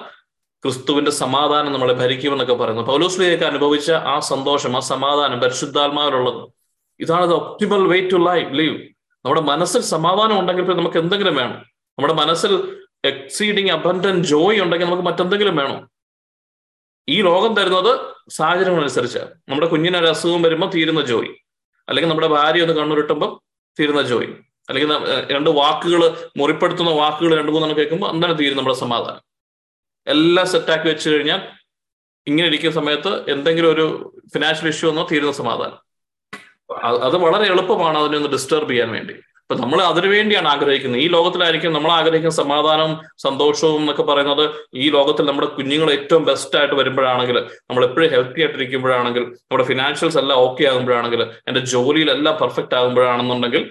[0.63, 2.81] ക്രിസ്തുവിന്റെ സമാധാനം നമ്മളെ ഭരിക്കുമെന്നൊക്കെ പറയുന്നു.
[2.81, 6.51] പൗലോസ്ലിയൊക്കെ അനുഭവിച്ച ആ സന്തോഷം ആ സമാധാനം പരിശുദ്ധാത്മാവിലുള്ളത്.
[6.99, 8.77] ഇതാണ് the optimal way to life live
[9.25, 11.59] നമ്മുടെ മനസ്സിൽ സമാധാനം ഉണ്ടെങ്കിൽ നമുക്ക് എന്തെങ്കിലും വേണം.
[11.97, 12.53] നമ്മുടെ മനസ്സിൽ
[13.05, 15.92] എക്സീഡിങ് അബൻഡൻ ജോയ് ഉണ്ടെങ്കിൽ നമുക്ക് മറ്റെന്തെങ്കിലും വേണം?
[17.09, 17.91] ഈ ലോകം തരുന്നത്
[18.29, 19.19] സാഹചര്യങ്ങളനുസരിച്ച്.
[19.49, 21.33] നമ്മുടെ കുഞ്ഞിന് ഒരു അസുഖം വരുമ്പോൾ തീരുന്ന ജോലി.
[21.89, 23.39] അല്ലെങ്കിൽ നമ്മുടെ ഭാര്യ ഒന്ന് കണ്ണുരുട്ടുമ്പോൾ
[23.79, 24.27] തീരുന്ന ജോലി.
[24.69, 24.91] അല്ലെങ്കിൽ
[25.31, 29.23] രണ്ട് വാക്കുകൾ മുറിപ്പെടുത്തുന്ന വാക്കുകൾ രണ്ട് മൂന്നെണ്ണം കേൾക്കുമ്പോൾ അന്നേരം തീരും നമ്മുടെ സമാധാനം.
[30.07, 31.41] എല്ലാം സെറ്റാക്കി വെച്ച് കഴിഞ്ഞാൽ
[32.27, 35.79] ഇങ്ങനെ ഇരിക്കുന്ന സമയത്ത് എന്തെങ്കിലും ഒരു ഫിനാൻഷ്യൽ ഇഷ്യൂ എന്നോ തീരുന്ന സമാധാനം.
[37.07, 39.13] അത് വളരെ എളുപ്പമാണ് അതിനെ ഒന്ന് ഡിസ്റ്റർബ് ചെയ്യാൻ വേണ്ടി.
[39.53, 41.01] അപ്പൊ നമ്മൾ അതിനുവേണ്ടിയാണ് ആഗ്രഹിക്കുന്നത്.
[41.01, 44.43] ഈ ലോകത്തിലായിരിക്കും നമ്മൾ ആഗ്രഹിക്കുന്ന സമാധാനവും സന്തോഷവും എന്നൊക്കെ പറയുന്നത്
[44.75, 50.39] ഈ ലോകത്തിൽ നമ്മുടെ കുഞ്ഞുങ്ങൾ ഏറ്റവും ബെസ്റ്റ് ആയിട്ട് വരുമ്പോഴാണെങ്കിൽ നമ്മൾ എപ്പോഴും ഹെൽത്തി ആയിട്ടിരിക്കുമ്പോഴാണെങ്കിൽ നമ്മുടെ ഫിനാൻഷ്യൽസ് എല്ലാം
[50.39, 53.63] ഓക്കെ ആകുമ്പോഴാണെങ്കിൽ എന്റെ ജോലിയിലെല്ലാം perfect ആകുമ്പോഴാണെന്നുണ്ടെങ്കിൽ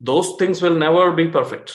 [0.00, 1.74] those things will never be perfect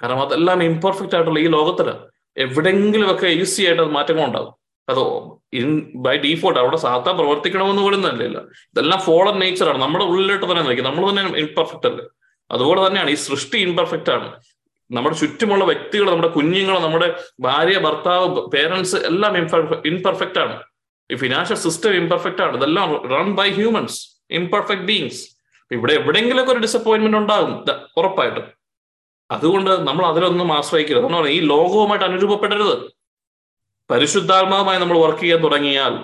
[0.00, 1.90] കാരണം അതെല്ലാം ഇംപെർഫെക്റ്റ് ആയിട്ടുള്ള ഈ ലോകത്തിൽ
[2.36, 4.54] എവിടെങ്കിലുമൊക്കെ ഈസി ആയിട്ട് അത് മാറ്റങ്ങൾ ഉണ്ടാകും
[4.88, 5.00] അത്
[5.52, 8.38] ഇൻ ബൈ ഡീഫോൾട്ട് അവിടെ സാധാ പ്രവർത്തിക്കണമെന്ന് പോലും തന്നെയില്ല.
[8.38, 10.84] ഇതെല്ലാം ഫോളൻ നേച്ചറാണ് നമ്മുടെ ഉള്ളിലോട്ട് തന്നെ നിൽക്കും.
[10.84, 12.04] നമ്മൾ തന്നെ ഇംപെർഫെക്റ്റ് അല്ലേ?
[12.50, 14.40] അതുപോലെ തന്നെയാണ് ഈ സൃഷ്ടി ഇംപെർഫെക്റ്റ് ആണ്.
[14.90, 19.36] നമ്മുടെ ചുറ്റുമുള്ള വ്യക്തികൾ നമ്മുടെ കുഞ്ഞുങ്ങൾ നമ്മുടെ ഭാര്യ ഭർത്താവ് പേരൻസ് എല്ലാം
[19.86, 20.62] ഇംപെർഫെക്റ്റ് ആണ്.
[21.12, 22.56] ഈ ഫിനാൻഷ്യൽ സിസ്റ്റം ഇംപെർഫെക്റ്റ് ആണ്.
[22.56, 25.28] ഇതെല്ലാം run by humans imperfect beings
[25.72, 27.64] ഇവിടെ എവിടെയെങ്കിലും ഒരു ഡിസപ്പോയിന്റ്മെന്റ് ഉണ്ടാകും.
[27.96, 28.44] ഉറപ്പായിട്ടും.
[29.30, 31.06] അതുകൊണ്ട് നമ്മൾ അതിലൊന്നും ആശ്രയിക്കരുത്.
[31.06, 32.93] എന്ന് പറഞ്ഞാൽ ഈ ലോകവുമായിട്ട് അനുരൂപപ്പെടരുത്.
[33.90, 35.94] പരിശുദ്ധാത്മാവുമായി നമ്മൾ വർക്ക് ചെയ്യാൻ തുടങ്ങിയാൽ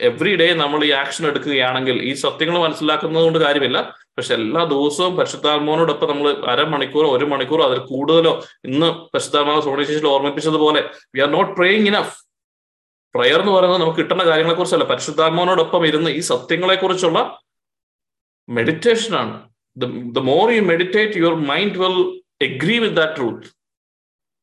[0.00, 3.96] എവറി ഡേ നമ്മൾ ഈ ആക്ഷൻ എടുക്കുകയാണെങ്കിൽ ഈ സത്യങ്ങൾ മനസ്സിലാക്കുന്നത് കൊണ്ട് കാര്യമില്ല.
[4.16, 11.20] പക്ഷെ എല്ലാ ദിവസവും പരിശുദ്ധാത്മാവിനോടൊപ്പം നമ്മൾ അരമണിക്കൂറോ ഒരു മണിക്കൂറോ അതിൽ കൂടുതലോ ഇന്ന് പരിശുദ്ധാത്മാവ് സോണിശേഷിൽ ഓർമ്മിപ്പിച്ചതുപോലെ we
[11.20, 12.16] are not praying enough
[13.14, 17.38] prayer എന്ന് പറയുന്നത് നമുക്ക് കിട്ടുന്ന കാര്യങ്ങളെ കുറിച്ചല്ല പരിശുദ്ധാത്മാവിനോടൊപ്പം ഇരുന്ന് ഈ സത്യങ്ങളെ കുറിച്ചുള്ള
[18.48, 19.34] മെഡിറ്റേഷൻ ആണ്
[20.16, 21.98] the more you meditate your mind will
[22.42, 23.59] agree with that truth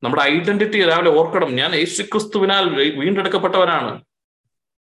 [0.03, 1.55] നമ്മുടെ ഐഡന്റിറ്റി രാവിലെ ഓർക്കണം.
[1.55, 2.69] ഞാൻ യേശു ക്രിസ്തുവിനാൽ
[2.99, 4.01] വീണ്ടെടുക്കപ്പെട്ടവനാണ്.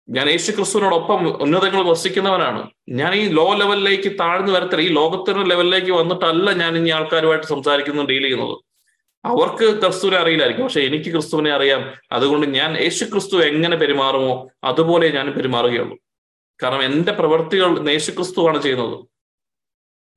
[0.09, 2.69] ഞാൻ യേശു ക്രിസ്തുവിനോടൊപ്പം ഉന്നതങ്ങൾ വസിക്കുന്നവനാണ്.
[2.89, 4.81] ഞാൻ ഈ ലോ ലെവലിലേക്ക് താഴ്ന്നു വരത്തില്ല.
[4.81, 8.57] ഈ ലോകത്തിന്റെ ലെവലിലേക്ക് വന്നിട്ടല്ല ഞാൻ ഇനി ആൾക്കാരുമായിട്ട് സംസാരിക്കുന്നത് ഡീൽ ചെയ്യുന്നത്.
[9.25, 10.65] അവർക്ക് ക്രിസ്തുവിനെ അറിയില്ലായിരിക്കും.
[10.65, 11.93] പക്ഷെ എനിക്ക് ക്രിസ്തുവിനെ അറിയാം.
[12.11, 15.97] അതുകൊണ്ട് ഞാൻ യേശു ക്രിസ്തു എങ്ങനെ പെരുമാറുമോ അതുപോലെ ഞാൻ പെരുമാറുകയുള്ളൂ.
[16.63, 19.12] കാരണം എന്റെ പ്രവൃത്തികൾ യേശു ക്രിസ്തുവാണ് ചെയ്യുന്നത്.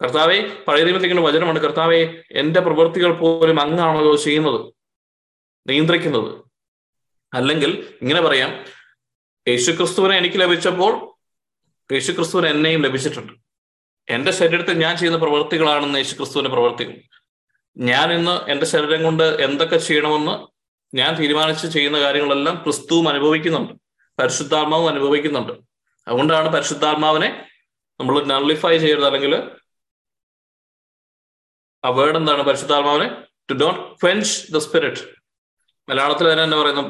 [0.02, 4.72] കർത്താവെ പഴയ ഇങ്ങനെ വചനമാണ് കർത്താവെ എന്റെ പ്രവൃത്തികൾ പോലും അങ്ങാണല്ലോ ചെയ്യുന്നത്
[5.68, 6.44] നിയന്ത്രിക്കുന്നത്.
[7.34, 8.64] അല്ലെങ്കിൽ ഇങ്ങനെ പറയാം
[9.48, 11.14] യേശുക്രിസ്തുവിനെ എനിക്ക് ലഭിച്ചപ്പോൾ
[11.92, 13.32] യേശുക്രിസ്തുവിന് എന്നെയും ലഭിച്ചിട്ടുണ്ട്.
[14.08, 16.96] എന്റെ ശരീരത്തിൽ ഞാൻ ചെയ്യുന്ന പ്രവൃത്തികളാണെന്ന് യേശുക്രിസ്തുവിന്റെ പ്രവൃത്തികൾ.
[17.76, 20.46] ഞാൻ ഇന്ന് എന്റെ ശരീരം കൊണ്ട് എന്തൊക്കെ ചെയ്യണമെന്ന്
[20.96, 23.72] ഞാൻ തീരുമാനിച്ച് ചെയ്യുന്ന കാര്യങ്ങളെല്ലാം ക്രിസ്തുവും അനുഭവിക്കുന്നുണ്ട്.
[24.18, 25.52] പരിശുദ്ധാത്മാവും അനുഭവിക്കുന്നുണ്ട്.
[26.08, 27.46] അതുകൊണ്ടാണ് പരിശുദ്ധാത്മാവിനെ
[28.00, 29.50] നമ്മൾ നള്ളിഫൈ ചെയ്യരുത് അല്ലെങ്കിൽ
[31.86, 32.42] ആ വേർഡ് എന്താണ്?
[32.42, 33.08] പരിശുദ്ധാത്മാവിനെ?
[33.50, 35.02] To don't quench the spirit
[35.88, 36.84] മലയാളത്തിൽ തന്നെ തന്നെ പറയുന്നു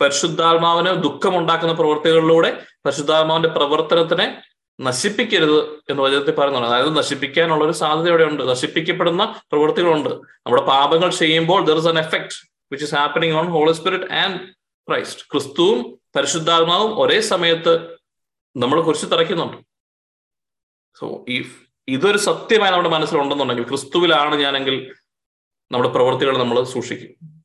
[0.00, 2.50] പരിശുദ്ധാത്മാവിന് ദുഃഖമുണ്ടാക്കുന്ന പ്രവൃത്തികളിലൂടെ
[2.86, 4.42] പരിശുദ്ധാത്മാവിന്റെ പ്രവർത്തനത്തിനെ
[4.80, 5.58] നശിപ്പിക്കരുത്
[5.90, 6.68] എന്ന് വചനത്തിൽ പറയുന്നുണ്ട്.
[6.68, 12.36] അതായത് നശിപ്പിക്കാനുള്ള ഒരു സാധ്യത ഇവിടെ ഉണ്ട് നശിപ്പിക്കപ്പെടുന്ന പ്രവൃത്തികളുണ്ട് നമ്മുടെ പാപങ്ങൾ ചെയ്യുമ്പോൾ there is an effect
[12.72, 14.38] which is happening on holy spirit and
[14.88, 17.74] Christ ക്രിസ്തുവും പരിശുദ്ധാത്മാവും ഒരേ സമയത്ത്
[18.56, 19.56] നമ്മൾ കുറിച്ച് തറയ്ക്കുന്നുണ്ട്.
[20.98, 21.36] സോ ഈ
[21.88, 24.94] ഇതൊരു സത്യമായി നമ്മുടെ മനസ്സിലുണ്ടെന്നുണ്ടെങ്കിൽ ക്രിസ്തുവിലാണ് ഞാനെങ്കിൽ
[25.72, 27.44] നമ്മുടെ പ്രവൃത്തികൾ നമ്മൾ സൂക്ഷിക്കും.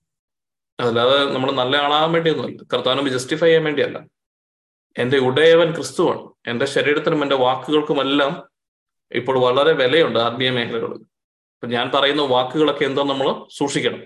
[0.80, 2.64] അതല്ലാതെ നമ്മൾ നല്ല ആളാകാൻ വേണ്ടിയൊന്നുമല്ല.
[2.74, 4.00] കർത്താവിനെ ജസ്റ്റിഫൈ ചെയ്യാൻ വേണ്ടിയല്ല.
[4.98, 6.30] എന്റെ ഉടയവൻ ക്രിസ്തുവാണ്.
[6.48, 8.50] എന്റെ ശരീരത്തിനും എന്റെ വാക്കുകൾക്കുമെല്ലാം
[9.12, 10.98] ഇപ്പോൾ വളരെ വിലയുണ്ട് ആത്മീയ മേഖലകളിൽ.
[11.54, 14.04] അപ്പൊ ഞാൻ പറയുന്ന വാക്കുകളൊക്കെ എന്തോ നമ്മൾ സൂക്ഷിക്കണം.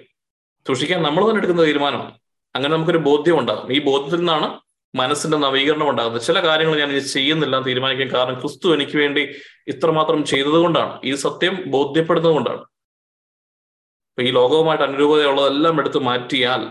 [0.67, 2.13] സൂക്ഷിക്കാൻ നമ്മൾ തന്നെ എടുക്കുന്ന തീരുമാനമാണ്.
[2.55, 3.73] അങ്ങനെ നമുക്കൊരു ബോധ്യം ഉണ്ടാകും.
[3.73, 4.59] ഈ ബോധ്യത്തിൽ നിന്നാണ്
[4.96, 6.22] മനസ്സിന്റെ നവീകരണം ഉണ്ടാകുന്നത്.
[6.22, 9.22] ചില കാര്യങ്ങൾ ഞാൻ ഇത് ചെയ്യുന്നില്ല തീരുമാനിക്കാൻ കാരണം ക്രിസ്തു എനിക്ക് വേണ്ടി
[9.68, 11.02] ഇത്രമാത്രം ചെയ്തതുകൊണ്ടാണ്.
[11.04, 12.64] ഈ സത്യം ബോധ്യപ്പെടുന്നത് കൊണ്ടാണ്.
[14.18, 16.62] ഈ ലോകവുമായിട്ട് അനുരൂപതയുള്ളതെല്ലാം എടുത്ത് മാറ്റിയാൽ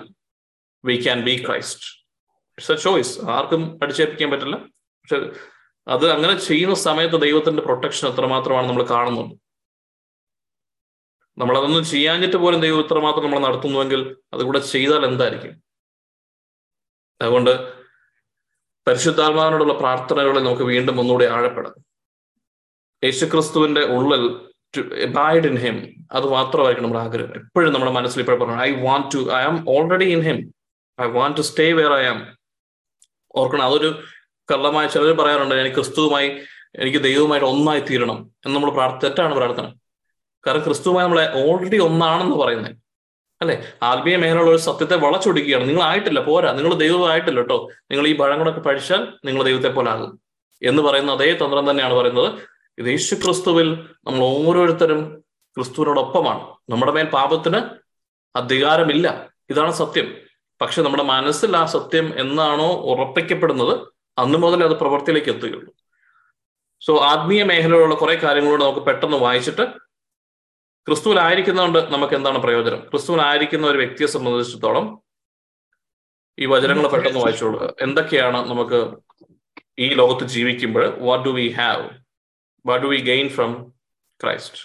[0.85, 1.87] we can be Christ
[2.59, 4.57] it's a choice ആർക്കും അടിച്ചേൽപ്പിക്കാൻ പറ്റില്ല.
[5.01, 5.19] പക്ഷെ
[5.89, 9.37] അത് അങ്ങനെ ചെയ്യുന്ന സമയത്ത് ദൈവത്തിന്റെ പ്രൊട്ടക്ഷൻ എത്രമാത്രമാണ് നമ്മൾ കാണുന്നുണ്ട്
[11.39, 15.63] നമ്മളതൊന്നും ചെയ്യാഞ്ഞിട്ട് പോലും ദൈവം ഇത്രമാത്രം നമ്മൾ നടത്തുന്നുവെങ്കിൽ അതുകൂടെ ചെയ്താൽ എന്തായിരിക്കും?
[17.21, 17.80] അതുകൊണ്ട്
[18.87, 21.75] പരിശുദ്ധാത്മാവിനോടുള്ള പ്രാർത്ഥനകളിൽ നമുക്ക് വീണ്ടും ഒന്നുകൂടി ആഴപ്പെടാം.
[23.05, 24.41] യേശുക്രിസ്തുവിന്റെ ഉള്ളിൽ
[24.77, 27.35] ടു അബൈഡ് ഇൻ ഹിം അത് മാത്രമായിരിക്കും നമ്മുടെ ആഗ്രഹം.
[27.35, 30.55] എപ്പോഴും നമ്മുടെ മനസ്സിൽ ഇപ്പോഴും പറഞ്ഞു I want to I am already in him
[31.01, 32.37] I want to stay where I am
[33.37, 34.03] ഓർക്കണം അതൊരു
[34.53, 36.41] കള്ളമായ ചിലർ പറയാറുണ്ട് എനിക്ക് ക്രിസ്തുവുമായി
[36.75, 38.31] എനിക്ക് ദൈവവുമായിട്ട് ഒന്നായി തീരണം.
[38.47, 39.75] എന്ന് നമ്മൾ പ്രാർത്ഥ തെറ്റാണ് പ്രാർത്ഥന.
[40.47, 42.77] കാരണം ക്രിസ്തുവുമായി നമ്മളെ ഓൾറെഡി ഒന്നാണെന്ന് പറയുന്നത്.
[43.41, 43.73] അല്ലെ?
[43.83, 45.69] ആത്മീയ മേഖലയുള്ള ഒരു സത്യത്തെ വളച്ചൊടിക്കുകയാണ്.
[45.69, 46.53] നിങ്ങൾ ആയിട്ടില്ല പോരാ.
[46.53, 47.69] നിങ്ങൾ ദൈവമായിട്ടില്ല കേട്ടോ.
[47.91, 50.21] നിങ്ങൾ ഈ പഴം കൂടെ പഠിച്ചാൽ നിങ്ങൾ ദൈവത്തെ പോലെ ആകും
[50.63, 52.35] എന്ന് പറയുന്ന അതേ തന്ത്രം തന്നെയാണ് പറയുന്നത്.
[52.79, 55.25] ഇത് യേശു ക്രിസ്തുവിൽ നമ്മൾ ഓരോരുത്തരും
[55.57, 56.41] ക്രിസ്തുവിനോടൊപ്പമാണ്.
[56.69, 57.61] നമ്മുടെ മേൽ പാപത്തിന്
[58.37, 59.29] അധികാരമില്ല.
[59.51, 60.17] ഇതാണ് സത്യം.
[60.61, 63.81] പക്ഷെ നമ്മുടെ മനസ്സിൽ ആ സത്യം എന്നാണോ ഉറപ്പിക്കപ്പെടുന്നത്
[64.19, 65.73] അന്ന് മുതൽ അത് പ്രവൃത്തിയിലേക്ക് എത്തുകയുള്ളൂ.
[66.81, 69.90] സോ ആത്മീയ മേഖലയിലുള്ള കുറെ കാര്യങ്ങളോട് നമുക്ക് പെട്ടെന്ന് വായിച്ചിട്ട്
[70.87, 72.89] ക്രിസ്തുവിലായിരിക്കുന്നതുകൊണ്ട് നമുക്ക് എന്താണ് പ്രയോജനം?
[72.89, 75.03] ക്രിസ്തുവിലായിരിക്കുന്ന ഒരു വ്യക്തിയെ സംബന്ധിച്ചിടത്തോളം
[76.39, 77.77] ഈ വചനങ്ങൾ പെട്ടെന്ന് വായിച്ചോളൂ.
[77.81, 78.99] എന്തൊക്കെയാണ് നമുക്ക്
[79.79, 81.91] ഈ ലോകത്ത് ജീവിക്കുമ്പോൾ what do we have
[82.67, 83.75] what do we gain from
[84.23, 84.59] Christ.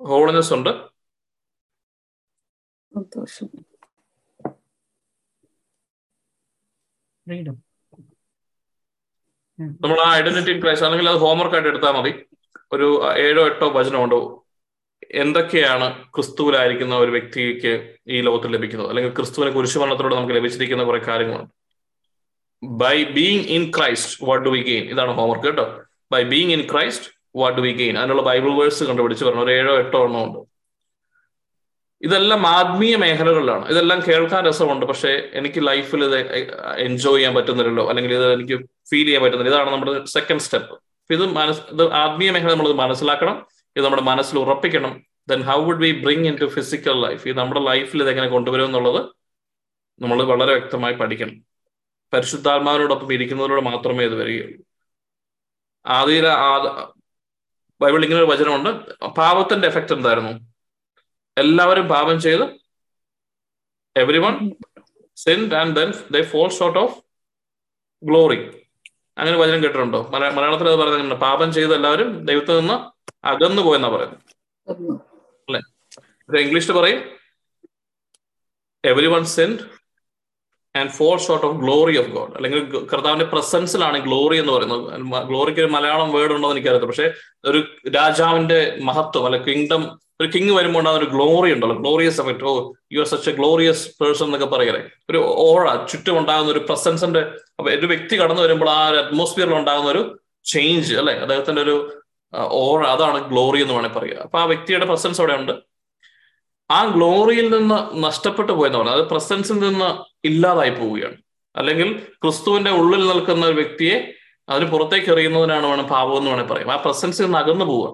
[0.00, 0.70] Holiness ഉണ്ട്.
[7.26, 7.69] ഫ്രീഡം.
[9.60, 12.12] നമ്മൾ ആ ഐഡന്റിറ്റി ഇൻ ക്രൈസ്റ്റ് അല്ലെങ്കിൽ അത് ഹോംവർക്ക് ആയിട്ട് എടുത്താൽ മതി.
[12.72, 12.86] ഒരു
[13.16, 14.20] ഏഴോ എട്ടോ വചനമുണ്ടോ
[15.10, 17.72] എന്തൊക്കെയാണ് ക്രിസ്തുവിലായിരിക്കുന്ന ഒരു വ്യക്തിക്ക്
[18.08, 18.88] ഈ ലോകത്തിൽ ലഭിക്കുന്നത്?
[18.88, 21.52] അല്ലെങ്കിൽ ക്രിസ്തുവിനെ കുരിശുമരണത്തിലൂടെ നമുക്ക് ലഭിച്ചിരിക്കുന്ന കുറെ കാര്യങ്ങളുണ്ട്
[22.64, 25.66] by being in Christ what do we gain ഇതാണ് ഹോംവർക്ക് കേട്ടോ.
[26.12, 29.40] By being in Christ what do we gain അതിനുള്ള ബൈബിൾ വേഴ്സ് കണ്ടുപിടിച്ച് പറഞ്ഞു.
[29.40, 30.38] ഒരു ഏഴോ എട്ടോ എണ്ണോ ഉണ്ട്.
[32.02, 33.68] ഇതെല്ലാം ആത്മീയ മേഖലകളിലാണ്.
[33.68, 34.86] ഇതെല്ലാം കേൾക്കാൻ രസമുണ്ട്.
[34.86, 36.18] പക്ഷേ എനിക്ക് ലൈഫിൽ ഇത്
[36.78, 37.88] എൻജോയ് ചെയ്യാൻ പറ്റുന്നില്ലല്ലോ.
[37.88, 39.54] അല്ലെങ്കിൽ ഇത് എനിക്ക് ഫീൽ ചെയ്യാൻ പറ്റുന്നില്ല.
[39.54, 40.78] ഇതാണ് നമ്മുടെ സെക്കൻഡ് സ്റ്റെപ്പ്
[41.10, 43.46] ഇത് മനസ് ഇത് ആത്മീയ മേഖല നമ്മൾ മനസ്സിലാക്കണം.
[43.76, 45.04] ഇത് നമ്മുടെ മനസ്സിൽ ഉറപ്പിക്കണം.
[45.28, 49.06] Then how would we bring into physical life ഇത് നമ്മുടെ ലൈഫിൽ ഇത് എങ്ങനെ കൊണ്ടുവരും എന്നുള്ളത്
[50.02, 51.36] നമ്മൾ വളരെ വ്യക്തമായി പഠിക്കണം.
[52.12, 54.64] പരിശുദ്ധാത്മാവിനോടൊപ്പം ഇരിക്കുന്നതിലൂടെ മാത്രമേ ഇത് വരികയുള്ളൂ.
[55.86, 56.22] ആദ്യ
[57.80, 59.04] ബൈബിൾ ഇങ്ങനെ ഒരു വചനമുണ്ട്.
[59.04, 60.49] പാപത്തിന്റെ എഫക്റ്റ് എന്തായിരുന്നു?
[61.38, 62.42] എല്ലാവരും പാപം ചെയ്ത്.
[64.18, 64.50] Everyone
[65.16, 67.02] sinned and then they fall short of
[68.04, 68.66] glory
[69.18, 70.10] അങ്ങനെ വചനം കേട്ടിട്ടുണ്ടോ?
[70.10, 72.74] മല- മലയാളത്തിൽ അത് പറയുന്നത് പാപം ചെയ്ത് എല്ലാവരും ദൈവത്തിൽ നിന്ന്
[73.26, 74.18] അകന്നു പോയെന്നാ പറയുന്നത്.
[74.68, 77.10] ഒന്ന് ഇംഗ്ലീഷിൽ പറയും
[79.06, 79.58] everyone sinned
[80.78, 85.00] and fall short of glory of God അല്ലെങ്കിൽ കർത്താവിന്റെ പ്രസൻസിലാണ് ഗ്ലോറി എന്ന് പറയുന്നത്.
[85.28, 86.88] ഗ്ലോറിക്ക് ഒരു മലയാളം വേർഡ് ഉണ്ടോ എന്ന് എനിക്കറിയത്തില്ല.
[86.88, 87.14] പക്ഷെ
[87.44, 91.76] ഒരു രാജാവിന്റെ മഹത്വം അല്ലെ കിങ്ഡം ഒരു കിങ് വരുമ്പോൾ ഉണ്ടാകുന്ന ഒരു ഗ്ലോറി ഉണ്ടല്ലോ.
[91.76, 96.52] Glorious effect oh you are such a glorious person എന്നൊക്കെ പറയലേ ഒരു ഓറ ചുറ്റും ഉണ്ടാകുന്ന
[96.52, 97.22] ഒരു പ്രസൻസിന്റെ
[97.62, 100.02] ഒരു വ്യക്തി കടന്നു വരുമ്പോൾ ആ ഒരു അറ്റ്മോസ്ഫിയറിൽ ഉണ്ടാകുന്ന ഒരു
[100.44, 101.14] ചേഞ്ച് അല്ലെ?
[101.14, 101.74] അദ്ദേഹത്തിന്റെ ഒരു
[102.32, 104.16] ഓറ അതാണ് ഗ്ലോറി എന്ന് വേണമെങ്കിൽ പറയുക.
[104.16, 105.52] അപ്പൊ ആ വ്യക്തിയുടെ പ്രസൻസ് അവിടെ ഉണ്ട്
[106.70, 109.88] ആ ഗ്ലോറിയിൽ നിന്ന് നഷ്ടപ്പെട്ടു പോയെന്ന് പറഞ്ഞാൽ അത് പ്രസൻസിൽ നിന്ന്
[110.26, 111.16] ഇല്ലാതായി പോവുകയാണ്.
[111.56, 111.88] അല്ലെങ്കിൽ
[112.22, 113.96] ക്രിസ്തുവിന്റെ ഉള്ളിൽ നിൽക്കുന്ന ഒരു വ്യക്തിയെ
[114.48, 116.72] അതിന് പുറത്തേക്ക് എറിയുന്നതിനാണ് വേണം പാപം എന്ന് വേണമെങ്കിൽ പറയാം.
[116.72, 117.88] ആ പ്രസൻസിൽ നിന്ന് അകന്നു പോവുക.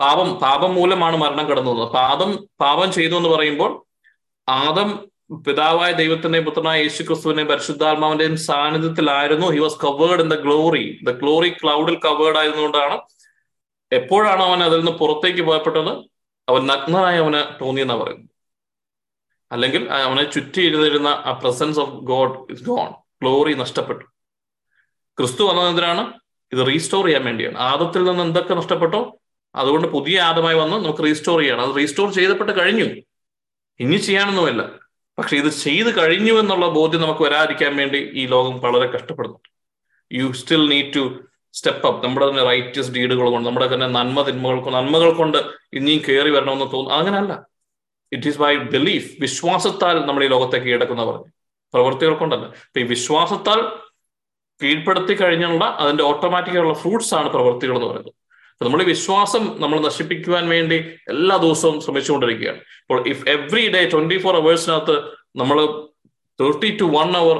[0.00, 1.88] പാപം പാപം മൂലമാണ് മരണം കടന്നു വന്നത്.
[1.88, 3.84] പാപം പാപം ചെയ്തു എന്ന് പറയുമ്പോൾ
[4.48, 5.08] ആദം
[5.46, 9.46] പിതാവായ ദൈവത്തിന്റെയും പുത്രനായ യേശു ക്രിസ്തുവിന്റെയും പരിശുദ്ധാത്മാവിന്റെയും സാന്നിധ്യത്തിലായിരുന്നു.
[9.46, 13.00] He was covered in the glory the glory ക്ലൗഡിൽ covered ആയതുകൊണ്ടാണ്
[13.92, 15.88] എപ്പോഴാണ് അവൻ അതിൽ നിന്ന് പുറത്തേക്ക് പോയപ്പെട്ടത്?
[16.48, 18.28] അവൻ നഗ്നനായി അവന് തോന്നിയെന്നാ പറയുന്നത്.
[19.52, 22.90] അല്ലെങ്കിൽ അവനെ ചുറ്റി എഴുതിരുന്ന ആ presence of God is gone
[23.22, 24.04] glory നഷ്ടപ്പെട്ടു.
[25.18, 26.12] ക്രിസ്തു വന്നതെന്തിനാണ്?
[26.52, 27.58] ഇത് റീസ്റ്റോർ ചെയ്യാൻ വേണ്ടിയാണ്.
[27.58, 29.18] ആദത്തിൽ നിന്ന് എന്തൊക്കെ നഷ്ടപ്പെട്ടോ?
[29.54, 31.60] അതുകൊണ്ട് പുതിയ ആദമായി വന്ന് നമുക്ക് റീസ്റ്റോർ ചെയ്യണം.
[31.60, 32.84] അത് റീസ്റ്റോർ ചെയ്തപ്പെട്ട് കഴിഞ്ഞു.
[33.80, 34.84] ഇനി ചെയ്യാനൊന്നുമല്ല.
[35.18, 39.48] പക്ഷെ ഇത് ചെയ്ത് കഴിഞ്ഞു എന്നുള്ള ബോധ്യം നമുക്ക് വരാതിരിക്കാൻ വേണ്ടി ഈ ലോകം വളരെ കഷ്ടപ്പെടുന്നുണ്ട്
[40.12, 41.20] you still need to
[41.52, 45.38] step up നമ്മുടെ തന്നെ റൈറ്റസ് ഡീഡുകൾ കൊണ്ട് നമ്മുടെ തന്നെ നന്മ തിന്മകൾ കൊണ്ട് നന്മകൾ കൊണ്ട്
[45.72, 46.94] ഇനിയും കയറി വരണമെന്ന് തോന്നുന്നു.
[46.94, 47.46] അങ്ങനല്ല
[48.12, 51.24] ഇറ്റ് ഈസ് ബൈ ബിലീഫ് വിശ്വാസത്താൽ നമ്മൾ ഈ ലോകത്തെ കീഴടക്കുന്ന പറഞ്ഞു.
[51.74, 52.46] പ്രവൃത്തികൾ കൊണ്ടല്ല.
[52.46, 53.62] ഇപ്പൊ ഈ വിശ്വാസത്താൽ
[54.62, 58.23] കീഴ്പ്പെടുത്തി കഴിഞ്ഞുള്ള അതിന്റെ ഓട്ടോമാറ്റിക്കായുള്ള ഫ്രൂട്ട്സ് ആണ് പ്രവൃത്തികൾ എന്ന് പറയുന്നത്.
[58.68, 60.76] ഈ വിശ്വാസം നമ്മൾ നശിപ്പിക്കുവാൻ വേണ്ടി
[61.08, 62.58] എല്ലാ ദിവസവും ശ്രമിച്ചുകൊണ്ടിരിക്കുകയാണ്.
[62.58, 64.96] ഇപ്പോൾ if every day twenty four അവേഴ്സിനകത്ത്
[65.36, 65.82] നമ്മൾ
[66.40, 67.36] തേർട്ടി ടു വൺ അവർ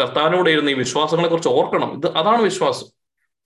[0.00, 1.96] കർത്താനോട് ഇരുന്ന് ഈ വിശ്വാസങ്ങളെ കുറിച്ച് ഓർക്കണം.
[1.96, 2.86] ഇത് അതാണ് വിശ്വാസം.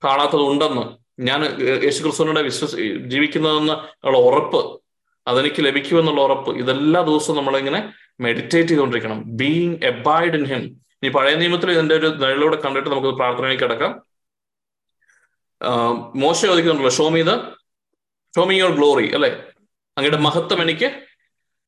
[0.03, 1.05] കാണാത്തത് ഉണ്ടെന്ന്.
[1.21, 1.43] ഞാൻ
[1.83, 2.75] യേശു ക്രിസ്തുവിനോട് വിശ്വസ
[3.07, 4.81] ജീവിക്കുന്നതെന്ന് ഉള്ള ഉറപ്പ്
[5.27, 9.23] അതെനിക്ക് ലഭിക്കുമെന്നുള്ള ഉറപ്പ് ഇതെല്ലാ ദിവസവും നമ്മളിങ്ങനെ മെഡിറ്റേറ്റ് ചെയ്തുകൊണ്ടിരിക്കണം.
[9.25, 14.14] ബീങ് എബൈഡ് ഇൻ ഹിം ഈ പഴയ നിയമത്തിൽ ഇതിന്റെ ഒരു നിഴലൂടെ കണ്ടിട്ട് നമുക്ക് പ്രാർത്ഥനയിലേക്ക് കിടക്കാം.
[16.23, 17.35] മോശ ചോദിക്കുന്നുണ്ടല്ലോ show me show
[18.33, 19.29] show me your glory അല്ലെ?
[19.97, 20.87] അങ്ങയുടെ മഹത്വം എനിക്ക്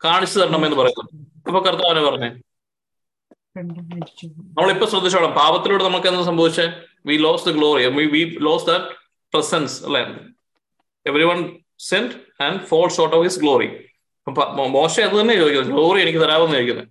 [0.01, 1.03] കാണിച്ചു തരണം എന്ന് പറയുന്നു.
[1.47, 2.29] അപ്പൊ കർത്താവിനെ പറഞ്ഞേ
[4.57, 6.65] നമ്മളിപ്പോ ശ്രദ്ധിച്ചോളാം പാപത്തിലൂടെ നമുക്ക് എന്താ സംഭവിച്ചേ?
[7.09, 7.85] We lost the glory
[8.15, 8.89] we lost that
[9.33, 10.01] presence അല്ലെ?
[11.31, 11.39] Everyone
[11.89, 12.13] sinned
[12.45, 13.69] and fall short of his glory
[14.77, 16.87] മോശ അത് തന്നെ ചോദിക്കുന്നത് ഗ്ലോറി എനിക്ക് തരാമെന്ന് ചോദിക്കുന്നത്.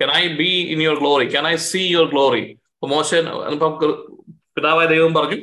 [0.00, 2.42] Can I be in your glory can I see your glory
[2.92, 3.88] മോശൻ മോശ
[4.56, 5.38] പിതാവായ ദൈവം പറഞ്ഞു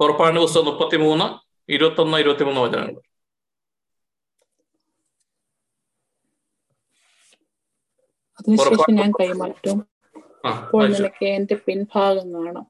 [0.00, 3.00] പുറപ്പാടിന്റെ പുസ്തകം മുപ്പത്തി മൂന്ന് ഇരുപത്തി ഒന്ന് ഇരുപത്തി മൂന്ന് വചനങ്ങൾ.
[8.40, 9.88] അതിനുശേഷം ഞാൻ കൈമാറ്റും.
[10.48, 12.66] അപ്പോൾ നിനക്ക് എന്റെ പിൻഭാഗം കാണാം.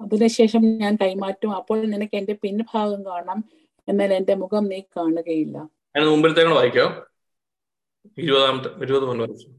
[0.00, 1.56] അതിനുശേഷം ഞാൻ കൈമാറ്റും.
[1.56, 3.44] അപ്പോൾ നിനക്ക് എന്റെ പിൻഭാഗം കാണാം.
[3.88, 5.58] എന്നാൽ എന്റെ മുഖം നീ കാണുകയില്ല.
[6.04, 7.06] മുമ്പിലത്തെ വായിക്കോ.
[8.18, 9.56] ഇരുപതാമത്തെ ഇരുപത് മുതൽ.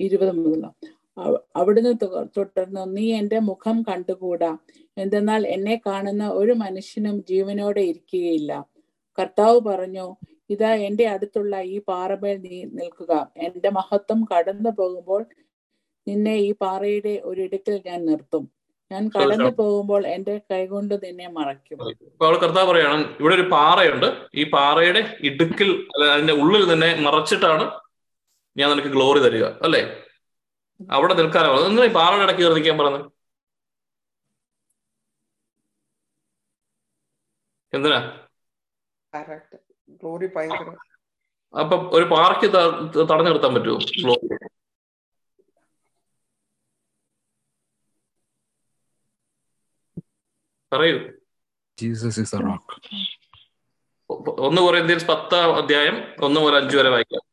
[0.00, 0.70] ഇരുപത് മുതൽ
[1.56, 1.92] അവിടുന്ന്
[2.36, 4.50] തുടർന്നു നീ എന്റെ മുഖം കണ്ടുകൂടാ.
[4.96, 8.52] എന്തെന്നാൽ എന്നെ കാണുന്ന ഒരു മനുഷ്യനും ജീവനോടെ ഇരിക്കുകയില്ല.
[9.18, 10.06] കർത്താവ് പറഞ്ഞു
[10.54, 13.12] ഇതാ എന്റെ അടുത്തുള്ള ഈ പാറമേൽ നീ നിൽക്കുക.
[13.36, 15.22] എന്റെ മഹത്വം കടന്നു പോകുമ്പോൾ
[16.06, 18.44] നിന്നെ ഈ പാറയുടെ ഒരിടുക്കിൽ ഞാൻ നിർത്തും.
[18.90, 21.78] ഞാൻ കടന്നു പോകുമ്പോൾ എന്റെ കൈകൊണ്ട് നിന്നെ മറയ്ക്കും.
[22.22, 24.08] അവൾ കർത്താവ് പറയാണ് ഇവിടെ ഒരു പാറയുണ്ട്.
[24.34, 25.70] ഈ പാറയുടെ ഇടുക്കിൽ
[26.12, 27.66] അതിന്റെ ഉള്ളിൽ നിന്നെ മറച്ചിട്ടാണ്
[28.56, 29.44] ഞാൻ നിനക്ക് ഗ്ലോറി തരിക.
[29.66, 29.82] അല്ലേ?
[30.80, 33.00] അവിടെ നിൽക്കാനോ നിങ്ങൾ എന്തിനാ ഈ പാറയുടെ ഇടയ്ക്ക് കയറി നിൽക്കാൻ പറഞ്ഞു
[37.72, 37.98] എന്തിനാ?
[41.54, 42.46] അപ്പൊ ഒരു പാർക്ക്
[43.10, 43.78] തടഞ്ഞു നിർത്താൻ പറ്റുമോ?
[44.02, 44.28] ഗ്ലോറി
[50.72, 50.98] പറയൂ.
[51.78, 52.74] ജീസസ് ഇസ് റോക്ക്
[54.46, 57.24] ഒന്ന് കൊറിയന്ത്യൻസ് പത്താം അധ്യായം ഒന്ന് മുതൽ അഞ്ചു വരെ വായിക്കാം.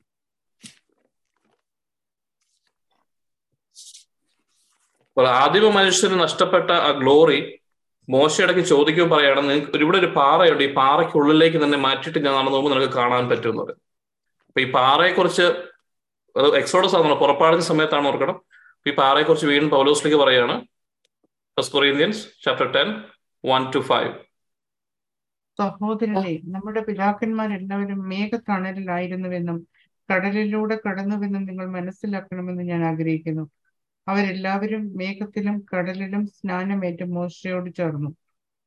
[5.18, 7.38] അപ്പോൾ ആദിമ മനുഷ്യന് നഷ്ടപ്പെട്ട ആ ഗ്ലോറി
[8.07, 12.93] മോശയിടയ്ക്ക് ചോദിക്കുമ്പോൾ പറയണം നിങ്ങൾക്ക് ഇവിടെ ഒരു പാറയുണ്ട് ഈ പാറയ്ക്കുള്ളിലേക്ക് തന്നെ മാറ്റിയിട്ട് ഞാൻ നടന്നു പോകുമ്പോൾ നിനക്ക്
[12.93, 13.82] കാണാൻ പറ്റും എന്ന് പറയും
[14.47, 15.45] അപ്പൊ ഈ പാറയെക്കുറിച്ച്
[16.36, 18.38] അത് എക്സോഡസ് ആണോ പുറപ്പാടുന്ന സമയത്താണ് ഓർക്കണം.
[18.86, 20.55] ഈ പാറയെക്കുറിച്ച് വീണ്ടും പൗലോസിലേക്ക് പറയാണ്
[21.57, 22.88] first Corinthians chapter ten
[23.43, 24.11] one two five
[25.59, 29.57] സഹോദരനെ നമ്മുടെ പിതാക്കന്മാരെല്ലാവരും മേഘത്തണലിലായിരുന്നുവെന്നും
[30.09, 33.43] കടലിലൂടെ കടന്നുവെന്നും നിങ്ങൾ മനസ്സിലാക്കണമെന്ന് ഞാൻ ആഗ്രഹിക്കുന്നു.
[34.08, 38.10] അവരെല്ലാവരും മേഘത്തിലും കടലിലും സ്നാനമേറ്റ് മോശയോട് ചേർന്നു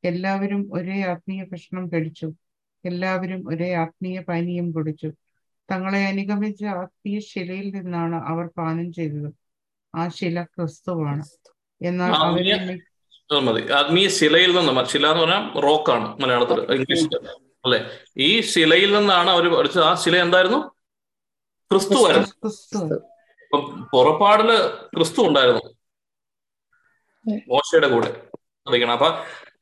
[0.04, 2.28] എല്ലാവരും ഒരേ ആത്മീയ ഭക്ഷണം കഴിച്ചു.
[2.84, 5.08] എല്ലാവരും ഒരേ ആത്മീയ പാനീയം കുടിച്ചു.
[5.68, 9.28] തങ്ങളെ അനുഗമിച്ച ആത്മീയ ശിലയിൽ നിന്നാണ് അവർ പാനം ചെയ്തത്.
[9.94, 11.24] ആ ശില ക്രിസ്തുവാണ്.
[11.80, 12.56] എന്നാൽ അവരെ
[13.46, 13.62] മതി.
[13.78, 17.16] ആത്മീയ ശിലയിൽ നിന്ന് ശില എന്ന് പറഞ്ഞാൽ റോക്കാണ് മലയാളത്തിൽ ഇംഗ്ലീഷിൽ
[17.64, 17.78] അല്ലെ?
[18.28, 19.84] ഈ ശിലയിൽ നിന്നാണ് അവർ പഠിച്ചത്.
[19.90, 20.60] ആ ശില എന്തായിരുന്നു?
[21.70, 21.96] ക്രിസ്തു
[23.92, 25.74] പുറപ്പാടിൽ ക്രിസ്തു ഉണ്ടായിരുന്നു.
[27.48, 28.22] മോശയുടെ കൂടെ.
[28.68, 28.92] അറിയിക്കണം.
[28.92, 29.18] അപ്പൊ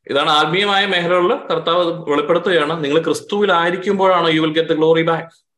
[0.07, 2.85] ഇതാണ് ആത്മീയമായ മേഖലകളിൽ കർത്താവ് വെളിപ്പെടുത്തുകയാണ്.
[2.85, 5.49] നിങ്ങൾ ക്രിസ്തുവിലായിരിക്കുമ്പോഴാണ് you will get the glory back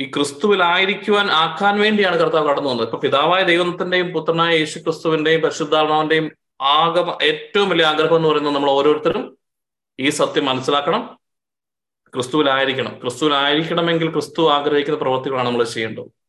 [0.00, 2.86] ഈ ക്രിസ്തുവിലായിരിക്കുവാൻ ആക്കാൻ വേണ്ടിയാണ് കർത്താവ് കടന്നു വന്നത്.
[2.86, 6.30] ഇപ്പൊ പിതാവായ ദൈവത്തിന്റെയും പുത്രനായ യേശു ക്രിസ്തുവിന്റെയും പരിശുദ്ധാത്മാവിന്റെയും
[6.60, 9.38] ആഗമ ഏറ്റവും വലിയ ആഗ്രഹം എന്ന് പറയുന്നത് നമ്മൾ ഓരോരുത്തരും
[10.00, 11.18] ഈ സത്യം മനസ്സിലാക്കണം.
[12.14, 12.98] ക്രിസ്തുവിലായിരിക്കണം.
[13.00, 16.21] ക്രിസ്തുവിലായിരിക്കണമെങ്കിൽ ക്രിസ്തു ആഗ്രഹിക്കുന്ന പ്രവൃത്തികളാണ് നമ്മൾ ചെയ്യേണ്ടത്.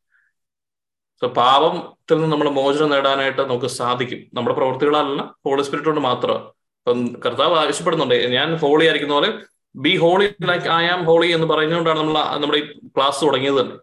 [1.24, 4.22] സോ പാപത്തിൽ നിന്ന് നമ്മൾ മോചനം നേടാനായിട്ട് നമുക്ക് സാധിക്കും.
[4.34, 6.38] നമ്മുടെ പ്രവൃത്തികളല്ല ഹോളി സ്പിരിറ്റ് കൊണ്ട് മാത്രം.
[6.80, 9.30] ഇപ്പം കർത്താവ് ആവശ്യപ്പെടുന്നുണ്ട് ഞാൻ ഹോളി ആയിരിക്കുന്ന പോലെ
[9.76, 12.66] be holy like I am holy എന്ന് പറയുന്നതുകൊണ്ടാണ് നമ്മൾ നമ്മുടെ ഈ
[12.98, 13.76] ക്ലാസ് തുടങ്ങിയത് തന്നെ.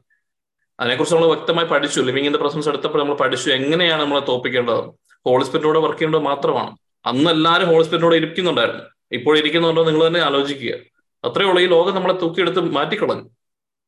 [0.80, 4.82] അതിനെക്കുറിച്ച് നമ്മൾ വ്യക്തമായി പഠിച്ചു ലിവിങ്ങിന്റെ പ്രസൻസ് എടുത്തപ്പോൾ നമ്മൾ പഠിച്ചു എങ്ങനെയാണ് നമ്മളെ തോപ്പിക്കേണ്ടത്
[5.26, 6.76] ഹോളി സ്പിരിറ്റിനോട് വർക്ക് ചെയ്യേണ്ടത് മാത്രമാണ്.
[7.06, 8.84] അന്ന് എല്ലാവരും ഹോളി സ്പിരിറ്റിനോട് ഇരിക്കുന്നുണ്ടായിരുന്നു.
[9.12, 10.74] ഇപ്പോൾ ഇരിക്കുന്നുണ്ടോ നിങ്ങൾ തന്നെ ആലോചിക്കുക.
[11.24, 13.26] അത്രേ ഉള്ളൂ ഈ ലോകം നമ്മളെ തൂക്കിയെടുത്ത് മാറ്റിക്കളഞ്ഞു.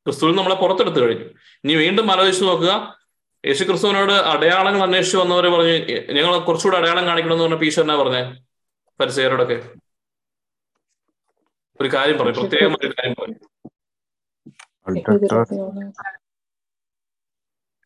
[0.07, 1.25] ക്രിസ്തുവിൽ നമ്മളെ പുറത്തെടുത്ത് കഴിഞ്ഞു.
[1.65, 3.02] ഇനി വീണ്ടും ആലോചിച്ച് നോക്കുക
[3.47, 5.73] യേശു ക്രിസ്തുവിനോട് അടയാളങ്ങൾ അന്വേഷിച്ചു വന്നവരെ പറഞ്ഞു
[6.13, 8.23] ഞങ്ങൾ കുറച്ചുകൂടെ അടയാളം കാണിക്കണം എന്ന് പറഞ്ഞ പീശ എന്നാ പറഞ്ഞേ?
[9.01, 9.69] പരിസയരോടൊക്കെ.
[11.81, 13.41] ഒരു കാര്യം പറയും പ്രത്യേകം ഒരു കാര്യം പറയും.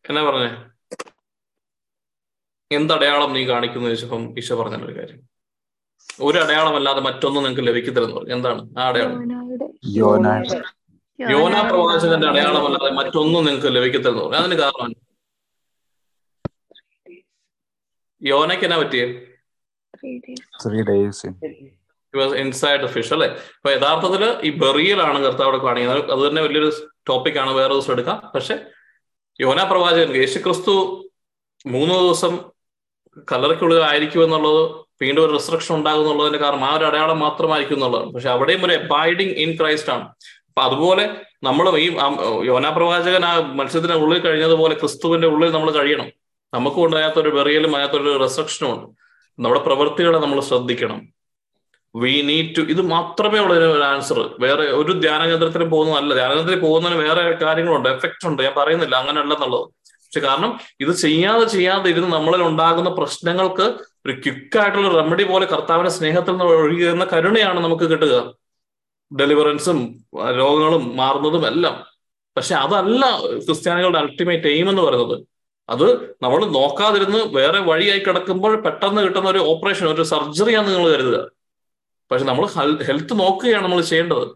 [0.09, 0.49] എന്നാ പറഞ്ഞേ?
[2.71, 5.19] എന്തടയാളം നീ കാണിക്കുന്നു ചോദിച്ചപ്പം ഈശോ പറഞ്ഞ ഒരു കാര്യം.
[6.21, 8.33] ഒരു അടയാളമല്ലാതെ മറ്റൊന്നും നിങ്ങൾക്ക് ലഭിക്കത്തില്ലെന്ന് പറഞ്ഞു.
[8.33, 8.79] എന്താണ്?
[8.79, 9.21] ആ അടയാളം.
[11.29, 14.37] യോന പ്രവാചകന്റെ അടയാളമല്ലാതെ മറ്റൊന്നും നിങ്ങൾക്ക് ലഭിക്കത്തില്ലെന്ന് പറഞ്ഞു.
[14.37, 15.06] അതിന് കാരണം
[18.23, 19.07] യോനയ്ക്ക് എന്നാ പറ്റിയേ?
[20.63, 21.27] Three days.
[22.35, 23.27] Inside the fish അല്ലെ?
[23.27, 26.11] അപ്പൊ യഥാർത്ഥത്തിൽ ഈ ബെറിയലാണ് അവിടെ കാണിക്കുന്നത്.
[26.11, 26.71] അത് തന്നെ വലിയൊരു
[27.09, 27.51] ടോപ്പിക് ആണ്.
[27.51, 28.31] വേറെ ദിവസം എടുക്കാം.
[28.35, 28.59] പക്ഷെ
[29.41, 30.73] യോന പ്രവാചകൻ യേശു ക്രിസ്തു
[31.65, 32.33] മൂന്ന് ദിവസം
[33.31, 38.11] കല്ലറയ്ക്കുള്ളിൽ ആയിരിക്കും എന്നുള്ളത് വീണ്ടും ഒരു റിസ്ട്രക്ഷൻ ഉണ്ടാകും എന്നുള്ളതിന്റെ കാരണം ആ ഒരു അടയാളം മാത്രമായിരിക്കും എന്നുള്ളതാണ്.
[38.11, 40.05] പക്ഷെ അവിടെയും ഒരു അബൈഡിങ് ഇൻ ക്രൈസ്റ്റ് ആണ്.
[40.47, 41.97] അപ്പൊ അതുപോലെ നമ്മളും ഈ
[42.43, 46.09] യോനാ പ്രവാചകൻ ആ മത്സ്യത്തിന്റെ ഉള്ളിൽ കഴിഞ്ഞതുപോലെ ക്രിസ്തുവിന്റെ ഉള്ളിൽ നമ്മൾ കഴിയണം.
[46.53, 48.87] നമുക്കും ഉണ്ട് അതിനകത്തൊരു വെറിയലും അതിനകത്തൊരു റിസപ്ഷനും ഉണ്ട്.
[49.39, 51.07] നമ്മുടെ പ്രവൃത്തികളെ നമ്മൾ ശ്രദ്ധിക്കണം.
[51.95, 56.59] വി നീഡ് ടു ഇത് മാത്രമേ ഉള്ളൂ ഒരു ആൻസർ വേറെ ഒരു ധ്യാന കേന്ദ്രത്തിൽ പോകുന്നതല്ല ധ്യാന കേന്ദ്രത്തിൽ
[56.59, 57.89] പോകുന്നതിന് വേറെ കാര്യങ്ങളുണ്ട്.
[57.89, 58.43] എഫക്റ്റ് ഉണ്ട്.
[58.43, 58.95] ഞാൻ പറയുന്നില്ല.
[58.95, 59.65] അങ്ങനെയല്ലെന്നുള്ളത്
[60.07, 63.73] പക്ഷെ കാരണം ഇത് ചെയ്യാതെ ചെയ്യാതെ ഇരുന്ന് നമ്മളിൽ ഉണ്ടാകുന്ന പ്രശ്നങ്ങൾക്ക്
[64.05, 68.33] ഒരു ക്യുക്കായിട്ടുള്ള റെമഡി പോലെ കർത്താവിന്റെ സ്നേഹത്തിൽ നിന്ന് ഒഴുകുന്ന കരുണയാണ് നമുക്ക് കിട്ടുക.
[69.19, 70.05] ഡെലിവറൻസും
[70.37, 71.83] രോഗങ്ങളും മാറുന്നതും എല്ലാം.
[72.37, 75.36] പക്ഷെ അതല്ല ക്രിസ്ത്യാനികളുടെ അൾട്ടിമേറ്റ് എയിം എന്ന് പറയുന്നത്.
[75.69, 81.31] അത് നമ്മൾ നോക്കാതിരുന്ന് വേറെ വഴിയായി കിടക്കുമ്പോൾ പെട്ടെന്ന് കിട്ടുന്ന ഒരു ഓപ്പറേഷൻ ഒരു സർജറിയാണ് നിങ്ങൾ കരുതുക.
[82.11, 82.47] പക്ഷെ നമ്മൾ
[82.83, 84.27] ഹെൽത്ത് നോക്കുകയാണ് നമ്മൾ ചെയ്യേണ്ടത്.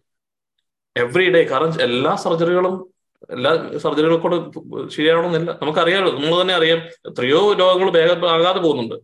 [0.97, 2.91] എവറി ഡേ കാരണം എല്ലാ സർജറികളും
[3.29, 5.59] എല്ലാ സർജറികളും കൂടെ ശരിയാവണമെന്നില്ല.
[5.61, 8.95] നമുക്കറിയാമല്ലോ നമ്മൾ തന്നെ അറിയാം എത്രയോ രോഗങ്ങൾ ആകാതെ പോകുന്നുണ്ട്.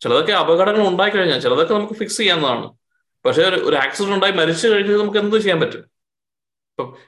[0.00, 2.72] ചിലതൊക്കെ അപകടങ്ങൾ ഉണ്ടായി കഴിഞ്ഞാൽ ചിലതൊക്കെ നമുക്ക് ഫിക്സ് ചെയ്യാവുന്നതാണ്.
[3.26, 6.00] പക്ഷെ ഒരു- ആക്സിഡന്റ് ഉണ്ടായി മരിച്ചു കഴിഞ്ഞാൽ നമുക്ക് എന്ത് ചെയ്യാൻ പറ്റും?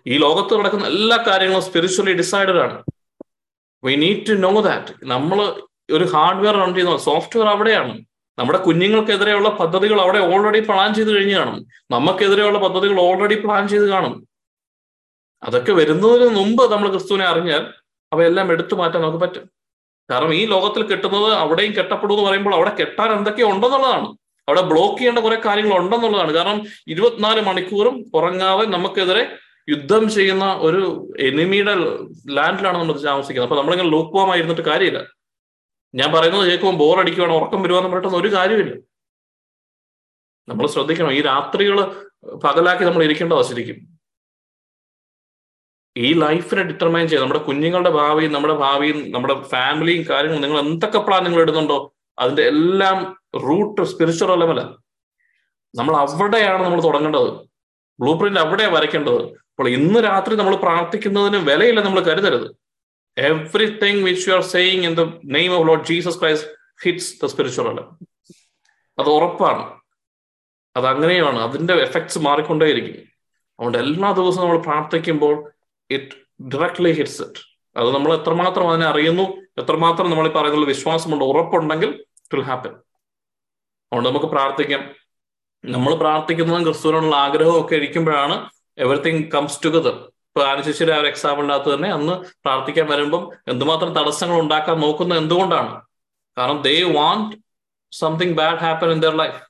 [0.07, 2.84] ഈ ലോകത്ത് നടക്കുന്ന എല്ലാ കാര്യങ്ങളും സ്പിരിച്വലി ഡിസൈഡഡ് ആണ്.
[3.85, 8.05] We need to know that നമ്മൾ ഒരു ഹാർഡ്വെയർ റൺ ചെയ്യുന്ന സോഫ്റ്റ്വെയർ അവിടെയാണ്.
[8.39, 11.66] നമ്മുടെ കുഞ്ഞുങ്ങൾക്കെതിരെയുള്ള പദ്ധതികൾ അവിടെ ഓൾറെഡി പ്ലാൻ ചെയ്ത് കഴിഞ്ഞ് കാണും.
[11.91, 14.28] നമുക്കെതിരെയുള്ള പദ്ധതികൾ ഓൾറെഡി പ്ലാൻ ചെയ്ത് കാണും.
[15.43, 17.74] അതൊക്കെ വരുന്നതിന് മുമ്പ് നമ്മൾ ക്രിസ്തുവിനെ അറിഞ്ഞാൽ
[18.12, 19.51] അവയെല്ലാം എടുത്തു മാറ്റാൻ നമുക്ക് പറ്റും.
[20.11, 24.07] കാരണം ഈ ലോകത്തിൽ കിട്ടുന്നത് അവിടെയും കെട്ടപ്പെടും എന്ന് പറയുമ്പോൾ അവിടെ കെട്ടാൻ എന്തൊക്കെ ഉണ്ടെന്നുള്ളതാണ്.
[24.49, 26.33] അവിടെ ബ്ലോക്ക് ചെയ്യേണ്ട കുറെ കാര്യങ്ങൾ ഉണ്ടെന്നുള്ളതാണ്.
[26.33, 29.37] കാരണം ഇരുപത്തിനാല് മണിക്കൂറും ഉറങ്ങാതെ നമുക്കെതിരെ
[29.69, 30.81] യുദ്ധം ചെയ്യുന്ന ഒരു
[31.29, 31.75] എനിമിയുടെ
[32.37, 33.47] ലാൻഡിലാണ് നമ്മൾ താമസിക്കുന്നത്.
[33.49, 35.01] അപ്പൊ നമ്മളിങ്ങനെ ലൂക്വാമായി ഇരുന്നിട്ട് കാര്യമില്ല.
[35.95, 38.75] ഞാൻ പറയുന്നത് കേൾക്കുമ്പോൾ ബോർ അടിക്കുവാണ് ഉറക്കം വരുവാന്ന് പറഞ്ഞിട്ടൊന്നും ഒരു കാര്യമില്ല
[40.49, 41.79] നമ്മൾ ശ്രദ്ധിക്കണം ഈ രാത്രികൾ
[42.45, 43.79] പകലാക്കി നമ്മൾ ഇരിക്കേണ്ടതാ ശരിക്കും.
[45.97, 51.23] ഈ ലൈഫിനെ ഡിറ്റർമൈൻ ചെയ്ത് നമ്മുടെ കുഞ്ഞുങ്ങളുടെ ഭാവിയും നമ്മുടെ ഭാവിയും നമ്മുടെ ഫാമിലിയും കാര്യങ്ങളും നിങ്ങൾ എന്തൊക്കെ പ്ലാൻ
[51.27, 51.79] നിങ്ങൾ ഇടുന്നുണ്ടോ
[52.23, 52.99] അതിന്റെ എല്ലാം
[53.47, 54.75] റൂട്ട് സ്പിരിച്വൽ ലെവലാണ്
[55.75, 57.31] നമ്മൾ അവിടെയാണ് നമ്മൾ തുടങ്ങേണ്ടത്.
[58.03, 59.22] ബ്ലൂ പ്രിന്റ് അവിടെയാണ് വരയ്ക്കേണ്ടത്.
[59.53, 62.48] അപ്പോൾ ഇന്ന് രാത്രി നമ്മൾ പ്രാർത്ഥിക്കുന്നതിന് വിലയില്ല നമ്മൾ കരുതരുത്.
[63.18, 65.05] Everything which you are saying in the
[65.36, 66.50] name of Lord Jesus Christ
[66.84, 67.80] hits the spiritual
[68.98, 69.64] അത് ഉറപ്പാണ്.
[70.76, 71.38] അത് അങ്ങനെയാണ്.
[71.38, 73.09] അതിന്റെ എഫക്ട്സ് മാറിക്കൊണ്ടേയിരിക്കും.
[73.59, 75.34] അതുകൊണ്ട് എല്ലാ ദിവസവും നമ്മൾ പ്രാർത്ഥിക്കുമ്പോൾ
[75.90, 76.14] ഇറ്റ്
[76.55, 77.42] ഡയറക്ട്ലി ഹിറ്റ്സ് ഇറ്റ്
[77.76, 79.22] അത് നമ്മൾ എത്രമാത്രം അതിനെ അറിയുന്നു
[79.61, 82.72] എത്രമാത്രം നമ്മൾ ഈ പറയുന്ന വിശ്വാസമുണ്ട് ഉറപ്പുണ്ടെങ്കിൽ ഇറ്റ് വിൽ ഹാപ്പൻ
[83.92, 84.82] അതുകൊണ്ട് നമുക്ക് പ്രാർത്ഥിക്കാം.
[85.65, 88.37] നമ്മൾ പ്രാർത്ഥിക്കുന്നതും ക്രിസ്തുവിനുള്ള ആഗ്രഹവും ഒക്കെ ഇരിക്കുമ്പോഴാണ്
[88.79, 89.95] എവറിത്തിങ് കംസ് ടുഗദർ
[90.29, 95.73] ഇപ്പൊ ആനുശേഷിയുടെ ആ ഒരു എക്സാമ്പിളിനകത്ത് തന്നെ അന്ന് പ്രാർത്ഥിക്കാൻ വരുമ്പം എന്തുമാത്രം തടസ്സങ്ങൾ ഉണ്ടാക്കാൻ നോക്കുന്നത് എന്തുകൊണ്ടാണ്?
[96.37, 97.35] കാരണം they want
[97.93, 99.41] something bad happen in their life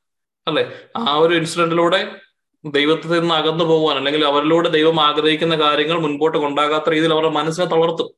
[0.47, 0.65] അല്ലെ?
[1.03, 2.01] ആ ഒരു ഇൻസിഡന്റിലൂടെ
[2.65, 8.09] ദൈവത്തിൽ നിന്ന് അകന്നു പോകുവാൻ അല്ലെങ്കിൽ അവരിലൂടെ ദൈവം ആഗ്രഹിക്കുന്ന കാര്യങ്ങൾ മുൻപോട്ട് കൊണ്ടാകാത്ത രീതിയിൽ അവരുടെ മനസ്സിനെ തളർത്തും.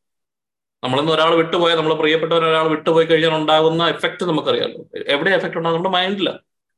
[0.82, 4.82] നമ്മളിന്ന് ഒരാൾ വിട്ടുപോയാൽ നമ്മൾ പ്രിയപ്പെട്ടവർ ഒരാൾ വിട്ടുപോയി കഴിഞ്ഞാൽ ഉണ്ടാകുന്ന എഫക്ട് നമുക്കറിയാമല്ലോ
[5.14, 6.30] എവിടെ എഫക്ട് ഉണ്ടാകും നമ്മുടെ മൈൻഡില്ല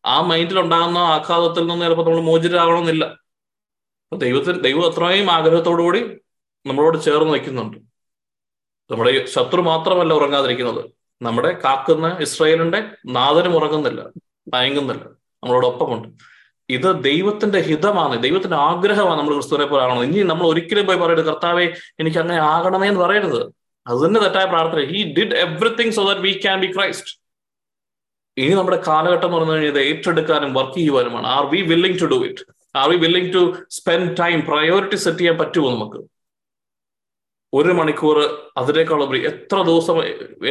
[0.06, 3.04] ആ മൈൻഡിൽ ഉണ്ടാകുന്ന ആഘാതത്തിൽ നിന്ന് ചിലപ്പോൾ നമ്മൾ മോചിതരാകണമെന്നില്ല
[4.06, 6.00] അപ്പൊ ദൈവത്തിന് ദൈവം അത്രയും ആഗ്രഹത്തോടുകൂടി
[6.66, 7.78] നമ്മളോട് ചേർന്ന് നിൽക്കുന്നുണ്ട്.
[8.90, 10.82] നമ്മുടെ ശത്രു മാത്രമല്ല ഉറങ്ങാതിരിക്കുന്നത്.
[11.20, 12.80] നമ്മുടെ കാക്കുന്ന ഇസ്രായേലിന്റെ
[13.16, 14.00] നാഥനും ഉറങ്ങുന്നില്ല
[14.54, 15.04] തയങ്ങുന്നില്ല
[15.42, 16.08] നമ്മളോടൊപ്പമുണ്ട്.
[16.68, 21.66] ഇത് ദൈവത്തിന്റെ ഹിതമാണ് ദൈവത്തിന്റെ ആഗ്രഹമാണ് നമ്മൾ ക്രിസ്തുവിനെ പോലെ ആകണം ഇനി നമ്മൾ ഒരിക്കലും പോയി പറയരുത് കർത്താവെ
[22.00, 23.40] എനിക്ക് അങ്ങനെ ആകണമേ എന്ന് പറയരുത്.
[23.86, 24.80] അത് തന്നെ തെറ്റായ പ്രാർത്ഥന.
[24.92, 27.12] He did everything so that we can be Christ
[28.40, 31.26] ഇനി നമ്മുടെ കാലഘട്ടം എന്ന് പറഞ്ഞു കഴിഞ്ഞാൽ ഏറ്റെടുക്കാനും work ചെയ്യുവാനുമാണ്.
[31.36, 32.44] Are we willing to do it
[32.80, 33.42] are we willing to
[33.76, 36.00] spend time priority set ചെയ്യാൻ പറ്റുമോ നമുക്ക്?
[37.52, 38.16] ഒരു മണിക്കൂർ
[38.60, 39.96] അതിനേക്കാളുപരി എത്ര ദിവസം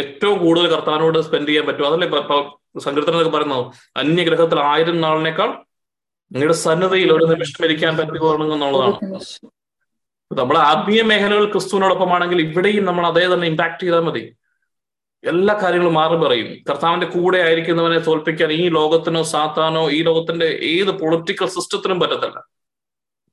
[0.02, 2.08] ഏറ്റവും കൂടുതൽ കർത്താനോട് സ്പെൻഡ് ചെയ്യാൻ പറ്റും അതല്ലേ
[2.86, 3.66] സങ്കീർത്തനൊക്കെ പറയുന്നത്.
[4.02, 5.50] അന്യഗ്രഹത്തിൽ ആയിരം നാളിനേക്കാൾ
[6.32, 8.96] നിങ്ങളുടെ സന്നദ്ധയിൽ ഒരു നിമിഷം ഇരിക്കാൻ പറ്റുമോ എന്നുള്ളതാണ്.
[10.32, 14.24] നമ്മുടെ ആത്മീയ മേഖലകൾ ക്രിസ്തുവിനോടൊപ്പമാണെങ്കിൽ ഇവിടെയും നമ്മൾ അതേ തന്നെ ഇമ്പാക്ട് ചെയ്താൽ മതി.
[15.26, 21.48] എല്ലാ കാര്യങ്ങളും മാറി പറയും കർത്താവിന്റെ കൂടെ ആയിരിക്കുന്നവനെ തോൽപ്പിക്കാൻ ഈ ലോകത്തിനോ സാത്താനോ ഈ ലോകത്തിന്റെ ഏത് പൊളിറ്റിക്കൽ
[21.48, 22.48] സിസ്റ്റത്തിനും പറ്റത്തില്ല.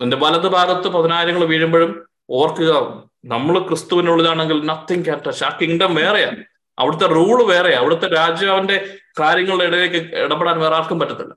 [0.01, 6.45] എന്റെ വലത് ഭാഗത്ത് പതിനായിരങ്ങൾ വീഴുമ്പോഴും ഓർക്കുക നമ്മൾ ക്രിസ്തുവിനുള്ളതാണെങ്കിൽ നത്തിങ് ക്യാൻ ടച്ച് ആ കിങ്ഡം വേറെയാണ്
[6.78, 8.86] അവിടുത്തെ റൂൾ വേറെയാണ് അവിടുത്തെ രാജാവിന്റെ
[9.20, 11.34] കാര്യങ്ങളുടെ ഇടയിലേക്ക് ഇടപെടാൻ വേറെ ആർക്കും പറ്റത്തില്ല.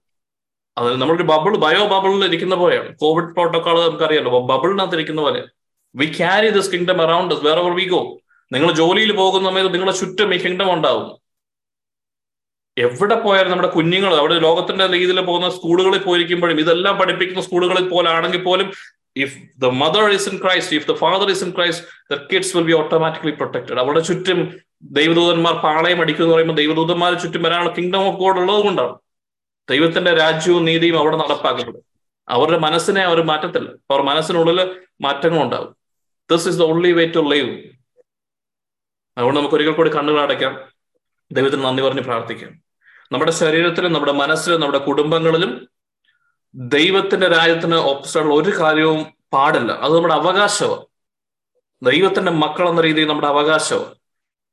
[0.77, 2.95] അത് നമ്മളൊരു ബബിൾ ബയോ ബബിളിൽ ഇരിക്കുന്ന പോലെയാണ്.
[2.95, 4.39] കോവിഡ് പ്രോട്ടോകോൾ നമുക്കറിയാലോ.
[4.39, 5.45] ബബിളിനകത്ത് ഇരിക്കുന്ന പോലെ.
[5.95, 8.19] We carry this kingdom around where we go
[8.53, 11.05] നിങ്ങൾ ജോലിയിൽ പോകുന്ന സമയത്ത് നിങ്ങളുടെ ചുറ്റും ഈ കിങ്ഡം ഉണ്ടാവും.
[12.77, 18.67] എവിടെ പോയാലും നമ്മുടെ കുഞ്ഞുങ്ങൾ അവിടെ ലോകത്തിന്റെ രീതിയിൽ പോകുന്ന സ്കൂളുകളിൽ പോയിരിക്കുമ്പോഴും ഇതെല്ലാം പഠിപ്പിക്കുന്ന സ്കൂളുകളിൽ പോലാണെങ്കിൽ പോലും
[19.23, 22.65] if the mother is in Christ if the father is in Christ the kids will
[22.69, 24.39] be automatically protected അവിടെ ചുറ്റും
[24.97, 28.95] ദൈവദൂതന്മാർ പാളയം അടിക്കുന്നു എന്ന് പറയുമ്പോൾ ദൈവദൂതന്മാർ ചുറ്റും വരാനുള്ള കിങ്ഡം ഓഫ് ഗോഡ് ഉള്ളത് കൊണ്ടാണ്.
[29.69, 31.79] ദൈവത്തിന്റെ രാജ്യവും നീതിയും അവിടെ നടപ്പാക്കുന്നത്
[32.27, 33.69] അവരുടെ മനസ്സിനെ അവർ മാറ്റത്തില്ല.
[33.91, 34.59] അവർ മനസ്സിനുള്ളിൽ
[35.05, 35.71] മാറ്റങ്ങൾ ഉണ്ടാവും
[36.29, 37.49] this is the only way to live
[39.17, 40.59] അതുകൊണ്ട് നമുക്ക് ഒരിക്കൽ കൂടി കണ്ണുകൾ അടയ്ക്കാം.
[41.31, 42.61] ദൈവത്തിന് നന്ദി പറഞ്ഞ് പ്രാർത്ഥിക്കാം.
[43.11, 45.67] നമ്മുടെ ശരീരത്തിലും നമ്മുടെ മനസ്സിലും നമ്മുടെ കുടുംബങ്ങളിലും
[46.55, 49.71] ദൈവത്തിന്റെ രാജ്യത്തിന് ഓപ്പോസിറ്റുള്ള ഒരു കാര്യവും പാടില്ല.
[49.71, 50.85] അത് നമ്മുടെ അവകാശമാണ്.
[51.91, 53.95] ദൈവത്തിന്റെ മക്കൾ എന്ന രീതിയിൽ നമ്മുടെ അവകാശമാണ്.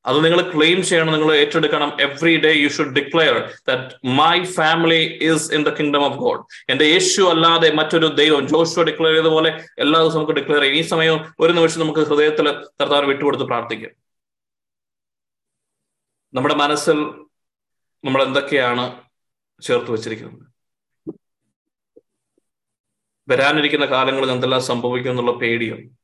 [0.07, 1.97] അത് നിങ്ങൾ ക്ലെയിം ചെയ്യണം നിങ്ങൾ ഏറ്റെടുക്കണം.
[2.01, 6.85] Every day you should declare that my family is in the kingdom of God എന്റെ
[6.85, 8.49] യേശു അല്ലാതെ മറ്റൊരു ദൈവം.
[8.49, 10.79] ജോഷു ഡിക്ലെയർ ചെയ്ത പോലെ എല്ലാ ദിവസവും നമുക്ക് ഡിക്ലെയർ ചെയ്യാം.
[10.79, 14.02] ഈ സമയം ഒരു നിമിഷം നമുക്ക് ഹൃദയത്തിൽ കർത്താവിനെ വിട്ടുകൊടുത്ത് പ്രാർത്ഥിക്കാം.
[16.35, 16.99] നമ്മുടെ മനസ്സിൽ
[18.05, 19.03] നമ്മൾ എന്തൊക്കെയാണ്
[19.63, 20.53] ചേർത്ത് വെച്ചിരിക്കുന്നത്?
[23.29, 25.99] വരാനിരിക്കുന്ന കാലങ്ങളിൽ എന്തെല്ലാം സംഭവിക്കും എന്നുള്ള പേടിയും?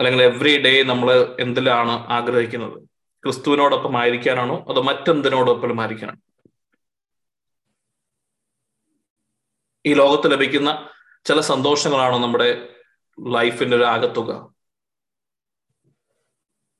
[0.00, 2.88] അല്ലെങ്കിൽ എവറി ഡേ നമ്മൾ എന്തിലാണ് ആഗ്രഹിക്കുന്നത്?
[3.24, 6.20] ക്രിസ്തുവിനോടൊപ്പം ആയിരിക്കാനാണോ അതോ മറ്റെന്തിനോടൊപ്പം ആയിരിക്കാനാണോ?
[9.86, 10.88] ഈ ലോകത്ത് ലഭിക്കുന്ന
[11.24, 12.68] ചില സന്തോഷങ്ങളാണോ നമ്മുടെ
[13.20, 14.55] ലൈഫിന്റെ ഒരു ആകത്തുക.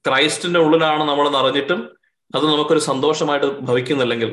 [0.07, 1.81] ക്രൈസ്റ്റിന്റെ ഉള്ളിലാണ് നമ്മൾ നിറഞ്ഞിട്ടും
[2.35, 4.31] അത് നമുക്കൊരു സന്തോഷമായിട്ട് ഭവിക്കുന്നില്ലെങ്കിൽ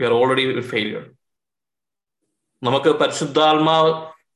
[0.00, 1.02] വി ആർ ഓൾറെഡി ഫെയിലിയർ
[2.62, 3.90] നമുക്ക് പരിശുദ്ധാത്മാവ്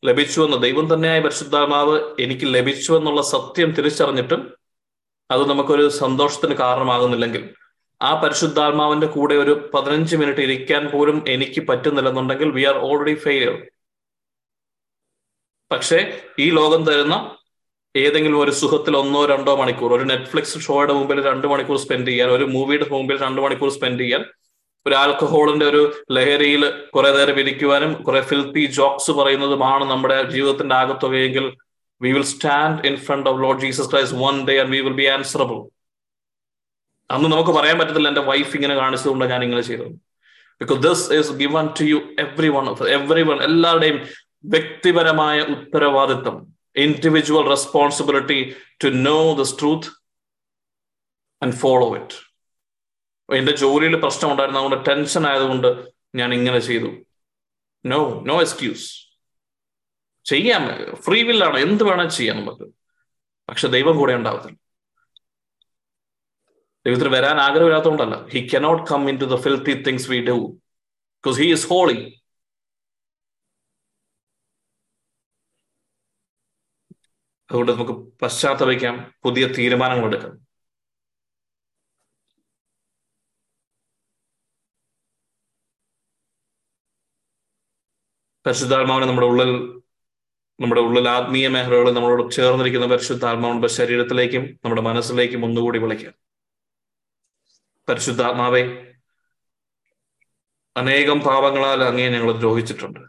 [0.06, 4.40] ലഭിച്ചു എന്ന ദൈവം തന്നെയായ പരിശുദ്ധാത്മാവ് എനിക്ക് ലഭിച്ചു എന്നുള്ള സത്യം തിരിച്ചറിഞ്ഞിട്ടും
[5.30, 7.44] അത് നമുക്കൊരു സന്തോഷത്തിന് കാരണമാകുന്നില്ലെങ്കിൽ
[8.00, 13.56] ആ പരിശുദ്ധാത്മാവിന്റെ കൂടെ ഒരു പതിനഞ്ച് മിനിറ്റ് ഇരിക്കാൻ പോലും എനിക്ക് പറ്റുന്നില്ലെന്നുണ്ടെങ്കിൽ വി ആർ ഓൾറെഡി ഫെയിലിയർ
[15.70, 15.98] പക്ഷേ
[16.38, 17.16] ഈ ലോകം തരുന്ന
[17.94, 22.44] ഏതെങ്കിലും ഒരു സുഖത്തിൽ ഒന്നോ രണ്ടോ മണിക്കൂർ ഒരു നെറ്റ്ഫ്ലിക്സ് ഷോയുടെ മുമ്പിൽ രണ്ട് മണിക്കൂർ സ്പെൻഡ് ചെയ്യാൻ ഒരു
[22.54, 24.22] മൂവിയുടെ മുമ്പിൽ രണ്ട് മണിക്കൂർ സ്പെൻഡ് ചെയ്യാൻ
[24.86, 25.82] ഒരു ആൽക്കഹോളിന്റെ ഒരു
[26.16, 26.62] ലഹരിയിൽ
[26.94, 31.44] കുറെ നേരം ഇരിക്കുവാനും കുറെ ഫിൽത്തി ജോക്സ് പറയുന്നതുമാണ് നമ്മുടെ ജീവിതത്തിന്റെ ആകത്തുകയെങ്കിൽ
[32.00, 35.06] we will stand in front of Lord Jesus Christ one day and we will be
[35.14, 35.60] answerable
[37.10, 39.92] അന്ന് നമുക്ക് പറയാൻ പറ്റത്തില്ല എന്റെ വൈഫ് ഇങ്ങനെ കാണിച്ചതുകൊണ്ട് ഞാൻ ഇങ്ങനെ ചെയ്തത്.
[40.60, 41.98] Because this is given to you
[42.48, 42.66] everyone
[43.22, 43.98] everyone എല്ലാവരുടെയും
[44.54, 46.36] വ്യക്തിപരമായ ഉത്തരവാദിത്വം.
[46.76, 48.54] Individual responsibility
[48.84, 49.86] to know this truth
[51.42, 52.34] and follow it
[53.34, 56.96] എന്റെ ജോലിയിൽ പ്രശ്നം ഉണ്ടായിരുന്നു അതുകൊണ്ട് ടെൻഷൻ ആയതുകൊണ്ട് ഞാൻ ഇങ്ങനെ ചെയ്തു.
[57.86, 59.04] നോ നോ എക്സ്ക്യൂസ്
[60.24, 60.96] ചെയ്യാം.
[60.96, 62.72] ഫ്രീ വില്ലാണ് എന്ത് വേണം ചെയ്യാം നമുക്ക്.
[63.48, 64.58] പക്ഷെ ദൈവം കൂടെ ഉണ്ടാവത്തില്ല.
[66.86, 68.26] ദൈവത്തിന് വരാൻ ആഗ്രഹമില്ലാത്തതുകൊണ്ടല്ല.
[68.26, 69.34] He cannot come into the
[69.72, 72.23] things we do because he is holy
[77.50, 77.92] അതുകൊണ്ട് നമുക്ക്
[78.22, 80.44] പശ്ചാത്തപിക്കാം പുതിയ തീരുമാനങ്ങൾ എടുക്കാം.
[88.46, 89.50] പരിശുദ്ധാത്മാവിനെ നമ്മുടെ ഉള്ളിൽ
[90.60, 96.14] നമ്മുടെ ഉള്ളിൽ ആത്മീയ മേഖലകളിൽ നമ്മളോട് ചേർന്നിരിക്കുന്ന പരിശുദ്ധാത്മാവിന്റെ ശരീരത്തിലേക്കും നമ്മുടെ മനസ്സിലേക്കും ഒന്നുകൂടി വിളിക്കാം.
[97.88, 98.94] പരിശുദ്ധാത്മാവെ
[100.76, 103.00] അനേകം പാപങ്ങളാൽ അങ്ങേ ഞങ്ങൾ ദ്രോഹിച്ചിട്ടുണ്ട്.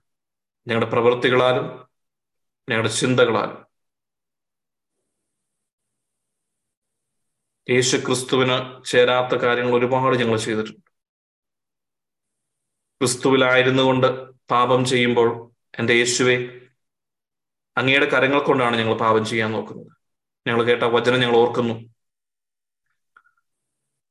[0.68, 1.88] ഞങ്ങളുടെ പ്രവൃത്തികളാലും
[2.70, 3.65] ഞങ്ങളുടെ ചിന്തകളാലും
[7.70, 8.56] യേശു ക്രിസ്തുവിന്
[8.86, 10.82] ചേരാത്ത കാര്യങ്ങൾ ഒരുപാട് ഞങ്ങൾ ചെയ്തിട്ടുണ്ട്.
[13.02, 14.08] ക്രിസ്തുവിലായിരുന്നു കൊണ്ട്
[14.52, 15.30] പാപം ചെയ്യുമ്പോൾ
[15.80, 16.36] എന്റെ യേശുവെ
[17.78, 19.92] അങ്ങയുടെ കരങ്ങൾ കൊണ്ടാണ് ഞങ്ങൾ പാപം ചെയ്യാൻ നോക്കുന്നത്.
[20.48, 21.76] ഞങ്ങൾ കേട്ട വചനം ഞങ്ങൾ ഓർക്കുന്നു.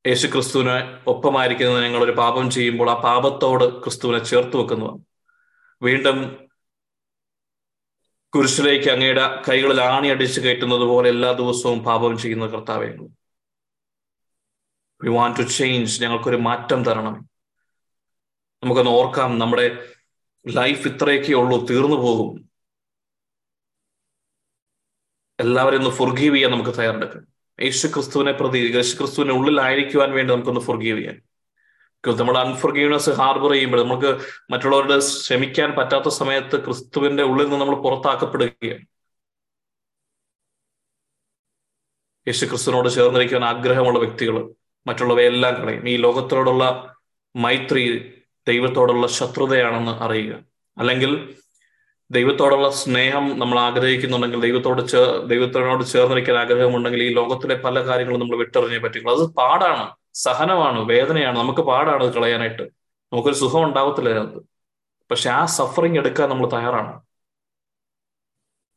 [0.05, 0.75] യേശു ക്രിസ്തുവിനെ
[1.07, 4.99] ഒപ്പമായിരിക്കുന്നത് ഞങ്ങൾ ഒരു പാപം ചെയ്യുമ്പോൾ ആ പാപത്തോട് ക്രിസ്തുവിനെ ചേർത്ത് വെക്കുന്നതാണ്.
[5.81, 6.17] വീണ്ടും
[8.33, 12.89] കുരിശിലേക്ക് അങ്ങയുടെ കൈകളിൽ ആണി അടിച്ചു കയറ്റുന്നത് പോലെ എല്ലാ ദിവസവും പാപം ചെയ്യുന്ന കർത്താവെ
[15.03, 17.29] വി വാണ്ട് ടു ചേഞ്ച് ഞങ്ങൾക്കൊരു മാറ്റം തരണം.
[18.63, 19.93] നമുക്കൊന്ന് ഓർക്കാം നമ്മുടെ
[20.47, 22.49] ലൈഫ് ഇത്രയൊക്കെ ഉള്ളൂ തീർന്നു പോകും.
[25.39, 27.27] എല്ലാവരും ഒന്ന് ഫുർഗീവ് ചെയ്യാൻ നമുക്ക് തയ്യാറെടുക്കാം.
[27.61, 31.21] യേശു ക്രിസ്തുവിനെ പ്രതി യേശു ക്രിസ്തുവിന്റെ ഉള്ളിലായിരിക്കുവാൻ വേണ്ടി നമുക്കൊന്ന് ഫുർഗീവ് ചെയ്യാൻ
[32.07, 34.19] നമ്മൾ അൺഫർഗീവ്നെസ് ഹാർബർ ചെയ്യുമ്പോൾ നമുക്ക്
[34.49, 38.85] മറ്റുള്ളവരുടെ ക്ഷമിക്കാൻ പറ്റാത്ത സമയത്ത് ക്രിസ്തുവിന്റെ ഉള്ളിൽ നിന്ന് നമ്മൾ പുറത്താക്കപ്പെടുകയാണ്.
[42.27, 44.55] യേശു ക്രിസ്തുവിനോട് ചേർന്നിരിക്കാൻ ആഗ്രഹമുള്ള വ്യക്തികൾ
[44.87, 45.89] മറ്റുള്ളവയെല്ലാം കളയും.
[45.89, 46.95] ഈ ലോകത്തോടുള്ള
[47.35, 48.13] മൈത്രി
[48.47, 50.35] ദൈവത്തോടുള്ള ശത്രുതയാണെന്ന് അറിയുക.
[50.77, 51.35] അല്ലെങ്കിൽ
[52.11, 58.77] ദൈവത്തോടുള്ള സ്നേഹം നമ്മൾ ആഗ്രഹിക്കുന്നുണ്ടെങ്കിൽ ദൈവത്തോട് ചേ ദൈവത്തിനോട് ചേർന്നിരിക്കാൻ ആഗ്രഹമുണ്ടെങ്കിൽ ഈ ലോകത്തിലെ പല കാര്യങ്ങളും നമ്മൾ വിട്ടെറിഞ്ഞേ
[58.77, 59.95] പറ്റുള്ളൂ അത് പാടാണ്.
[60.13, 61.39] സഹനമാണ് വേദനയാണ്.
[61.39, 62.61] നമുക്ക് പാടാണ് അത് കളയാനായിട്ട്.
[63.13, 64.39] നമുക്കൊരു സുഖം ഉണ്ടാവത്തില്ല അതിനകത്ത്.
[65.11, 67.01] പക്ഷെ ആ സഫറിങ് എടുക്കാൻ നമ്മൾ തയ്യാറാണ്.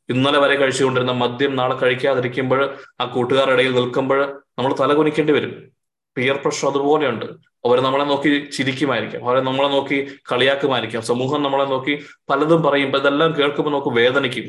[0.08, 5.77] ഇന്നലെ വരെ കഴിച്ചുകൊണ്ടിരുന്ന മദ്യം നാളെ കഴിക്കാതിരിക്കുമ്പോൾ ആ കൂട്ടുകാരുടെ ഇടയിൽ നിൽക്കുമ്പോൾ നമ്മൾ തലകുനിക്കേണ്ടി വരും.
[6.18, 7.24] Peer pressure അതുപോലെയുണ്ട്.
[7.66, 9.28] അവർ നമ്മളെ നോക്കി ചിരിക്കുമായിരിക്കാം.
[9.28, 11.02] അവരെ നമ്മളെ നോക്കി കളിയാക്കുമായിരിക്കാം.
[11.02, 14.48] സമൂഹം നമ്മളെ നോക്കി പലതും പറയും ഇതെല്ലാം കേൾക്കുമ്പോൾ നമുക്ക് വേദനിക്കും.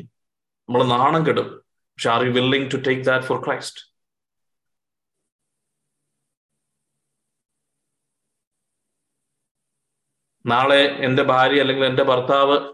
[0.69, 1.47] നമ്മൾ നാണം കെടും.
[1.79, 3.89] പക്ഷെ are you willing to take that for Christ
[10.45, 12.73] നാളെ എന്റെ ഭാര്യ അല്ലെങ്കിൽ എന്റെ ഭർത്താവ്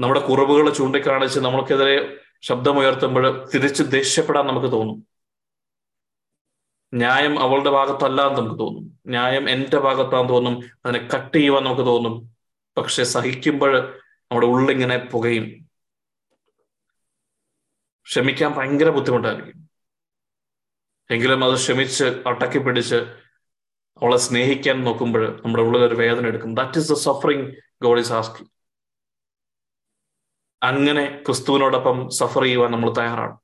[0.00, 5.09] നമ്മുടെ കുറവുകൾ ചൂണ്ടിക്കാണിച്ച് നമ്മൾക്കെതിരെ ശബ്ദമുയർത്തുമ്പോൾ തിരിച്ച് ദേഷ്യപ്പെടാൻ നമുക്ക് തോന്നും.
[6.94, 9.00] ന്യായം അവളുടെ ഭാഗത്തല്ല എന്ന് നമുക്ക് തോന്നും.
[9.06, 10.60] ന്യായം എന്റെ ഭാഗത്താന്ന് തോന്നും.
[10.86, 12.36] അതിനെ കട്ട് ചെയ്യുവാൻ നമുക്ക് തോന്നും.
[12.76, 15.68] പക്ഷെ സഹിക്കുമ്പോൾ നമ്മുടെ ഉള്ളിങ്ങനെ പുകയും.
[18.06, 19.70] ക്ഷമിക്കാൻ ഭയങ്കര ബുദ്ധിമുട്ടായിരിക്കും.
[21.10, 22.94] എങ്കിലും അത് ക്ഷമിച്ച് അടക്കി പിടിച്ച്
[24.02, 26.54] അവളെ സ്നേഹിക്കാൻ നോക്കുമ്പോൾ നമ്മുടെ ഉള്ളിൽ ഒരു വേദന എടുക്കും.
[26.54, 28.48] That is the suffering God is asking
[30.62, 33.36] അങ്ങനെ ക്രിസ്തുവിനോടൊപ്പം സഫർ ചെയ്യുവാൻ നമ്മൾ തയ്യാറാണ്.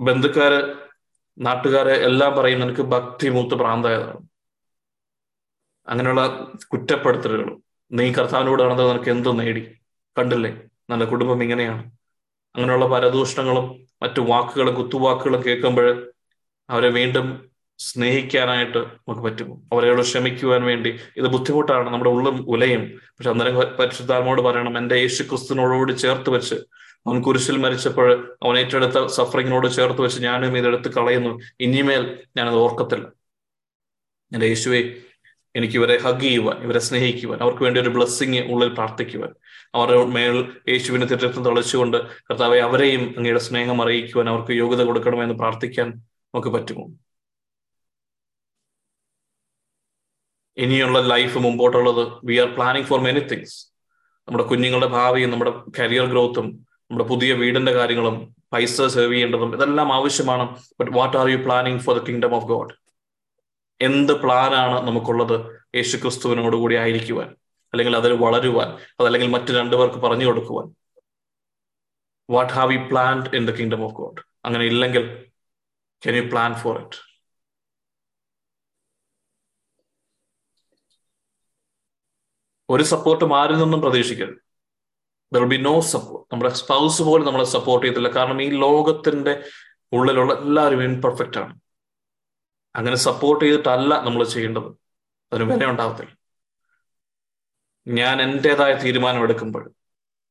[0.00, 0.91] ബന്ധുക്കാര്
[1.38, 4.18] നാട്ടുകാര് എല്ലാം പറയും നിനക്ക് ഭക്തി മൂത്ത് പ്രാന്തായതാണ്
[5.88, 7.56] അങ്ങനെയുള്ള കുറ്റപ്പെടുത്തലുകൾ
[7.92, 9.78] നീ കർത്താവിനോട് നടന്നത് നിനക്ക് എന്ത് നേടി?
[10.18, 10.62] കണ്ടില്ലേ?
[10.90, 11.90] നല്ല കുടുംബം ഇങ്ങനെയാണ്.
[12.56, 16.12] അങ്ങനെയുള്ള പരദൂഷണങ്ങളും മറ്റു വാക്കുകളും കുത്തുവാക്കുകളും കേൾക്കുമ്പോൾ
[16.70, 19.62] അവരെ വീണ്ടും സ്നേഹിക്കാനായിട്ട് നമുക്ക് പറ്റും.
[19.72, 21.00] അവരെയോട് ക്ഷമിക്കുവാൻ വേണ്ടി.
[21.16, 21.90] ഇത് ബുദ്ധിമുട്ടാണ്.
[21.90, 22.80] നമ്മുടെ ഉള്ളും ഉലയും.
[22.98, 26.54] പക്ഷെ അന്നേരം പരിശുദ്ധാത്മോട് പറയണം എന്റെ യേശു ക്രിസ്തുവിനോടുകൂടി ചേർത്ത് വെച്ച്
[27.06, 31.40] അവൻ കുരിശിൽ മരിച്ചപ്പോൾ അവൻ ഏറ്റെടുത്ത സഫറിങ്ങിനോട് ചേർത്ത് വെച്ച് ഞാനും ഇതെടുത്ത് കളയുന്നു.
[31.60, 32.02] ഇനിമേൽ
[32.36, 33.06] ഞാനത് ഓർക്കത്തില്ല.
[34.32, 34.80] എന്റെ യേശുവെ
[35.54, 39.32] എനിക്ക് ഇവരെ ഹഗ് ചെയ്യുവാൻ ഇവരെ സ്നേഹിക്കുവാൻ അവർക്ക് വേണ്ടി ഒരു ബ്ലെസ്സിങ് ഉള്ളിൽ പ്രാർത്ഥിക്കുവാൻ
[39.74, 40.36] അവരുടെ മേൽ
[40.68, 41.96] യേശുവിനെ തിരിച്ചു തളിച്ചുകൊണ്ട്
[42.28, 45.88] കർത്താവെ അവരെയും അങ്ങയുടെ സ്നേഹം അറിയിക്കുവാൻ അവർക്ക് യോഗ്യത കൊടുക്കണമെന്ന് പ്രാർത്ഥിക്കാൻ
[46.34, 46.84] നമുക്ക് പറ്റുമോ?
[50.56, 53.56] ഇനിയുള്ള life മുമ്പോട്ടുള്ളത് we are planning for many things
[54.28, 60.62] നമ്മുടെ കുഞ്ഞുങ്ങളുടെ ഭാവിയും നമ്മുടെ കരിയർ ഗ്രോത്തും നമ്മുടെ പുതിയ വീടിന്റെ കാര്യങ്ങളും പൈസ സേവ് ചെയ്യേണ്ടതും ഇതെല്ലാം ആവശ്യമാണ്.
[60.80, 62.74] But what are you planning for the kingdom of God
[63.80, 67.28] എന്ത് പ്ലാനാണ് നമുക്കുള്ളത് യേശു ക്രിസ്തുവിനോട് കൂടി ആയിരിക്കുവാൻ?
[67.72, 68.68] അല്ലെങ്കിൽ അതിൽ വളരുവാൻ?
[69.00, 70.74] അതല്ലെങ്കിൽ മറ്റു രണ്ടു പേർക്ക് പറഞ്ഞു കൊടുക്കുവാൻ?
[72.30, 75.30] What have you planned in the kingdom of God അങ്ങനെ ഇല്ലെങ്കിൽ
[76.06, 77.12] can you plan for it
[82.68, 84.41] ഒരു സപ്പോർട്ട് ആരിൽ നിന്നും പ്രതീക്ഷിക്കരുത്.
[85.40, 89.42] ബി നോ സപ്പോർട്ട് നമ്മുടെ സ്പൗസ് പോലും നമ്മളെ സപ്പോർട്ട് ചെയ്തില്ല കാരണം ഈ ലോകത്തിന്റെ
[89.92, 91.60] ഉള്ളിലുള്ള എല്ലാവരും ഇൻപെർഫെക്റ്റ് ആണ്.
[92.76, 94.64] അങ്ങനെ സപ്പോർട്ട് ചെയ്തിട്ടല്ല നമ്മൾ ചെയ്യേണ്ടത്.
[95.32, 96.16] അതിന് വില ഉണ്ടാകത്തില്ല
[97.88, 99.72] ഞാൻ എന്റെതായ തീരുമാനം എടുക്കുമ്പോൾ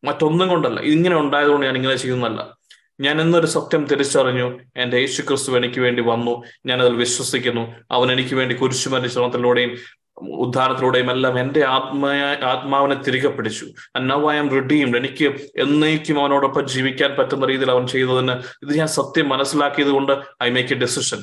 [0.03, 0.79] മറ്റൊന്നും കൊണ്ടല്ല.
[0.79, 2.57] ഇങ്ങനെ ഉണ്ടായതുകൊണ്ട് ഞാൻ ഇങ്ങനെ ചെയ്യുന്നതല്ല.
[2.99, 4.59] ഞാൻ എന്നൊരു സത്യം തിരിച്ചറിഞ്ഞു.
[4.75, 6.43] എന്റെ യേശു ക്രിസ്തു എനിക്ക് വേണ്ടി വന്നു.
[6.65, 7.75] ഞാൻ അതിൽ വിശ്വസിക്കുന്നു.
[7.91, 13.65] അവൻ എനിക്ക് വേണ്ടി കുരിശുമരിശ്രമത്തിലൂടെയും ഉദ്ധാരത്തിലൂടെയും എല്ലാം എന്റെ ആത്മയ ആത്മാവിനെ തിരികെ പിടിച്ചു.
[13.99, 15.25] നൗ ഐ ആം റിഡീംഡ് എനിക്ക്
[15.57, 20.77] എന്നേക്കും അവനോടൊപ്പം ജീവിക്കാൻ പറ്റുന്ന രീതിയിൽ അവൻ ചെയ്തതിന് ഇത് ഞാൻ സത്യം മനസ്സിലാക്കിയത് കൊണ്ട് I make a
[20.77, 21.17] decision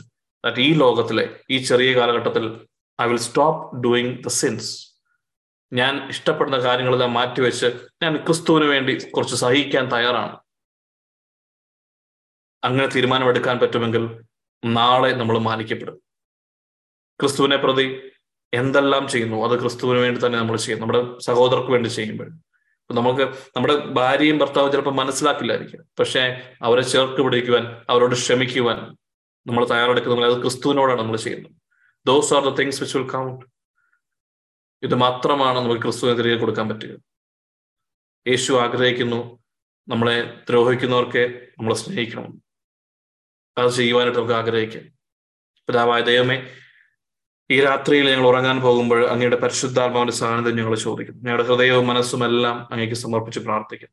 [0.45, 2.61] that ഈ ലോകത്തിലെ ഈ ചെറിയ കാലഘട്ടത്തിൽ
[3.03, 4.89] I will stop doing the sins
[5.73, 7.67] ഞാൻ ഇഷ്ടപ്പെടുന്ന കാര്യങ്ങളെല്ലാം മാറ്റിവെച്ച്
[8.03, 10.37] ഞാൻ ക്രിസ്തുവിന് വേണ്ടി കുറച്ച് സഹിക്കാൻ തയ്യാറാണ്.
[12.65, 14.25] അങ്ങനെ തീരുമാനമെടുക്കാൻ പറ്റുമെങ്കിൽ
[14.65, 16.01] നാളെ നമ്മൾ മാനിക്കപ്പെടും.
[17.21, 18.01] ക്രിസ്തുവിനെ പ്രതി
[18.55, 19.45] എന്തെല്ലാം ചെയ്യുന്നു?
[19.45, 22.31] അത് ക്രിസ്തുവിന് വേണ്ടി തന്നെ നമ്മൾ ചെയ്യും നമ്മുടെ സഹോദരർക്ക് വേണ്ടി ചെയ്യുമ്പോൾ.
[22.91, 23.23] നമുക്ക്
[23.57, 25.85] നമ്മുടെ ഭാര്യയും ഭർത്താവും ചിലപ്പോൾ മനസ്സിലാക്കില്ലായിരിക്കും.
[25.99, 28.97] പക്ഷെ അവരെ ചേർത്ത് പിടിക്കുവാൻ അവരോട് ക്ഷമിക്കുവാൻ
[29.47, 31.53] നമ്മൾ തയ്യാറെടുക്കുന്ന അത് ക്രിസ്തുവിനോടാണ് നമ്മൾ ചെയ്യുന്നത്.
[32.07, 33.45] Those are the things which will count
[34.83, 36.99] ഇത് മാത്രമാണ് നമുക്ക് ക്രിസ്തുവിനെ തിരികെ കൊടുക്കാൻ പറ്റുക.
[38.29, 39.39] യേശു ആഗ്രഹിക്കുന്നു
[39.89, 42.43] നമ്മളെ ദ്രോഹിക്കുന്നവർക്ക് നമ്മളെ സ്നേഹിക്കണം.
[43.59, 44.85] അത് ചെയ്യുവാനായിട്ട് നമുക്ക് ആഗ്രഹിക്കാം.
[45.67, 46.47] പിതാവായ ദൈവമേ
[47.51, 51.21] ഈ രാത്രിയിൽ ഞങ്ങൾ ഉറങ്ങാൻ പോകുമ്പോൾ അങ്ങയുടെ പരിശുദ്ധാത്മാവിന്റെ സാന്നിധ്യം ഞങ്ങൾ ചോദിക്കുന്നു.
[51.23, 53.89] ഞങ്ങളുടെ ഹൃദയവും മനസ്സും എല്ലാം അങ്ങേക്ക് സമർപ്പിച്ച് പ്രാർത്ഥിക്കും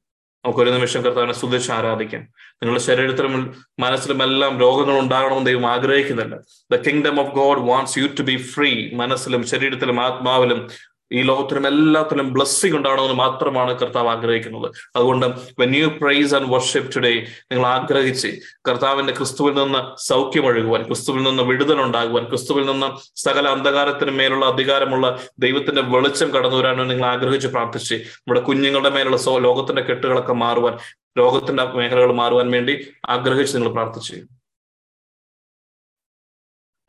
[0.45, 2.23] നമുക്ക് ഒരു നിമിഷം കർത്താവിനെ സ്തുതിച്ച് ആരാധിക്കാം.
[2.53, 6.36] നിങ്ങളുടെ ശരീരത്തിലും മനസ്സിലും എല്ലാം രോഗങ്ങൾ ഉണ്ടാകണമെന്ന് ദൈവം ആഗ്രഹിക്കുന്നില്ല.
[6.72, 10.68] The kingdom of God wants you to be free മനസ്സിലും ശരീരത്തിലും ആത്മാവിലും
[11.14, 14.72] ഈ ലോകത്തിനും എല്ലാത്തിലും ബ്ലസ്സിംഗ് ഉണ്ടാവണമെന്ന് മാത്രമാണ് കർത്താവ് ആഗ്രഹിക്കുന്നത്.
[14.95, 15.26] അതുകൊണ്ട്
[15.60, 18.27] when you praise and worship today നിങ്ങൾ ആഗ്രഹിച്ച്
[18.68, 25.82] കർത്താവിന്റെ ക്രിസ്തുവിൽ നിന്ന് സൗഖ്യമൊഴുകുവാൻ ക്രിസ്തുവിൽ നിന്ന് വിടുതൽ ഉണ്ടാകുവാൻ ക്രിസ്തുവിൽ നിന്ന് സകല അന്ധകാരത്തിന് മേലുള്ള അധികാരമുള്ള ദൈവത്തിന്റെ
[25.82, 30.77] വെളിച്ചം കടന്നു വരാനും നിങ്ങൾ ആഗ്രഹിച്ച് പ്രാർത്ഥിച്ച് നമ്മുടെ കുഞ്ഞുങ്ങളുടെ മേലുള്ള ലോകത്തിന്റെ കെട്ടുകളൊക്കെ മാറുവാൻ
[31.18, 34.15] ലോകത്തിന്റെ മേഖലകൾ മാറുവാൻ വേണ്ടി ആഗ്രഹിച്ച് നിങ്ങൾ പ്രാർത്ഥിച്ചു.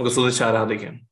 [0.01, 1.06] നമുക്ക് സ്തുതിച്ച് ആരാധിക്കാം.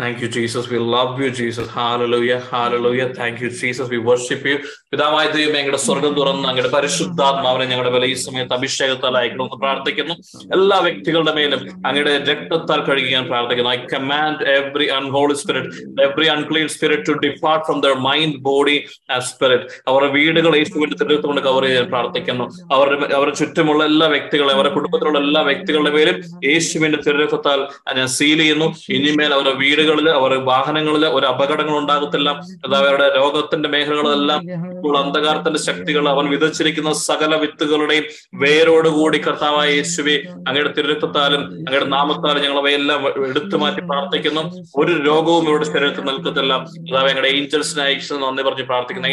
[0.00, 0.66] Thank you, Jesus.
[0.66, 1.68] We love you, Jesus.
[1.70, 2.40] Hallelujah.
[2.42, 3.12] Hallelujah.
[3.12, 3.86] Thank you, Jesus.
[3.86, 4.56] We worship you.
[4.92, 10.14] പിതാവായ ദൈവം ഞങ്ങളുടെ സ്വർഗം തുറന്ന് ഞങ്ങളുടെ പരിശുദ്ധാത്മാവിനെ ഞങ്ങളുടെ വില ഈ സമയത്ത് അഭിഷേകത്താൽ അയക്കണമെന്ന് പ്രാർത്ഥിക്കുന്നു
[10.56, 16.66] എല്ലാ വ്യക്തികളുടെ മേലും അങ്ങയുടെ രക്തത്താൽ കഴുകി ഞാൻ പ്രാർത്ഥിക്കുന്നു I command every unholy spirit every unclean
[16.68, 18.76] spirit to depart from their mind body
[19.10, 22.46] and spirit അവരുടെ വീടുകൾ യേശുവിന്റെ തിരുത്തുകൊണ്ട് കവർ ചെയ്യാൻ പ്രാർത്ഥിക്കുന്നു
[22.78, 26.18] അവരുടെ അവരുടെ ചുറ്റുമുള്ള എല്ലാ വ്യക്തികളെ അവരുടെ കുടുംബത്തിലുള്ള എല്ലാ വ്യക്തികളുടെ മേലും
[26.50, 27.62] യേശുവിന്റെ തിരുരക്തത്താൽ
[28.00, 28.68] ഞാൻ സീൽ ചെയ്യുന്നു
[28.98, 32.30] ഇനിമേൽ അവരുടെ വീടുകൾ വീടുകളിൽ അവർ വാഹനങ്ങളിൽ ഒരു അപകടങ്ങൾ ഉണ്ടാകത്തില്ല.
[32.66, 34.40] അത് അവരുടെ രോഗത്തിന്റെ മേഖലകളെല്ലാം
[34.76, 38.04] ഇപ്പോൾ അന്ധകാരത്തിന്റെ ശക്തികൾ അവൻ വിതച്ചിരിക്കുന്ന സകല വിത്തുകളുടെയും
[38.34, 40.16] വേരോടുകൂടി കർത്താവായ യേശുവെ
[40.48, 44.42] അങ്ങയുടെ തിരുരക്തത്താലും അങ്ങയുടെ നാമത്താലും ഞങ്ങൾ അവയെല്ലാം എടുത്തു മാറ്റി പ്രാർത്ഥിക്കുന്നു.
[44.76, 46.52] ഒരു രോഗവും ഇവിടെ ശരീരത്തിൽ നിൽക്കത്തില്ല.
[46.52, 49.08] അതായത് ഞങ്ങളുടെ ഏഞ്ചൽസിനെ അയച്ചു നന്ദി പറഞ്ഞ് പ്രാർത്ഥിക്കുന്നു.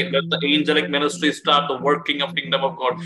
[0.97, 2.33] Ministry start working of
[2.65, 2.97] of God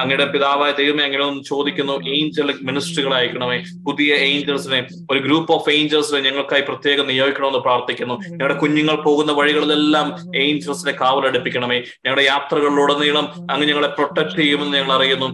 [0.00, 1.92] അങ്ങയുടെ പിതാവായ ദൈവമേ അങ്ങനെ ഒന്ന് ചോദിക്കുന്നു.
[2.08, 3.58] ഏഞ്ചലിക് മിനിസ്ട്രികൾ അയക്കണമേ.
[3.86, 8.14] പുതിയ ഏഞ്ചൽസിനെ ഒരു ഗ്രൂപ്പ് ഓഫ് ഏഞ്ചൽസിനെ ഞങ്ങൾക്കായി പ്രത്യേകം നിയോഗിക്കണമെന്ന് പ്രാർത്ഥിക്കുന്നു.
[8.30, 11.76] ഞങ്ങളുടെ കുഞ്ഞുങ്ങൾ പോകുന്ന വഴികളിലെല്ലാം ഏഞ്ചൽസിനെ കാവലടുപ്പിക്കണമേ.
[11.76, 15.28] ഞങ്ങളുടെ യാത്രകളിലുടനീളം അങ്ങ് ഞങ്ങളെ പ്രൊട്ടക്ട് ചെയ്യുമെന്ന് ഞങ്ങൾ അറിയുന്നു.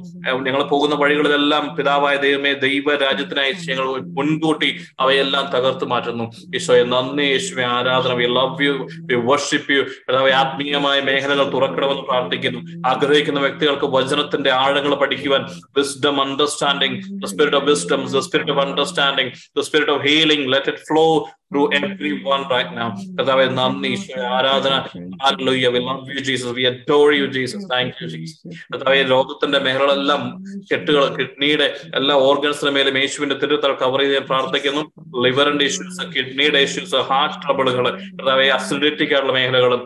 [0.48, 3.86] ഞങ്ങൾ പോകുന്ന വഴികളിലെല്ലാം പിതാവായ ദൈവമേ ദൈവ രാജ്യത്തിനായി ഞങ്ങൾ
[4.18, 4.70] മുൻകൂട്ടി
[5.00, 6.26] അവയെല്ലാം തകർത്തു മാറ്റുന്നു.
[6.56, 8.12] ഈശോയെ നന്ദി യേശുവെ ആരാധന.
[8.12, 8.72] We love you
[9.10, 12.60] we worship you പിതാവെ ആത്മീയമായ മേഖലകൾ തുറക്കണമെന്ന് പ്രാർത്ഥിക്കുന്നു.
[12.88, 15.42] ആഗ്രഹിക്കുന്ന വ്യക്തികൾക്ക് വചനത്തിന്റെ ആഴങ്ങൾ പഠിക്കുവാൻ
[15.76, 20.70] wisdom understanding the spirit of wisdom the spirit of understanding the spirit of healing let
[20.70, 21.04] it flow
[21.52, 22.88] through everyone right now.
[23.16, 23.94] കർത്താവെ നന്ദി
[24.32, 24.74] ആരാധന
[25.22, 25.70] Hallelujah.
[25.70, 26.48] We love you, Jesus.
[26.52, 27.60] We adore you, Jesus.
[27.66, 28.38] Thank you, Jesus.
[28.70, 30.22] കർത്താവെ രോഗത്തിന്റെ മേഖലകളെല്ലാം
[30.70, 34.82] കെട്ടുകൾ കിഡ്നിയുടെ എല്ലാ ഓർഗൻസിന്റെ മേലും യേശുവിന്റെ തിരുത്തൽ കവർ ചെയ്ത് പ്രാർത്ഥിക്കുന്നു
[35.24, 39.82] ലിവറിന്റെ ഇഷ്യൂസ് കിഡ്നിയുടെ ഇഷ്യൂസ് ഹാർട്ട് ട്രബിളുകൾ കർത്താവെ അസിഡിറ്റിക് ആയിട്ടുള്ള മേഖലകളും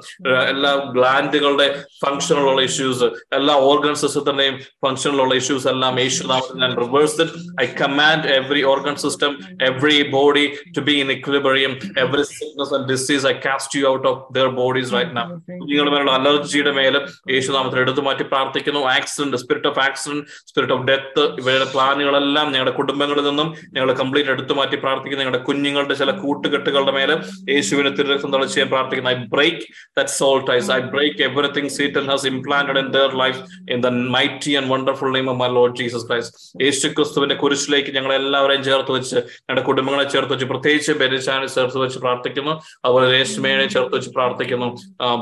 [0.53, 1.69] എല്ലാ ഗ്ലാൻഡുകളുടെ
[2.05, 4.57] ഫംഗ്ഷനിലുള്ള ഇഷ്യൂസ് എല്ലാ ഓർഗൻ സിസ്റ്റത്തിന്റെയും
[4.87, 7.27] ഫംഗ്ഷനിലുള്ള ഇഷ്യൂസ് എല്ലാം യേശു നാമത്തിൽ ഞാൻ reverse
[7.63, 9.33] I command every organ system
[9.71, 11.11] every body to be in
[11.57, 11.73] equilibrium
[12.03, 15.23] every sickness and disease I cast you out of their bodies right നാ
[15.61, 17.03] കുഞ്ഞുങ്ങളുടെ മേലുള്ള അലർജിയുടെ മേലും
[17.35, 18.81] യേശുനാമത്തിൽ എടുത്തു മാറ്റി പ്രാർത്ഥിക്കുന്നു.
[18.97, 24.55] Accident spirit of accident spirit of death ഇവരുടെ പ്ലാനുകളെല്ലാം ഞങ്ങളുടെ കുടുംബങ്ങളിൽ നിന്നും ഞങ്ങൾ കംപ്ലീറ്റ് എടുത്തു
[24.61, 25.24] മാറ്റി പ്രാർത്ഥിക്കുന്നു.
[25.24, 27.16] ഞങ്ങളുടെ കുഞ്ഞുങ്ങളുടെ ചില കൂട്ടുകെട്ടുകളുടെ മേലെ
[27.55, 29.12] യേശുവിനെ തിരുരക്തം തളിച്ച് ചെയ്യാൻ പ്രാർത്ഥിക്കുന്നു.
[29.15, 29.62] I break
[29.99, 33.41] that soul ties I break everything Satan has implanted in their life
[33.74, 38.12] in the mighty and wonderful name of my Lord Jesus Christ യേശു ക്രിസ്തുവിന്റെ കുരിശിലേക്ക് ഞങ്ങൾ
[38.20, 42.52] എല്ലാവരെയും ചേർത്ത് വെച്ച് ഞങ്ങളുടെ കുടുംബങ്ങളെ ചേർത്ത് വെച്ച് പ്രത്യേകിച്ച് ബെരിച്ചാനെ ചേർത്ത് വെച്ച് പ്രാർത്ഥിക്കുന്നു.
[42.85, 44.68] അതുപോലെ രേഷ്മയെ ചേർത്ത് വെച്ച് പ്രാർത്ഥിക്കുന്നു.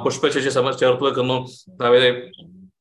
[0.05, 0.51] പുഷ്പ ചേച്ചി
[0.83, 1.39] ചേർത്ത് വെക്കുന്നു.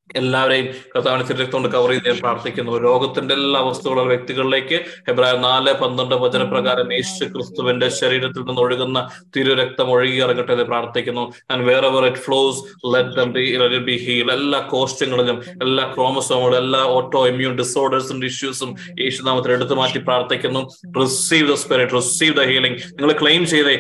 [0.10, 2.78] എല്ലാവരെയും കർത്താവിനെ കൊണ്ട് കവർ ചെയ്ത് പ്രാർത്ഥിക്കുന്നു.
[2.78, 10.16] രോഗത്തിന്റെ എല്ലാ അവസ്ഥകളുള്ള വ്യക്തികളിലേക്ക് ഹെബ്രായ നാല് പന്ത്രണ്ട് വചനപ്രകാരം യേശു ക്രിസ്തുവിന്റെ ശരീരത്തിൽ നിന്ന് ഒഴുകുന്ന തിരുരക്തം ഒഴുകി
[10.16, 11.34] ഇറങ്ങട്ടെ എന്ന് പ്രാർത്ഥിക്കുന്നു.
[11.52, 12.64] And wherever it flows
[12.96, 19.98] let be heal എല്ലാ കോസ്റ്റങ്ങളിലും എല്ലാ ക്രോമസോമുകളും എല്ലാ ഓട്ടോ ഇമ്മ്യൂൺ ഡിസോർഡേഴ്സിന്റെ ഇഷ്യൂസും യേശുനാമത്തിൽ എടുത്തു മാറ്റി
[20.00, 20.68] പ്രാർത്ഥിക്കുന്നു.
[21.02, 23.76] Receive the spirit receive the healing നിങ്ങൾ ക്ലെയിം ചെയ്തേ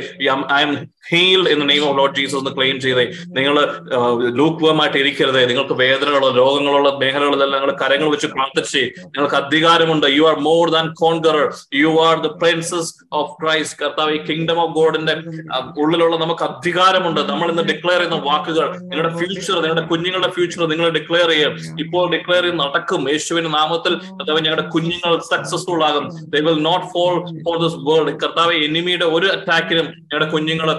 [0.53, 3.05] I am healed in name of Lord Jesus എന്ന് ക്ലെയിം ചെയ്തേ.
[3.37, 3.55] നിങ്ങൾ
[4.39, 5.41] ലൂക്വമായിട്ട് ഇരിക്കരുതേ.
[5.51, 10.07] നിങ്ങൾക്ക് വേദനകളോ രോഗങ്ങളുള്ള മേഖലകളിലെല്ലാം നിങ്ങൾ കരങ്ങൾ വെച്ച് പ്രാർത്ഥിച്ച് നിങ്ങൾക്ക് അധികാരമുണ്ട്.
[10.17, 11.45] You are more than conqueror
[11.81, 15.15] you are the princess of Christ കർത്താവ് ഈ കിങ്ഡം ഓഫ് ഗോഡിന്റെ
[15.83, 17.21] ഉള്ളിലുള്ള നമുക്ക് അധികാരമുണ്ട്.
[17.31, 21.53] നമ്മൾ ഇന്ന് ഡിക്ലെയർ ചെയ്യുന്ന വാക്കുകൾ നിങ്ങളുടെ ഫ്യൂച്ചർ നിങ്ങളുടെ കുഞ്ഞുങ്ങളുടെ ഫ്യൂച്ചർ നിങ്ങൾ ഡിക്ലെയർ ചെയ്യും.
[21.85, 23.01] ഇപ്പോൾ ഡിക്ലെയർ ചെയ്ത് നടക്കും.
[23.13, 26.07] യേശുവിന്റെ നാമത്തിൽ കർത്താവ് ഞങ്ങളുടെ കുഞ്ഞുങ്ങൾ സക്സസ്ഫുൾ ആകും.
[26.33, 27.13] They will not fall
[27.45, 30.69] for this world കർത്താവ് എനിമിയുടെ ഒരു അറ്റാക്കിനും ഞങ്ങളുടെ കുഞ്ഞുങ്ങൾ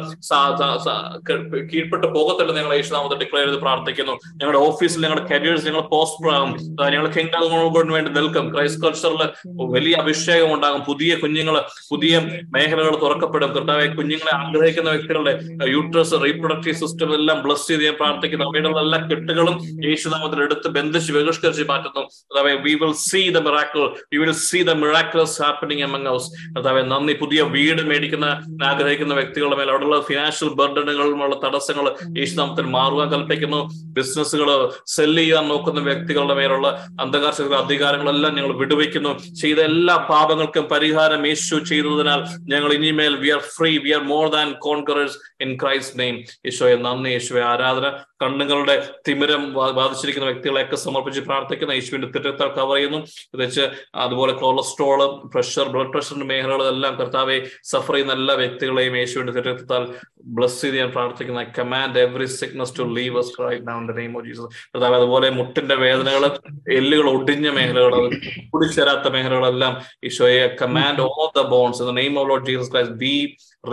[1.74, 4.12] കീഴ്പ്പെട്ട് പോകത്തില്ല ഞങ്ങൾ യേശുനാമത്തിൽ ഡിക്ലെയർ ചെയ്ത് പ്രാർത്ഥിക്കുന്നു.
[4.12, 6.56] ഞങ്ങളുടെ ഓഫീസിൽ ഞങ്ങളുടെ കരിയേഴ്സ് ഞങ്ങൾ പോസ്റ്റർ ആകും
[6.90, 8.54] ഞങ്ങൾ കിങ്ഡമിന് വേണ്ടി നിൽക്കും.
[8.54, 10.80] ക്രൈസ്റ്റ് കൾച്ചറിൽ വലിയ അഭിഷേകം ഉണ്ടാകും.
[10.80, 12.18] പുതിയ കുഞ്ഞുങ്ങൾ പുതിയ
[12.54, 13.52] മേഖലകൾ തുറക്കപ്പെടും.
[13.52, 18.44] കൃത്യമായി കുഞ്ഞുങ്ങളെ ആഗ്രഹിക്കുന്ന വ്യക്തികളുടെ യൂട്രസ് റീപ്രൊഡക്റ്റീവ് സിസ്റ്റം എല്ലാം ബ്ലസ് ചെയ്ത് ഞാൻ പ്രാർത്ഥിക്കുന്നു.
[18.44, 22.00] അവയുടെ എല്ലാ കെട്ടുകളും യേശുനാമത്തിൽ എടുത്ത് ബന്ധിച്ച് ബഹിഷ്കരിച്ച് മാറ്റുന്നു.
[22.00, 23.80] അതായത് we will see miracle
[24.12, 27.12] we will see miracles happening house അതായത് നന്ദി.
[27.12, 28.24] പുതിയ വീട് മേടിക്കുന്ന
[28.64, 31.86] ആഗ്രഹിക്കുന്ന വ്യക്തികളുടെ മേൽ അവിടെയുള്ള ഫിനാൻഷ്യൽ ബർഡനുകളുമുള്ള തടസ്സങ്ങൾ
[32.18, 33.60] യേശുനാമത്തിൽ മാറുവാൻ കൽപ്പിക്കുന്നു.
[33.94, 36.68] ബിസിനസ്സുകൾ സെല്ല് ചെയ്യാൻ നോക്കുന്ന വ്യക്തികളുടെ മേലുള്ള
[37.00, 42.20] അന്ധകാർശ അധികാരങ്ങളെല്ലാം ഞങ്ങൾ വിടുവയ്ക്കുന്നു ചെയ്ത എല്ലാ പാപങ്ങൾക്കും പരിഹാരം യേശു ചെയ്തതിനാൽ
[42.52, 47.10] ഞങ്ങൾ ഇനിമേൽ we are free we are more than conquerors in Christ name യേശോയെ നന്ദി.
[47.10, 47.90] യേശുവെ ആരാധന.
[48.22, 51.72] കണ്ണുകളുടെ തിമിരം ബാധിച്ചിരിക്കുന്ന വ്യക്തികളെയൊക്കെ സമർപ്പിച്ച് പ്രാർത്ഥിക്കുന്ന.
[51.72, 53.06] യേശുവിന്റെ തിരുത്താൽ കവർ ചെയ്യുന്നു.
[53.34, 53.60] വെച്ച്
[53.94, 59.93] അതുപോലെ കൊളസ്ട്രോൾ പ്രഷർ ബ്ലഡ് പ്രഷറിന്റെ മേഖലകളെല്ലാം കർത്താവെ സഫർ ചെയ്യുന്ന എല്ലാ വ്യക്തികളെയും യേശുവിന്റെ തിരുത്താൽ
[60.26, 64.22] ബ്ലസ് ചെയ്ത് ഞാൻ പ്രാർത്ഥിക്കുന്ന command every sickness to leave us right now the name of
[64.24, 64.46] Jesus.
[64.72, 66.24] കർത്താവ് അതുപോലെ മുട്ടിന്റെ വേദനകൾ
[66.72, 68.04] എല്ലുകൾ ഒടിഞ്ഞ മേഖലകൾ
[68.50, 73.14] കുടിച്ചേരാത്ത മേഖലകളെല്ലാം ഈശോയെ command all the bones in the name of Lord Jesus Christ be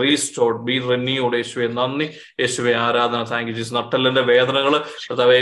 [0.00, 2.06] restored be renewed യേശുവെ നന്ദി.
[2.40, 4.74] യേശുവെ ആരാധന താങ്ക് യു ജീസസ് നട്ടലിന്റെ വേദനകൾ
[5.08, 5.38] കർത്താവെ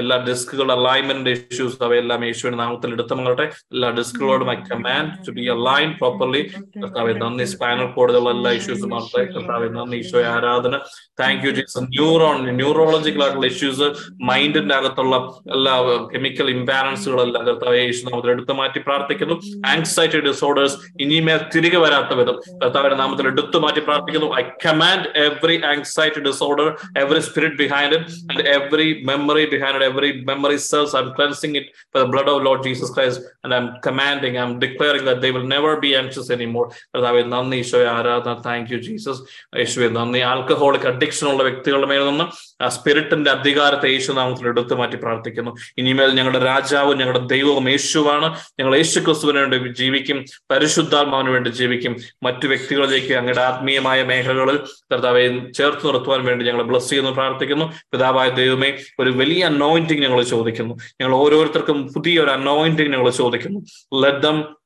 [0.00, 5.46] എല്ലാ ഡിസ്കുകളുടെ അലൈൻമെന്റ് ഇഷ്യൂസ് അവയെല്ലാം യേശുവിന്റെ നാമത്തിൽ എടുത്തു മങ്ങട്ടെ എല്ലാ ഡിസ്കുകളോടും I command to be
[5.56, 6.42] align properly
[6.82, 7.46] കർത്താവെ നന്ദി.
[7.54, 9.96] സ്പൈനൽ കോഡുള്ള എല്ലാ ഇഷ്യൂസും മാറട്ടെ കർത്താവെ നന്ദി.
[9.96, 10.74] ഈശോയെ ആരാധന.
[11.22, 13.88] Thank you Jesus neuron neurological ആയിട്ടുള്ള ഇഷ്യൂസ്
[14.30, 15.16] മൈൻഡിന്റെ അകത്തുള്ള
[15.56, 15.74] എല്ലാ
[16.14, 19.36] കെമിക്കൽ ഇംബാലൻസുകളെല്ലാം കർത്താവ് യേശുനാമത്തിൽ എടുത്തു മാറ്റി പ്രാർത്ഥിക്കുന്നു.
[19.72, 24.30] ആങ്സൈറ്റി ഡിസോർഡേഴ്സ് ഇനിമേൽ തിരികെ വരാത്ത വിധം കർത്താവിന്റെ നാമത്തിൽ എടുത്തു മാറ്റി പ്രാർത്ഥിക്കുന്നു.
[24.40, 26.68] I command every anxiety disorder
[27.04, 31.56] every spirit behind it and every memory behind it every memory cells I am cleansing
[31.62, 35.18] it the blood the blood of Lord Jesus Christ and commanding commanding am declaring that
[35.34, 35.96] will never be be
[36.34, 37.56] any more കർത്താവെ നന്ദി.
[37.56, 38.34] ഈശോയെ ആരാധന.
[38.46, 39.20] Thank you Jesus
[39.56, 40.20] യേശുവെ നന്ദി.
[40.30, 42.24] Alcoholic addiction ഉള്ള വ്യക്തികളുടെ മേൽ നിന്ന്
[42.60, 45.56] ആ സ്പിരിറ്റിന്റെ അധികാരത്തെ യേശു നാമത്തിൽ എടുത്തു മാറ്റി പ്രാർത്ഥിക്കുന്നു.
[45.78, 48.38] ഇനിമേൽ ഞങ്ങളുടെ രാജാവും ഞങ്ങളുടെ ദൈവവും യേശുവാണ്.
[48.60, 50.24] ഞങ്ങൾ യേശു ക്രിസ്തുവിന് വേണ്ടി ജീവിക്കും.
[50.50, 51.96] പരിശുദ്ധാത്മാവിന് വേണ്ടി ജീവിക്കും.
[52.22, 54.56] മറ്റു വ്യക്തികളിലേക്ക് അങ്ങയുടെ ആത്മീയമായ മേഖലകളിൽ
[54.92, 57.72] കർത്താവെ ചേർത്ത് നിർത്തുവാൻ വേണ്ടി ഞങ്ങൾ ബ്ലസ് ചെയ്യുന്നു പ്രാർത്ഥിക്കുന്നു.
[57.92, 60.74] പിതാവായ ദൈവമേ ഒരു വലിയ അനോയിന്റിങ് ഞങ്ങൾ ചോദിക്കുന്നു.
[61.00, 63.60] ഞങ്ങൾ ഓരോരുത്തർക്കും പുതിയ ഒരു അനോയിന്റിങ് ഞങ്ങൾ ചോദിക്കുന്നു
[64.18, 64.56] them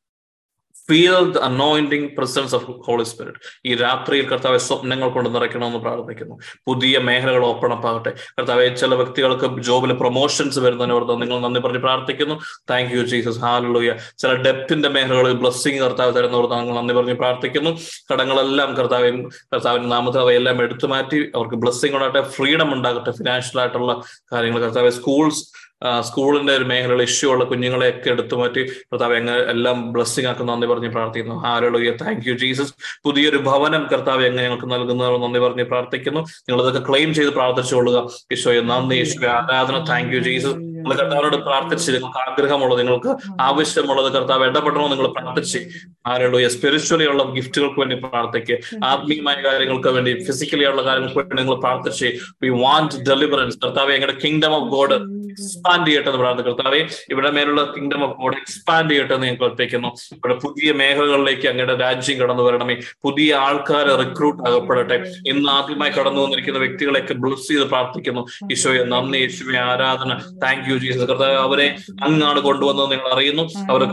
[0.90, 6.39] feel the anointing presence of Holy Spirit ഈ രാത്രിയിൽ കർത്താവെ സ്വപ്നങ്ങൾ കൊണ്ട് നിറയ്ക്കണമെന്ന് പ്രാർത്ഥിക്കുന്നു.
[6.66, 8.10] പുതിയ മേഖലകൾ ഓപ്പൺ അപ്പ് ആകട്ടെ.
[8.39, 12.36] കർത്താവെ ചില വ്യക്തികൾക്ക് ജോബിൽ പ്രൊമോഷൻസ് വരുന്നതിനോർത്ത് നിങ്ങൾ നന്ദി പറഞ്ഞ് പ്രാർത്ഥിക്കുന്നു.
[12.70, 17.78] താങ്ക് യു ജീസസ് ഹാലുയ ചില ഡെപ്തിന്റെ മേഖലകളിൽ ബ്ലസ്സിംഗ് കർത്താവ് തരുന്നവർക്ക് നിങ്ങൾ നന്ദി പറഞ്ഞ് പ്രാർത്ഥിക്കുന്നു.
[18.12, 24.02] കടങ്ങളെല്ലാം കർത്താവെയും കർത്താവിന്റെ നാമത്തിൽ അവയെല്ലാം എടുത്തു മാറ്റി അവർക്ക് ബ്ലസ്സിംഗ് ഉണ്ടാകട്ടെ ഫ്രീഡം ഉണ്ടാകട്ടെ ഫിനാൻഷ്യൽ ആയിട്ടുള്ള
[24.32, 25.68] കാര്യങ്ങൾ കർത്താവ് സ്കൂൾസ്
[26.02, 30.88] സ്കൂളിന്റെ ഒരു മേഖലയിൽ ഇഷ്യൂ ഉള്ള കുഞ്ഞുങ്ങളെയൊക്കെ എടുത്തു മാറ്റി കർത്താവ് എങ്ങനെ എല്ലാം ബ്ലസ്സിംഗ് ആക്കുന്ന നന്ദി പറഞ്ഞ്
[30.88, 31.44] പ്രാർത്ഥിക്കുന്നു.
[31.44, 32.74] ആരോഗ്യ താങ്ക് യു ജീസസ്
[33.05, 36.20] പുതിയൊരു ഭവനം കർത്താവ് എങ്ങനെ ഞങ്ങൾക്ക് നൽകുന്നവർ നന്ദി പറഞ്ഞ് പ്രാർത്ഥിക്കുന്നു.
[36.48, 39.28] നിങ്ങൾ ഇതൊക്കെ ക്ലെയിം ചെയ്ത് പ്രാർത്ഥിച്ചുകൊള്ളുക ഈശോയെ നന്ദി ഈശോയെ.
[39.28, 43.10] ആരാധന താങ്ക് യു ജീസസ് നിങ്ങൾ കർത്താവിനോട് പ്രാർത്ഥിച്ച് നിങ്ങൾക്ക് ആഗ്രഹമുള്ളത് നിങ്ങൾക്ക്
[43.40, 45.59] ആവശ്യമുള്ളത് കർത്താവ് ഇടപെടണമെന്ന് നിങ്ങൾ പ്രാർത്ഥിച്ച്.
[46.06, 52.10] ആരുള്ളൂ സ്പിരിച്വലി ഉള്ള ഗിഫ്റ്റുകൾക്ക് വേണ്ടി പ്രാർത്ഥിക്കുക ആത്മീയമായ കാര്യങ്ങൾക്ക് വേണ്ടി ഫിസിക്കലി ഉള്ള കാര്യങ്ങൾക്ക് വേണ്ടി നിങ്ങൾ പ്രാർത്ഥിച്ച്.
[52.42, 54.98] വി വാണ്ട് ഡെലിവറൻസ് കർത്താവ് ഞങ്ങളുടെ കിങ്ഡം ഓഫ് ഗോഡ്
[55.30, 56.80] എക്സ്പാൻഡ് ചെയ്യട്ടെ എന്ന് പ്രാർത്ഥന കർത്താവെ
[57.10, 62.18] ഇവിടെ മേലുള്ള കിങ്ഡം ഓഫ് ഗോഡ് എക്സ്പാൻഡ് ചെയ്യട്ടെ എന്ന് ഞാൻ കൽപ്പിക്കുന്നു ഇവിടെ പുതിയ മേഖലകളിലേക്ക് അങ്ങയുടെ രാജ്യം
[62.18, 62.76] കടന്നു വരണമേ.
[63.05, 64.96] പുതിയ ആൾക്കാരെ റിക്രൂട്ട് ആകപ്പെടട്ടെ.
[65.26, 68.24] ഇന്ന് ആദ്യമായി കടന്നു വന്നിരിക്കുന്ന വ്യക്തികളെയൊക്കെ ബ്ലസ് ചെയ്ത് പ്രാർത്ഥിക്കുന്നു.
[68.52, 70.12] ഈശോയെ നന്ദി യേശുവെ ആരാധന.
[70.44, 71.66] താങ്ക് യു ജീസസ് കർത്താവ് അവരെ
[72.02, 73.44] അങ്ങാണ് കൊണ്ടുവന്നത് നിങ്ങൾ അറിയുന്നു.
[73.70, 73.88] അവരുടെ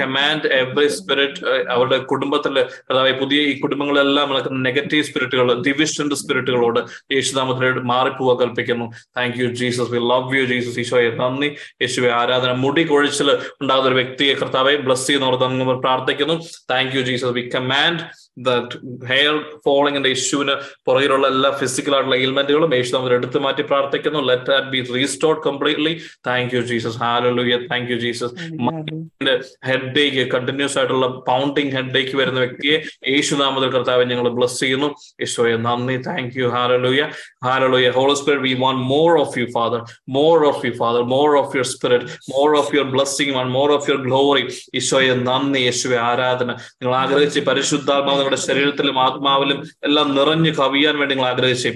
[0.00, 1.40] കമാൻഡ് എവറി സ്പിരിറ്റ്
[1.74, 6.80] അവരുടെ കുടുംബത്തിൽ കർത്താവ് പുതിയ ഈ കുടുംബങ്ങളെല്ലാം നടക്കുന്ന നെഗറ്റീവ് സ്പിരിറ്റുകൾ ഡിവിഷന്റെ സ്പിരിറ്റുകളോട്
[7.14, 8.86] യേശുനാമത്തിലോട് മാറിപ്പോവാ കൽപ്പിക്കുന്നു.
[9.16, 11.56] Thank you Jesus we love you Jesus ഈശോയെ നന്ദി.
[11.82, 13.30] യേശുവെ ആരാധന മുടി കൊഴിച്ചിൽ
[13.62, 16.36] ഉണ്ടാകുന്ന ഒരു വ്യക്തിയെ കർത്താവെ ബ്ലസ് ചെയ്യുന്നവർ പ്രാർത്ഥിക്കുന്നു.
[16.70, 18.02] Thank you Jesus we command
[19.10, 20.54] hair ഫോളിങ്ങിന്റെ ഇഷ്യൂവിന്
[20.86, 24.20] പുറകിലുള്ള എല്ലാ ഫിസിക്കൽ ആയിട്ടുള്ള എലിമെന്റുകളും യേശു നമ്മൾ എടുത്തു മാറ്റി പ്രാർത്ഥിക്കുന്നു.
[24.30, 25.92] Let that be restored completely
[26.28, 28.34] thank you Jesus hallelujah thank you Jesus
[30.04, 32.76] headache continuous ആയിട്ടുള്ള പൗണ്ടിങ് ഹെഡ് ഏക്ക് വരുന്ന വ്യക്തിയെ
[33.14, 34.90] യേശു നാമത്തിൽ കർത്താവ് ഞങ്ങൾ ബ്ലസ് ചെയ്യുന്നു.
[35.22, 35.96] യേശോയെ നന്ദി.
[36.08, 37.02] Thank you hallelujah
[37.48, 39.82] hallelujah Holy spirit we want more of you father
[40.18, 43.86] more of you father more of your spirit more of your blessing one more of
[43.90, 44.44] your glory
[44.80, 45.60] ഈശോയെ നന്ദി.
[45.68, 46.50] യേശുവെ ആരാധന.
[46.80, 51.70] നിങ്ങൾ ആഗ്രഹിച്ച് പരിശുദ്ധാത്മാവ് നിങ്ങളുടെ ശരീരത്തിലും ആത്മാവിലും എല്ലാം നിറഞ്ഞു കവിയാൻ വേണ്ടി നിങ്ങൾ ആഗ്രഹിച്ച്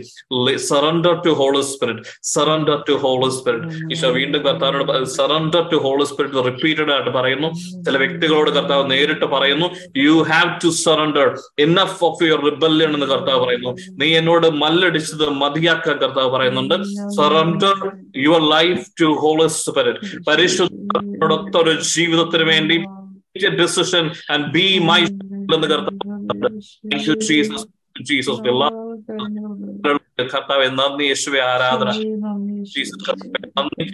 [0.57, 6.45] surrender to Holy Spirit surrender to Holy Spirit Isho വീണ്ടും കർത്താവിനോട് surrender to Holy Spirit
[6.45, 7.49] repeated ആയിട്ട് പറയുന്നു.
[7.85, 9.67] ചില വ്യക്തികളോട് കർത്താവ് നേരിട്ട് പറയുന്നു
[9.97, 13.71] you have to surrender enough of your rebellion എന്ന് കർത്താവ് പറയുന്നു.
[13.91, 16.75] നീ എന്നോട് മല്ലടിച്ചത് മതിയാക്കാൻ കർത്താവ് പറയുന്നുണ്ട്.
[17.17, 17.77] Surrender
[18.17, 20.73] your life to Holy Spirit പരിശുദ്ധ
[21.95, 22.77] ജീവിതത്തിന് വേണ്ടി
[23.39, 25.01] ഡിസിഷൻ and be my
[25.55, 27.67] എന്ന് കർത്താവ് ജീസസ്
[28.03, 28.41] ജീസസ്
[30.23, 31.05] കർത്താവെ നന്ദി.
[31.05, 31.91] യേശുവെ ആരാധന.
[32.63, 33.11] ജീസസ്
[33.59, 33.85] നന്ദി.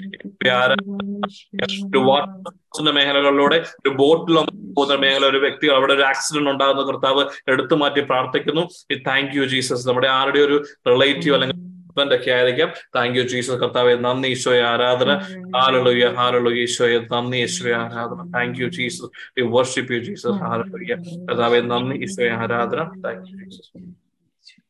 [1.96, 4.34] വാട്ടർ മേഖലകളിലൂടെ ഒരു ബോട്ടിൽ
[4.74, 8.68] പോകുന്ന മേഖല ഒരു വ്യക്തി അവിടെ ഒരു ആക്സിഡന്റ് ഉണ്ടാകുന്ന കർത്താവ് എടുത്തു മാറ്റി പ്രാർത്ഥിക്കുന്നു.
[8.94, 14.28] താങ്ക് യു ജീസസ് നമ്മുടെ ആരുടെ ഒരു റിലേറ്റീവ് അല്ലെങ്കിൽ ഒക്കെ ആയിരിക്കാം താങ്ക് യു ജീസസ് കർത്താവെ നന്ദി
[14.28, 15.10] ഈശോയെ ആരാധന.
[15.56, 18.30] ഹാലലുയ ഹാലലുയ ഈശോയെ നന്ദി ഈശോയെ ആരാധന.
[18.34, 19.10] Thank you Jesus
[19.42, 20.94] worship you Jesus hallelujah
[21.28, 22.80] കർത്താവെ നന്ദി ഈശോയെ ആരാധന.
[23.04, 23.99] താങ്ക് യു ജീസസ്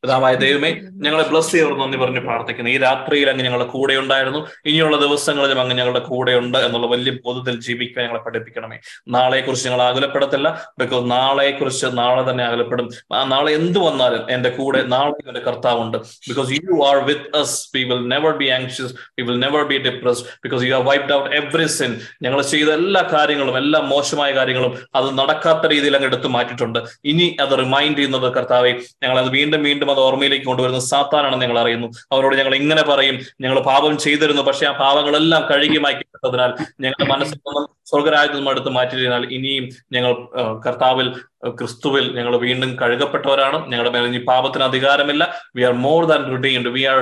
[0.03, 0.69] പിതാവായ ദൈവമേ
[1.05, 2.69] ഞങ്ങളെ ബ്ലസ് ചെയ്യുന്നു നന്ദി പറഞ്ഞ് പ്രാർത്ഥിക്കുന്നു.
[2.71, 4.39] ഈ രാത്രിയിൽ അങ്ങ് ഞങ്ങളുടെ കൂടെ ഉണ്ടായിരുന്നു.
[4.65, 8.77] ഇനിയുള്ള ദിവസങ്ങളിലും അങ്ങ് ഞങ്ങളുടെ കൂടെ ഉണ്ട് എന്നുള്ള വലിയ ബോധത്തിൽ ജീവിക്കാൻ ഞങ്ങളെ പഠിപ്പിക്കണമേ.
[9.07, 10.71] നാളെക്കുറിച്ച് ഞങ്ങൾ അകലപ്പെടത്തില്ല.
[10.79, 12.87] ബിക്കോസ് നാളെക്കുറിച്ച് നാളെ തന്നെ അകലപ്പെടും.
[13.13, 15.97] ആ നാളെ എന്ത് വന്നാലും എന്റെ കൂടെ നാളെ എന്റെ കർത്താവുണ്ട്.
[16.29, 20.25] Because you are with us we will never be anxious we will never be depressed
[20.43, 25.17] because you are wiped out every sin ഞങ്ങൾ ചെയ്ത എല്ലാ കാര്യങ്ങളും എല്ലാ മോശമായ കാര്യങ്ങളും അത്
[25.19, 26.79] നടക്കാത്ത രീതിയിൽ അങ്ങ് എടുത്തു മാറ്റിയിട്ടുണ്ട്.
[27.05, 28.73] ഇനി അത് റിമൈൻഡ് ചെയ്യുന്നത് കർത്താവെ
[29.03, 31.87] ഞങ്ങൾ അത് വീണ്ടും വീണ്ടും അത് ഓർമ്മയിലേക്ക് കൊണ്ടുവരുന്നത് സാത്താനാണെന്ന് ഞങ്ങൾ അറിയുന്നു.
[32.13, 36.51] അവരോട് ഞങ്ങൾ ഇങ്ങനെ പറയും ഞങ്ങൾ പാപം ചെയ്തിരുന്നു പക്ഷെ ആ പാപങ്ങളെല്ലാം കഴുകി മാറ്റിപ്പെട്ടതിനാൽ
[36.85, 39.65] ഞങ്ങളുടെ മനസ്സിൽ നിന്നും സ്വർഗരാജ്യത്തിൽ നിന്നും എടുത്ത് മാറ്റിയതിനാൽ ഇനിയും
[39.95, 40.11] ഞങ്ങൾ
[40.65, 41.07] കർത്താവിൽ
[41.59, 43.57] ക്രിസ്തുവിൽ ഞങ്ങൾ വീണ്ടും കഴുകപ്പെട്ടവരാണ്.
[43.71, 45.23] ഞങ്ങളുടെ മേലെ ഇനി പാപത്തിന് അധികാരമില്ല.
[45.57, 46.99] We are more than redeemed we are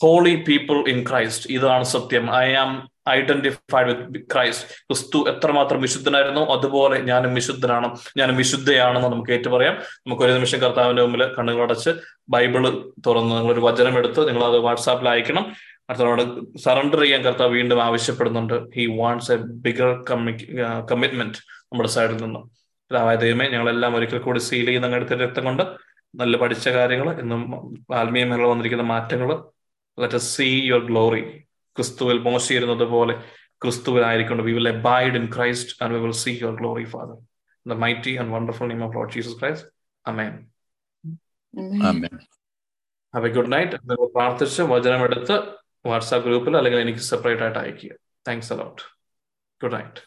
[0.00, 2.26] holy people in Christ ഇതാണ് സത്യം.
[2.44, 2.70] I am
[3.18, 7.88] identified with Christ ക്രിസ്തു എത്രമാത്രം വിശുദ്ധനായിരുന്നു അതുപോലെ ഞാനും വിശുദ്ധനാണ്.
[8.18, 11.92] ഞാനും വിശുദ്ധയാണെന്ന് നമുക്ക് ഏറ്റു പറയാം നമുക്ക് ഒരു നിമിഷം കർത്താവിന്റെ മുമ്പിൽ കണ്ണുകളടച്ച്
[12.34, 12.64] ബൈബിൾ
[13.06, 15.46] തുറന്ന് നിങ്ങളൊരു വചനം എടുത്ത് നിങ്ങൾ അത് വാട്സാപ്പിൽ അയക്കണം.
[15.90, 16.22] അടുത്തോട്
[16.64, 18.56] സറണ്ടർ ചെയ്യാൻ കർത്താവ് വീണ്ടും ആവശ്യപ്പെടുന്നുണ്ട്.
[18.74, 19.90] He wants a bigger
[20.90, 21.38] commitment
[21.70, 22.40] നമ്മുടെ സൈഡിൽ നിന്ന്.
[22.90, 25.64] പിതാവായ ദൈവമേ ഞങ്ങളെല്ലാം ഒരിക്കൽ കൂടി സീൽ ചെയ്യുന്ന അങ്ങനത്തെ രക്തം കൊണ്ട്
[26.14, 27.42] നല്ല പഠിച്ച കാര്യങ്ങൾ ഇന്നും
[27.94, 29.30] ആത്മീയ മേഖല വന്നിരിക്കുന്ന മാറ്റങ്ങൾ
[29.98, 31.22] ലെറ്റ് സീ യുവർ ഗ്ലോറി
[31.76, 33.14] ക്രിസ്തുവിൽ മോശിയിരുന്നത് പോലെ
[33.62, 37.16] ക്രിസ്തുവിലായിരിക്കണം we will abide in Christ and we will see your glory father
[37.66, 39.68] the mighty and wonderful name of Lord Jesus Christ
[40.04, 40.34] amen
[41.84, 42.16] Amen.
[43.14, 43.76] Have a good night
[44.14, 45.36] പ്രാർത്ഥിച്ച് വചനമെടുത്ത്
[45.84, 47.94] WhatsApp ഗ്രൂപ്പിൽ അല്ലെങ്കിൽ എനിക്ക് separate ആയിട്ട് അയക്കുക
[48.26, 48.82] താങ്ക്സ് അലോട്ട്
[49.60, 50.00] ഗുഡ് നൈറ്റ്